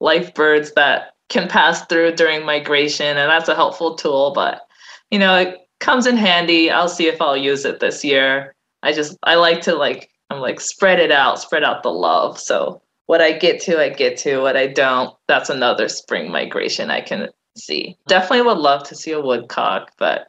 life 0.00 0.32
birds 0.34 0.72
that 0.72 1.14
can 1.28 1.48
pass 1.48 1.84
through 1.86 2.12
during 2.12 2.44
migration, 2.44 3.16
and 3.16 3.30
that's 3.30 3.48
a 3.48 3.54
helpful 3.54 3.96
tool. 3.96 4.32
But 4.34 4.62
you 5.10 5.18
know, 5.18 5.36
it, 5.36 5.60
comes 5.80 6.06
in 6.06 6.16
handy. 6.16 6.70
I'll 6.70 6.88
see 6.88 7.06
if 7.06 7.20
I'll 7.20 7.36
use 7.36 7.64
it 7.64 7.80
this 7.80 8.04
year. 8.04 8.54
I 8.82 8.92
just 8.92 9.18
I 9.22 9.34
like 9.34 9.60
to 9.62 9.74
like 9.74 10.10
I'm 10.30 10.40
like 10.40 10.60
spread 10.60 10.98
it 10.98 11.12
out, 11.12 11.40
spread 11.40 11.62
out 11.62 11.82
the 11.82 11.90
love. 11.90 12.38
So 12.38 12.80
what 13.06 13.20
I 13.20 13.32
get 13.32 13.60
to, 13.62 13.78
I 13.78 13.90
get 13.90 14.16
to. 14.18 14.38
What 14.38 14.56
I 14.56 14.66
don't, 14.66 15.14
that's 15.28 15.50
another 15.50 15.88
spring 15.88 16.30
migration 16.30 16.90
I 16.90 17.02
can 17.02 17.28
see. 17.56 17.96
Definitely 18.06 18.42
would 18.42 18.58
love 18.58 18.84
to 18.88 18.94
see 18.94 19.12
a 19.12 19.20
woodcock, 19.20 19.92
but 19.98 20.28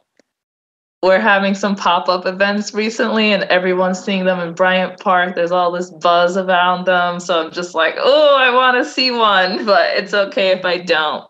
we're 1.02 1.20
having 1.20 1.54
some 1.54 1.76
pop-up 1.76 2.26
events 2.26 2.74
recently 2.74 3.32
and 3.32 3.44
everyone's 3.44 4.02
seeing 4.02 4.24
them 4.24 4.40
in 4.40 4.54
Bryant 4.54 4.98
Park. 4.98 5.34
There's 5.34 5.52
all 5.52 5.70
this 5.70 5.90
buzz 5.90 6.36
around 6.36 6.86
them. 6.86 7.20
So 7.20 7.44
I'm 7.44 7.52
just 7.52 7.74
like, 7.74 7.94
oh, 7.98 8.36
I 8.36 8.52
want 8.52 8.82
to 8.82 8.90
see 8.90 9.10
one, 9.10 9.64
but 9.66 9.96
it's 9.96 10.14
okay 10.14 10.50
if 10.50 10.64
I 10.64 10.78
don't. 10.78 11.24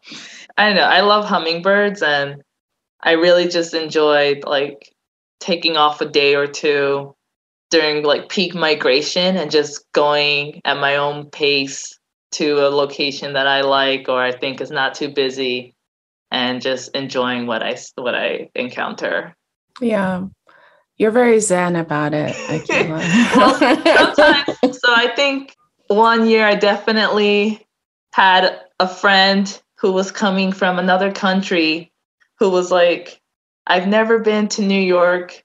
I 0.56 0.66
don't 0.66 0.76
know. 0.76 0.82
I 0.82 1.00
love 1.00 1.26
hummingbirds 1.26 2.02
and 2.02 2.42
I 3.02 3.12
really 3.12 3.48
just 3.48 3.74
enjoyed 3.74 4.44
like 4.44 4.90
taking 5.40 5.76
off 5.76 6.00
a 6.00 6.06
day 6.06 6.34
or 6.34 6.46
two 6.46 7.14
during 7.70 8.04
like 8.04 8.30
peak 8.30 8.54
migration 8.54 9.36
and 9.36 9.50
just 9.50 9.84
going 9.92 10.62
at 10.64 10.78
my 10.78 10.96
own 10.96 11.28
pace 11.28 11.98
to 12.32 12.66
a 12.66 12.70
location 12.70 13.34
that 13.34 13.46
I 13.46 13.60
like 13.60 14.08
or 14.08 14.22
I 14.22 14.32
think 14.32 14.60
is 14.60 14.70
not 14.70 14.94
too 14.94 15.10
busy 15.10 15.75
and 16.36 16.60
just 16.60 16.94
enjoying 16.94 17.46
what 17.46 17.62
I 17.62 17.78
what 17.94 18.14
I 18.14 18.50
encounter. 18.54 19.34
Yeah. 19.80 20.26
You're 20.98 21.10
very 21.10 21.40
zen 21.40 21.76
about 21.76 22.12
it. 22.12 22.36
well, 22.68 23.54
sometimes 23.54 24.78
so 24.78 24.94
I 24.94 25.12
think 25.16 25.56
one 25.88 26.28
year 26.28 26.46
I 26.46 26.54
definitely 26.54 27.66
had 28.12 28.60
a 28.78 28.86
friend 28.86 29.60
who 29.78 29.92
was 29.92 30.10
coming 30.10 30.52
from 30.52 30.78
another 30.78 31.10
country 31.10 31.90
who 32.38 32.50
was 32.50 32.70
like, 32.70 33.18
I've 33.66 33.88
never 33.88 34.18
been 34.18 34.48
to 34.48 34.62
New 34.62 34.80
York. 34.80 35.42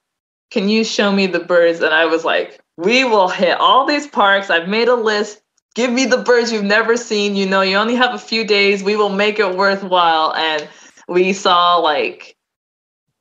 Can 0.52 0.68
you 0.68 0.84
show 0.84 1.10
me 1.12 1.26
the 1.26 1.40
birds? 1.40 1.80
And 1.80 1.94
I 1.94 2.06
was 2.06 2.26
like, 2.26 2.60
we 2.76 3.06
will 3.06 3.30
hit 3.30 3.58
all 3.58 3.86
these 3.86 4.08
parks. 4.08 4.50
I've 4.50 4.68
made 4.68 4.90
a 4.90 4.96
list. 4.96 5.42
Give 5.74 5.92
me 5.92 6.06
the 6.06 6.18
birds 6.18 6.52
you've 6.52 6.66
never 6.66 6.98
seen. 6.98 7.38
You 7.38 7.46
know, 7.46 7.62
you 7.62 7.78
only 7.78 7.96
have 7.96 8.14
a 8.14 8.20
few 8.20 8.46
days. 8.46 8.84
We 8.84 8.98
will 8.98 9.10
make 9.10 9.40
it 9.40 9.56
worthwhile. 9.56 10.34
And 10.34 10.68
we 11.12 11.34
saw 11.34 11.76
like, 11.76 12.38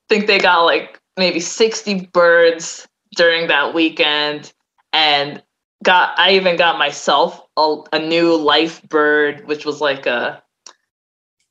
I 0.09 0.14
think 0.14 0.26
they 0.26 0.38
got 0.38 0.62
like 0.62 1.01
maybe 1.16 1.41
60 1.41 2.07
birds 2.12 2.86
during 3.16 3.49
that 3.49 3.74
weekend. 3.74 4.53
And 4.93 5.43
got 5.82 6.18
I 6.18 6.32
even 6.32 6.57
got 6.57 6.78
myself 6.78 7.41
a, 7.57 7.76
a 7.93 7.99
new 7.99 8.36
life 8.36 8.82
bird, 8.88 9.47
which 9.47 9.64
was 9.64 9.80
like 9.80 10.07
a 10.07 10.43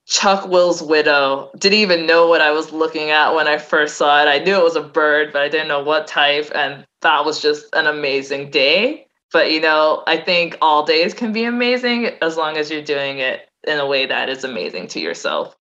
Chuck 0.08 0.48
Will's 0.48 0.82
widow. 0.82 1.52
Didn't 1.58 1.80
even 1.80 2.06
know 2.06 2.28
what 2.28 2.42
I 2.42 2.52
was 2.52 2.72
looking 2.72 3.12
at 3.12 3.36
when 3.36 3.48
I 3.48 3.58
first 3.58 3.98
saw 3.98 4.22
it. 4.22 4.28
I 4.28 4.40
knew 4.40 4.56
it 4.56 4.64
was 4.64 4.76
a 4.76 4.82
bird, 4.82 5.32
but 5.34 5.42
I 5.42 5.50
didn't 5.50 5.68
know 5.68 5.84
what 5.84 6.08
type. 6.08 6.50
And 6.56 6.86
that 7.02 7.26
was 7.26 7.42
just 7.42 7.66
an 7.74 7.86
amazing 7.86 8.50
day. 8.50 9.08
But 9.32 9.52
you 9.52 9.60
know, 9.60 10.04
I 10.08 10.18
think 10.18 10.58
all 10.62 10.86
days 10.86 11.14
can 11.14 11.34
be 11.34 11.44
amazing 11.44 12.12
as 12.22 12.38
long 12.38 12.58
as 12.58 12.72
you're 12.72 12.82
doing 12.82 13.20
it 13.20 13.50
in 13.68 13.78
a 13.78 13.86
way 13.86 14.06
that 14.06 14.30
is 14.30 14.44
amazing 14.44 14.88
to 14.88 15.00
yourself. 15.00 15.56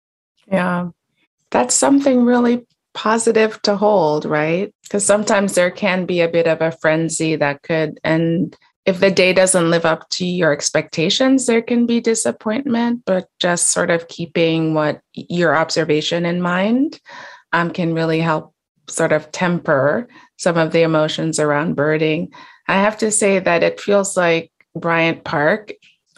Yeah. 0.51 0.91
That's 1.51 1.75
something 1.75 2.25
really 2.25 2.67
positive 2.95 3.61
to 3.63 3.77
hold, 3.77 4.25
right? 4.25 4.75
Because 4.83 5.05
sometimes 5.05 5.55
there 5.55 5.71
can 5.71 6.07
be 6.07 6.21
a 6.21 6.29
bit 6.29 6.47
of 6.47 6.61
a 6.61 6.73
frenzy 6.73 7.37
that 7.37 7.63
could 7.63 8.01
end 8.05 8.57
if 8.87 9.01
the 9.01 9.11
day 9.11 9.33
doesn't 9.33 9.69
live 9.69 9.85
up 9.85 10.09
to 10.11 10.25
your 10.25 10.53
expectations, 10.53 11.47
there 11.47 11.61
can 11.61 11.87
be 11.87 12.01
disappointment, 12.01 13.03
but 13.05 13.29
just 13.41 13.73
sort 13.73 13.91
of 13.91 14.07
keeping 14.07 14.75
what 14.75 15.01
your 15.13 15.57
observation 15.57 16.25
in 16.25 16.41
mind 16.41 17.01
um, 17.53 17.73
can 17.73 17.95
really 17.95 18.21
help 18.21 18.55
sort 18.89 19.11
of 19.11 19.33
temper 19.33 20.07
some 20.37 20.57
of 20.57 20.71
the 20.71 20.83
emotions 20.83 21.41
around 21.41 21.75
birding. 21.75 22.33
I 22.69 22.75
have 22.75 22.97
to 22.99 23.11
say 23.11 23.41
that 23.41 23.65
it 23.65 23.81
feels 23.81 24.17
like 24.17 24.53
Bryant 24.77 25.25
Park 25.25 25.73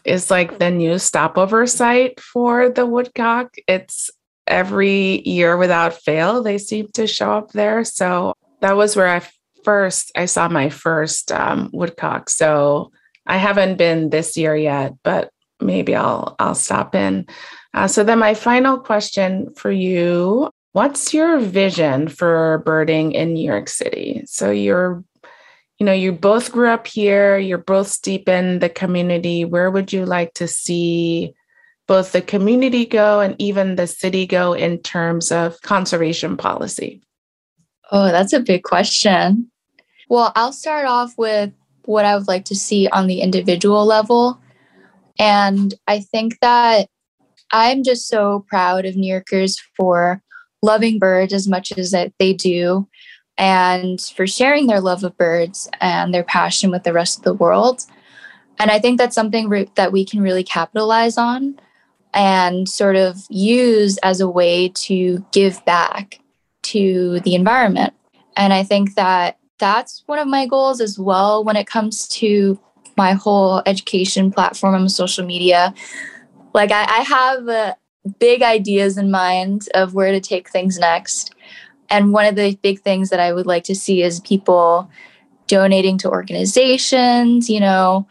is 0.05 0.31
like 0.31 0.59
the 0.59 0.71
new 0.71 0.99
stopover 0.99 1.67
site 1.67 2.21
for 2.21 2.69
the 2.69 2.85
woodcock. 2.85 3.55
It's 3.67 4.11
every 4.49 5.23
year 5.29 5.57
without 5.57 5.95
fail, 5.95 6.43
they 6.43 6.59
seem 6.59 6.89
to 6.95 7.07
show 7.07 7.33
up 7.33 7.53
there. 7.53 7.85
So 7.85 8.35
that 8.61 8.77
was 8.77 8.97
where 8.97 9.09
I 9.09 9.23
first, 9.65 10.11
I 10.17 10.25
saw 10.27 10.49
my 10.49 10.69
first 10.71 11.31
um, 11.31 11.71
woodcock. 11.73 12.31
So 12.31 12.91
I 13.27 13.37
haven't 13.37 13.77
been 13.77 14.11
this 14.11 14.37
year 14.37 14.57
yet, 14.57 14.95
but 15.05 15.31
maybe 15.61 15.95
I'll 15.95 16.35
I'll 16.39 16.55
stop 16.55 16.95
in. 16.95 17.27
Uh, 17.75 17.87
so 17.87 18.03
then 18.03 18.19
my 18.19 18.35
final 18.35 18.79
question 18.79 19.53
for 19.55 19.71
you: 19.71 20.51
What's 20.73 21.13
your 21.13 21.39
vision 21.39 22.09
for 22.09 22.63
birding 22.65 23.13
in 23.13 23.35
New 23.35 23.45
York 23.45 23.69
City? 23.69 24.23
So 24.27 24.51
you're, 24.51 25.05
you 25.79 25.87
know, 25.87 25.93
you 25.93 26.13
both 26.13 26.53
grew 26.53 26.69
up 26.69 26.87
here. 26.87 27.39
You're 27.39 27.59
both 27.59 27.89
steep 27.89 28.29
in 28.29 28.61
the 28.61 28.69
community. 28.69 29.45
Where 29.45 29.71
would 29.71 29.93
you 29.93 30.07
like 30.07 30.35
to 30.35 30.49
see? 30.49 31.35
Both 31.89 32.13
the 32.13 32.23
community 32.23 32.87
go 32.87 33.21
and 33.21 33.35
even 33.39 33.75
the 33.75 33.89
city 33.89 34.27
go 34.27 34.53
in 34.53 34.79
terms 34.79 35.33
of 35.33 35.61
conservation 35.63 36.37
policy? 36.37 37.03
Oh, 37.91 38.05
that's 38.05 38.33
a 38.33 38.41
big 38.41 38.63
question. 38.63 39.51
Well, 40.09 40.33
I'll 40.37 40.53
start 40.53 40.87
off 40.87 41.15
with 41.19 41.53
what 41.85 42.05
I 42.05 42.15
would 42.15 42.29
like 42.29 42.45
to 42.47 42.55
see 42.55 42.87
on 42.89 43.07
the 43.07 43.21
individual 43.21 43.85
level. 43.85 44.41
And 45.19 45.75
I 45.87 46.01
think 46.01 46.39
that 46.41 46.89
I'm 47.51 47.83
just 47.83 48.07
so 48.07 48.45
proud 48.49 48.85
of 48.85 48.95
New 48.95 49.11
Yorkers 49.11 49.59
for 49.77 50.23
loving 50.63 50.99
birds 50.99 51.33
as 51.33 51.49
much 51.49 51.73
as 51.77 51.91
that 51.93 52.13
they 52.19 52.35
do 52.35 52.87
and 53.39 54.01
for 54.01 54.27
sharing 54.27 54.67
their 54.67 54.81
love 54.81 55.05
of 55.05 55.17
birds 55.17 55.71
and 55.81 56.13
their 56.13 56.25
passion 56.25 56.71
with 56.71 56.83
the 56.83 56.93
rest 56.93 57.19
of 57.19 57.25
the 57.25 57.35
world. 57.35 57.85
And 58.59 58.71
I 58.71 58.79
think 58.81 58.99
that's 58.99 59.15
something 59.15 59.49
re- 59.49 59.71
that 59.77 59.93
we 59.93 60.05
can 60.05 60.21
really 60.21 60.45
capitalize 60.45 61.17
on 61.17 61.59
and 62.15 62.69
sort 62.69 62.97
of 62.97 63.19
use 63.29 63.99
as 63.99 64.21
a 64.21 64.29
way 64.29 64.71
to 64.71 65.25
give 65.33 65.65
back 65.65 66.21
to 66.63 67.21
the 67.21 67.35
environment. 67.35 67.95
And 68.37 68.53
I 68.53 68.63
think 68.63 68.95
that 68.95 69.39
that's 69.59 70.03
one 70.07 70.19
of 70.19 70.29
my 70.29 70.47
goals 70.47 70.81
as 70.81 70.99
well 70.99 71.45
when 71.45 71.57
it 71.57 71.67
comes 71.67 72.09
to 72.09 72.59
my 72.97 73.13
whole 73.13 73.63
education 73.67 74.31
platform 74.31 74.75
on 74.75 74.89
social 74.89 75.25
media. 75.25 75.75
Like, 76.55 76.71
I, 76.73 76.85
I 76.85 77.01
have 77.03 77.49
uh, 77.49 77.75
big 78.19 78.43
ideas 78.43 78.99
in 78.99 79.11
mind 79.11 79.69
of 79.75 79.95
where 79.95 80.13
to 80.13 80.21
take 80.21 80.49
things 80.49 80.79
next. 80.79 81.35
And 81.91 82.13
one 82.13 82.27
of 82.27 82.37
the 82.37 82.57
big 82.57 82.81
things 82.81 83.11
that 83.11 83.21
I 83.21 83.33
would 83.33 83.47
like 83.47 83.65
to 83.65 83.75
see 83.75 84.03
is 84.03 84.21
people 84.21 84.91
donating 85.47 85.99
to 85.99 86.11
organizations, 86.11 87.49
you 87.49 87.61
know, 87.61 88.07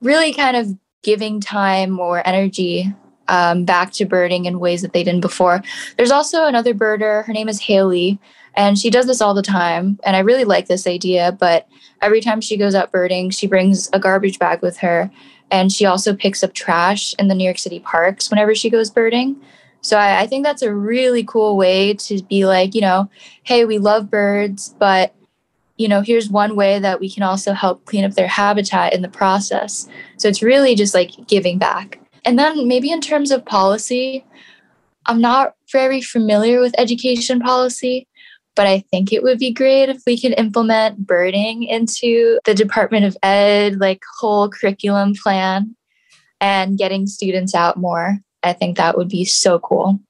really 0.00 0.32
kind 0.32 0.56
of 0.56 0.76
giving 1.02 1.40
time 1.40 1.98
or 1.98 2.26
energy 2.26 2.92
um, 3.28 3.64
back 3.64 3.92
to 3.92 4.04
birding 4.04 4.44
in 4.44 4.60
ways 4.60 4.82
that 4.82 4.92
they 4.92 5.04
didn't 5.04 5.20
before. 5.20 5.62
There's 5.96 6.10
also 6.10 6.46
another 6.46 6.74
birder. 6.74 7.24
Her 7.24 7.32
name 7.32 7.48
is 7.48 7.60
Haley, 7.60 8.18
and 8.54 8.78
she 8.78 8.90
does 8.90 9.06
this 9.06 9.20
all 9.20 9.34
the 9.34 9.42
time. 9.42 9.98
And 10.04 10.16
I 10.16 10.20
really 10.20 10.44
like 10.44 10.66
this 10.66 10.86
idea. 10.86 11.32
But 11.32 11.68
every 12.00 12.20
time 12.20 12.40
she 12.40 12.56
goes 12.56 12.74
out 12.74 12.92
birding, 12.92 13.30
she 13.30 13.46
brings 13.46 13.88
a 13.92 13.98
garbage 13.98 14.38
bag 14.38 14.62
with 14.62 14.78
her. 14.78 15.10
And 15.50 15.70
she 15.70 15.86
also 15.86 16.14
picks 16.14 16.42
up 16.42 16.54
trash 16.54 17.14
in 17.18 17.28
the 17.28 17.34
New 17.34 17.44
York 17.44 17.58
City 17.58 17.80
parks 17.80 18.30
whenever 18.30 18.54
she 18.54 18.70
goes 18.70 18.90
birding. 18.90 19.40
So 19.82 19.98
I, 19.98 20.22
I 20.22 20.26
think 20.26 20.44
that's 20.44 20.62
a 20.62 20.74
really 20.74 21.22
cool 21.24 21.56
way 21.56 21.94
to 21.94 22.22
be 22.22 22.46
like, 22.46 22.74
you 22.74 22.80
know, 22.80 23.10
hey, 23.42 23.64
we 23.66 23.78
love 23.78 24.10
birds, 24.10 24.74
but 24.78 25.14
you 25.76 25.88
know, 25.88 26.00
here's 26.00 26.30
one 26.30 26.56
way 26.56 26.78
that 26.78 27.00
we 27.00 27.10
can 27.10 27.22
also 27.22 27.52
help 27.52 27.84
clean 27.84 28.04
up 28.04 28.14
their 28.14 28.28
habitat 28.28 28.94
in 28.94 29.02
the 29.02 29.08
process. 29.08 29.88
So 30.16 30.28
it's 30.28 30.42
really 30.42 30.74
just 30.74 30.94
like 30.94 31.10
giving 31.26 31.58
back. 31.58 31.98
And 32.24 32.38
then 32.38 32.66
maybe 32.66 32.90
in 32.90 33.00
terms 33.00 33.30
of 33.30 33.44
policy, 33.44 34.24
I'm 35.06 35.20
not 35.20 35.54
very 35.70 36.00
familiar 36.00 36.60
with 36.60 36.74
education 36.78 37.40
policy, 37.40 38.06
but 38.54 38.66
I 38.66 38.80
think 38.90 39.12
it 39.12 39.22
would 39.22 39.38
be 39.38 39.52
great 39.52 39.88
if 39.88 40.02
we 40.06 40.18
could 40.18 40.38
implement 40.38 41.06
birding 41.06 41.64
into 41.64 42.38
the 42.44 42.54
Department 42.54 43.04
of 43.04 43.16
Ed, 43.22 43.80
like 43.80 44.02
whole 44.18 44.48
curriculum 44.48 45.14
plan 45.14 45.76
and 46.40 46.78
getting 46.78 47.06
students 47.06 47.54
out 47.54 47.76
more. 47.76 48.18
I 48.42 48.52
think 48.52 48.76
that 48.76 48.96
would 48.96 49.08
be 49.08 49.24
so 49.24 49.58
cool. 49.58 50.00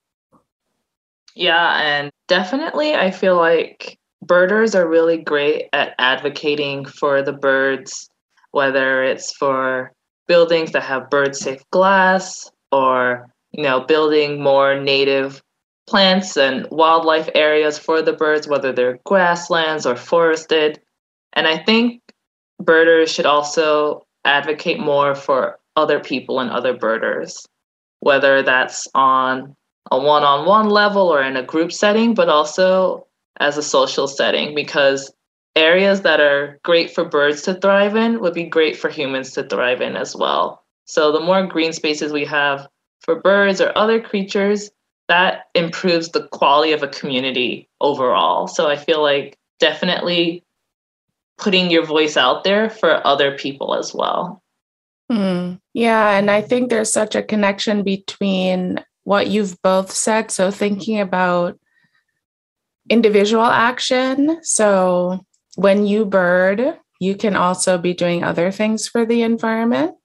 Yeah, 1.34 1.80
and 1.80 2.10
definitely 2.28 2.94
I 2.94 3.10
feel 3.10 3.36
like 3.36 3.98
birders 4.22 4.74
are 4.74 4.88
really 4.88 5.18
great 5.18 5.68
at 5.72 5.94
advocating 5.98 6.84
for 6.84 7.22
the 7.22 7.32
birds, 7.32 8.08
whether 8.52 9.02
it's 9.02 9.32
for 9.32 9.92
buildings 10.26 10.72
that 10.72 10.82
have 10.82 11.10
bird 11.10 11.36
safe 11.36 11.62
glass 11.70 12.50
or 12.72 13.28
you 13.52 13.62
know 13.62 13.80
building 13.80 14.42
more 14.42 14.80
native 14.80 15.42
plants 15.86 16.36
and 16.36 16.66
wildlife 16.70 17.28
areas 17.34 17.78
for 17.78 18.00
the 18.02 18.12
birds 18.12 18.48
whether 18.48 18.72
they're 18.72 18.98
grasslands 19.04 19.86
or 19.86 19.96
forested. 19.96 20.80
And 21.34 21.46
i 21.46 21.58
think 21.58 22.00
birders 22.60 23.10
should 23.10 23.26
also 23.26 24.06
advocate 24.24 24.80
more 24.80 25.14
for 25.14 25.58
other 25.76 26.00
people 26.00 26.40
and 26.40 26.50
other 26.50 26.74
birders 26.74 27.46
whether 28.00 28.42
that's 28.42 28.86
on 28.94 29.54
a 29.90 29.98
one-on-one 29.98 30.68
level 30.68 31.08
or 31.08 31.22
in 31.22 31.36
a 31.36 31.42
group 31.42 31.72
setting 31.72 32.14
but 32.14 32.28
also 32.28 33.06
as 33.40 33.56
a 33.58 33.62
social 33.62 34.06
setting 34.06 34.54
because 34.54 35.12
areas 35.56 36.02
that 36.02 36.20
are 36.20 36.58
great 36.62 36.94
for 36.94 37.04
birds 37.04 37.42
to 37.42 37.54
thrive 37.54 37.96
in 37.96 38.20
would 38.20 38.34
be 38.34 38.44
great 38.44 38.76
for 38.76 38.88
humans 38.88 39.32
to 39.32 39.44
thrive 39.44 39.80
in 39.80 39.96
as 39.96 40.16
well. 40.16 40.64
So 40.84 41.12
the 41.12 41.20
more 41.20 41.46
green 41.46 41.72
spaces 41.72 42.12
we 42.12 42.24
have 42.24 42.68
for 43.00 43.20
birds 43.20 43.60
or 43.60 43.76
other 43.76 44.00
creatures, 44.00 44.70
that 45.08 45.46
improves 45.54 46.10
the 46.10 46.26
quality 46.28 46.72
of 46.72 46.82
a 46.82 46.88
community 46.88 47.68
overall. 47.80 48.48
So 48.48 48.68
I 48.68 48.76
feel 48.76 49.02
like 49.02 49.38
definitely 49.60 50.42
putting 51.38 51.70
your 51.70 51.84
voice 51.84 52.16
out 52.16 52.44
there 52.44 52.70
for 52.70 53.06
other 53.06 53.36
people 53.36 53.74
as 53.74 53.94
well. 53.94 54.42
Mm, 55.10 55.60
yeah. 55.74 56.16
And 56.16 56.30
I 56.30 56.40
think 56.40 56.70
there's 56.70 56.92
such 56.92 57.14
a 57.14 57.22
connection 57.22 57.82
between 57.82 58.82
what 59.04 59.28
you've 59.28 59.60
both 59.62 59.92
said. 59.92 60.30
So 60.30 60.50
thinking 60.50 61.00
about 61.00 61.58
individual 62.88 63.44
action. 63.44 64.38
So 64.42 65.24
when 65.56 65.86
you 65.86 66.04
bird, 66.04 66.78
you 67.00 67.16
can 67.16 67.36
also 67.36 67.78
be 67.78 67.94
doing 67.94 68.24
other 68.24 68.50
things 68.50 68.88
for 68.88 69.04
the 69.04 69.22
environment. 69.22 69.96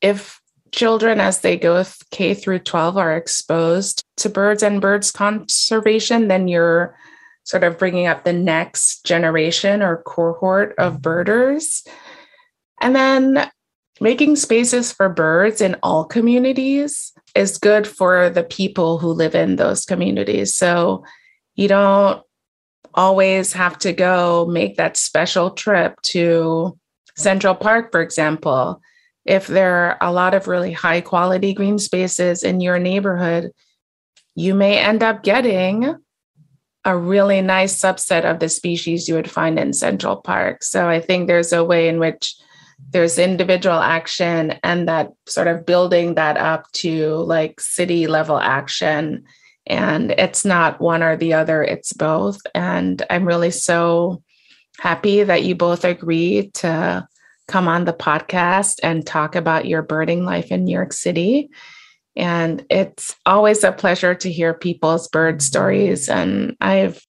If 0.00 0.40
children, 0.72 1.20
as 1.20 1.40
they 1.40 1.56
go 1.56 1.84
K 2.10 2.34
through 2.34 2.60
12, 2.60 2.96
are 2.96 3.16
exposed 3.16 4.04
to 4.18 4.28
birds 4.28 4.62
and 4.62 4.80
birds 4.80 5.10
conservation, 5.10 6.28
then 6.28 6.48
you're 6.48 6.96
sort 7.44 7.64
of 7.64 7.78
bringing 7.78 8.06
up 8.06 8.24
the 8.24 8.32
next 8.32 9.04
generation 9.04 9.82
or 9.82 10.02
cohort 10.02 10.74
of 10.78 11.02
birders. 11.02 11.84
And 12.80 12.94
then 12.94 13.50
making 14.00 14.36
spaces 14.36 14.92
for 14.92 15.08
birds 15.08 15.60
in 15.60 15.76
all 15.82 16.04
communities 16.04 17.12
is 17.34 17.58
good 17.58 17.86
for 17.86 18.30
the 18.30 18.44
people 18.44 18.98
who 18.98 19.12
live 19.12 19.34
in 19.34 19.56
those 19.56 19.84
communities. 19.84 20.54
So 20.54 21.04
you 21.54 21.68
don't 21.68 22.22
always 22.94 23.52
have 23.52 23.78
to 23.80 23.92
go 23.92 24.46
make 24.46 24.76
that 24.76 24.96
special 24.96 25.50
trip 25.50 26.00
to 26.02 26.78
Central 27.16 27.54
Park, 27.54 27.92
for 27.92 28.00
example. 28.00 28.80
If 29.24 29.46
there 29.46 29.74
are 29.74 29.98
a 30.00 30.12
lot 30.12 30.34
of 30.34 30.48
really 30.48 30.72
high 30.72 31.00
quality 31.00 31.54
green 31.54 31.78
spaces 31.78 32.42
in 32.42 32.60
your 32.60 32.78
neighborhood, 32.78 33.52
you 34.34 34.54
may 34.54 34.78
end 34.78 35.02
up 35.02 35.22
getting 35.22 35.94
a 36.84 36.96
really 36.96 37.42
nice 37.42 37.78
subset 37.78 38.24
of 38.24 38.40
the 38.40 38.48
species 38.48 39.08
you 39.08 39.14
would 39.14 39.30
find 39.30 39.58
in 39.58 39.72
Central 39.72 40.16
Park. 40.16 40.64
So 40.64 40.88
I 40.88 41.00
think 41.00 41.26
there's 41.26 41.52
a 41.52 41.62
way 41.62 41.88
in 41.88 41.98
which 41.98 42.34
there's 42.90 43.18
individual 43.18 43.78
action 43.78 44.58
and 44.64 44.88
that 44.88 45.12
sort 45.26 45.46
of 45.46 45.66
building 45.66 46.14
that 46.14 46.38
up 46.38 46.70
to 46.72 47.16
like 47.16 47.60
city 47.60 48.06
level 48.06 48.38
action 48.38 49.24
and 49.70 50.10
it's 50.10 50.44
not 50.44 50.80
one 50.80 51.00
or 51.00 51.16
the 51.16 51.32
other, 51.34 51.62
it's 51.62 51.92
both. 51.92 52.40
And 52.56 53.00
I'm 53.08 53.24
really 53.24 53.52
so 53.52 54.20
happy 54.80 55.22
that 55.22 55.44
you 55.44 55.54
both 55.54 55.84
agreed 55.84 56.52
to 56.54 57.06
come 57.46 57.68
on 57.68 57.84
the 57.84 57.92
podcast 57.92 58.80
and 58.82 59.06
talk 59.06 59.36
about 59.36 59.66
your 59.66 59.82
birding 59.82 60.24
life 60.24 60.50
in 60.50 60.64
New 60.64 60.72
York 60.72 60.92
City. 60.92 61.50
And 62.16 62.66
it's 62.68 63.14
always 63.24 63.62
a 63.62 63.70
pleasure 63.70 64.12
to 64.16 64.32
hear 64.32 64.54
people's 64.54 65.06
bird 65.06 65.40
stories. 65.40 66.08
And 66.08 66.56
I've 66.60 67.00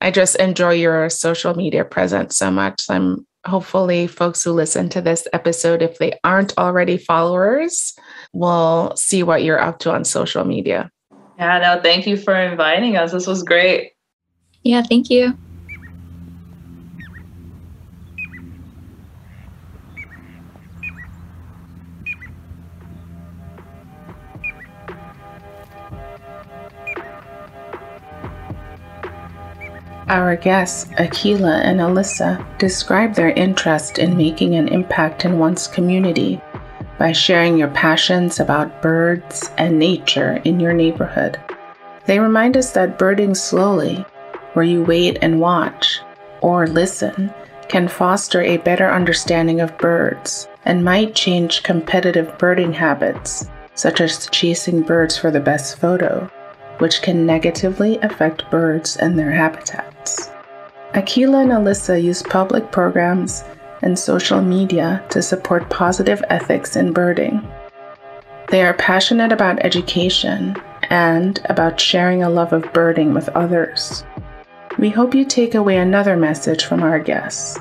I 0.00 0.12
just 0.12 0.36
enjoy 0.36 0.74
your 0.74 1.08
social 1.08 1.54
media 1.54 1.84
presence 1.84 2.36
so 2.36 2.52
much. 2.52 2.84
I'm 2.88 3.26
hopefully 3.46 4.06
folks 4.06 4.44
who 4.44 4.52
listen 4.52 4.88
to 4.90 5.00
this 5.00 5.26
episode, 5.32 5.82
if 5.82 5.98
they 5.98 6.12
aren't 6.22 6.56
already 6.56 6.98
followers, 6.98 7.94
will 8.32 8.92
see 8.94 9.24
what 9.24 9.42
you're 9.42 9.60
up 9.60 9.80
to 9.80 9.92
on 9.92 10.04
social 10.04 10.44
media. 10.44 10.90
Yeah, 11.38 11.58
no, 11.58 11.82
thank 11.82 12.06
you 12.06 12.16
for 12.16 12.34
inviting 12.34 12.96
us. 12.96 13.12
This 13.12 13.26
was 13.26 13.42
great. 13.42 13.92
Yeah, 14.62 14.82
thank 14.82 15.10
you. 15.10 15.36
Our 30.08 30.36
guests, 30.36 30.88
Akilah 30.92 31.62
and 31.64 31.80
Alyssa, 31.80 32.44
describe 32.58 33.14
their 33.14 33.30
interest 33.30 33.98
in 33.98 34.16
making 34.16 34.54
an 34.54 34.68
impact 34.68 35.24
in 35.24 35.40
one's 35.40 35.66
community 35.66 36.40
by 36.98 37.12
sharing 37.12 37.56
your 37.56 37.68
passions 37.68 38.40
about 38.40 38.82
birds 38.82 39.50
and 39.58 39.78
nature 39.78 40.40
in 40.44 40.60
your 40.60 40.72
neighborhood. 40.72 41.38
They 42.06 42.18
remind 42.18 42.56
us 42.56 42.72
that 42.72 42.98
birding 42.98 43.34
slowly, 43.34 44.04
where 44.54 44.64
you 44.64 44.82
wait 44.82 45.18
and 45.22 45.40
watch 45.40 46.00
or 46.40 46.66
listen, 46.66 47.32
can 47.68 47.88
foster 47.88 48.42
a 48.42 48.58
better 48.58 48.88
understanding 48.88 49.60
of 49.60 49.76
birds 49.78 50.48
and 50.64 50.84
might 50.84 51.14
change 51.14 51.62
competitive 51.62 52.36
birding 52.38 52.72
habits, 52.72 53.48
such 53.74 54.00
as 54.00 54.28
chasing 54.30 54.82
birds 54.82 55.16
for 55.16 55.30
the 55.30 55.40
best 55.40 55.78
photo, 55.78 56.30
which 56.78 57.02
can 57.02 57.26
negatively 57.26 57.98
affect 57.98 58.50
birds 58.50 58.96
and 58.96 59.18
their 59.18 59.30
habitats. 59.30 60.30
Akilah 60.94 61.42
and 61.42 61.52
Alyssa 61.52 62.02
use 62.02 62.22
public 62.22 62.70
programs 62.70 63.44
and 63.82 63.98
social 63.98 64.40
media 64.40 65.04
to 65.10 65.22
support 65.22 65.70
positive 65.70 66.22
ethics 66.28 66.76
in 66.76 66.92
birding. 66.92 67.46
They 68.48 68.64
are 68.64 68.74
passionate 68.74 69.32
about 69.32 69.64
education 69.64 70.56
and 70.90 71.40
about 71.46 71.80
sharing 71.80 72.22
a 72.22 72.30
love 72.30 72.52
of 72.52 72.72
birding 72.72 73.12
with 73.12 73.28
others. 73.30 74.04
We 74.78 74.90
hope 74.90 75.14
you 75.14 75.24
take 75.24 75.54
away 75.54 75.78
another 75.78 76.16
message 76.16 76.64
from 76.64 76.82
our 76.82 76.98
guests. 76.98 77.58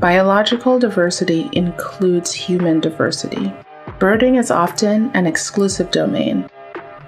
Biological 0.00 0.78
diversity 0.78 1.48
includes 1.52 2.32
human 2.32 2.80
diversity. 2.80 3.52
Birding 3.98 4.34
is 4.34 4.50
often 4.50 5.10
an 5.14 5.26
exclusive 5.26 5.90
domain, 5.92 6.50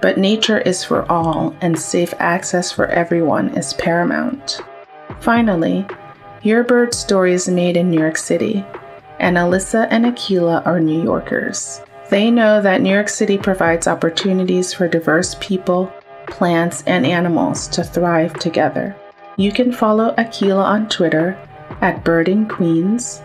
but 0.00 0.18
nature 0.18 0.58
is 0.58 0.84
for 0.84 1.10
all 1.10 1.54
and 1.60 1.78
safe 1.78 2.14
access 2.18 2.70
for 2.70 2.86
everyone 2.86 3.48
is 3.56 3.74
paramount. 3.74 4.60
Finally, 5.20 5.86
your 6.44 6.62
bird 6.62 6.92
story 6.92 7.32
is 7.32 7.48
made 7.48 7.74
in 7.74 7.90
New 7.90 7.98
York 7.98 8.18
City, 8.18 8.62
and 9.18 9.38
Alyssa 9.38 9.88
and 9.90 10.04
Akilah 10.04 10.64
are 10.66 10.78
New 10.78 11.02
Yorkers. 11.02 11.80
They 12.10 12.30
know 12.30 12.60
that 12.60 12.82
New 12.82 12.92
York 12.92 13.08
City 13.08 13.38
provides 13.38 13.88
opportunities 13.88 14.70
for 14.70 14.86
diverse 14.86 15.36
people, 15.40 15.90
plants, 16.26 16.84
and 16.86 17.06
animals 17.06 17.66
to 17.68 17.82
thrive 17.82 18.34
together. 18.34 18.94
You 19.36 19.52
can 19.52 19.72
follow 19.72 20.14
Akilah 20.16 20.64
on 20.64 20.88
Twitter 20.90 21.38
at 21.80 22.04
Birding 22.04 22.46
Queens, 22.46 23.22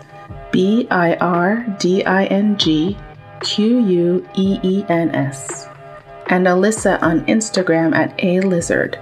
B 0.50 0.88
I 0.90 1.14
R 1.16 1.66
D 1.78 2.02
I 2.04 2.24
N 2.24 2.56
G 2.56 2.96
Q 3.40 3.86
U 3.86 4.28
E 4.34 4.58
E 4.62 4.84
N 4.88 5.14
S, 5.14 5.68
and 6.28 6.46
Alyssa 6.46 7.00
on 7.02 7.26
Instagram 7.26 7.94
at 7.94 8.14
A 8.24 8.40
Lizard, 8.40 8.98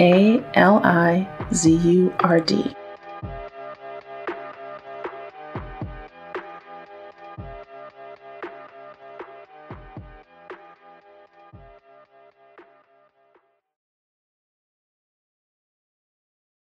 A 0.00 0.42
L 0.54 0.80
I 0.82 1.28
Z 1.52 1.76
U 1.76 2.14
R 2.20 2.40
D. 2.40 2.74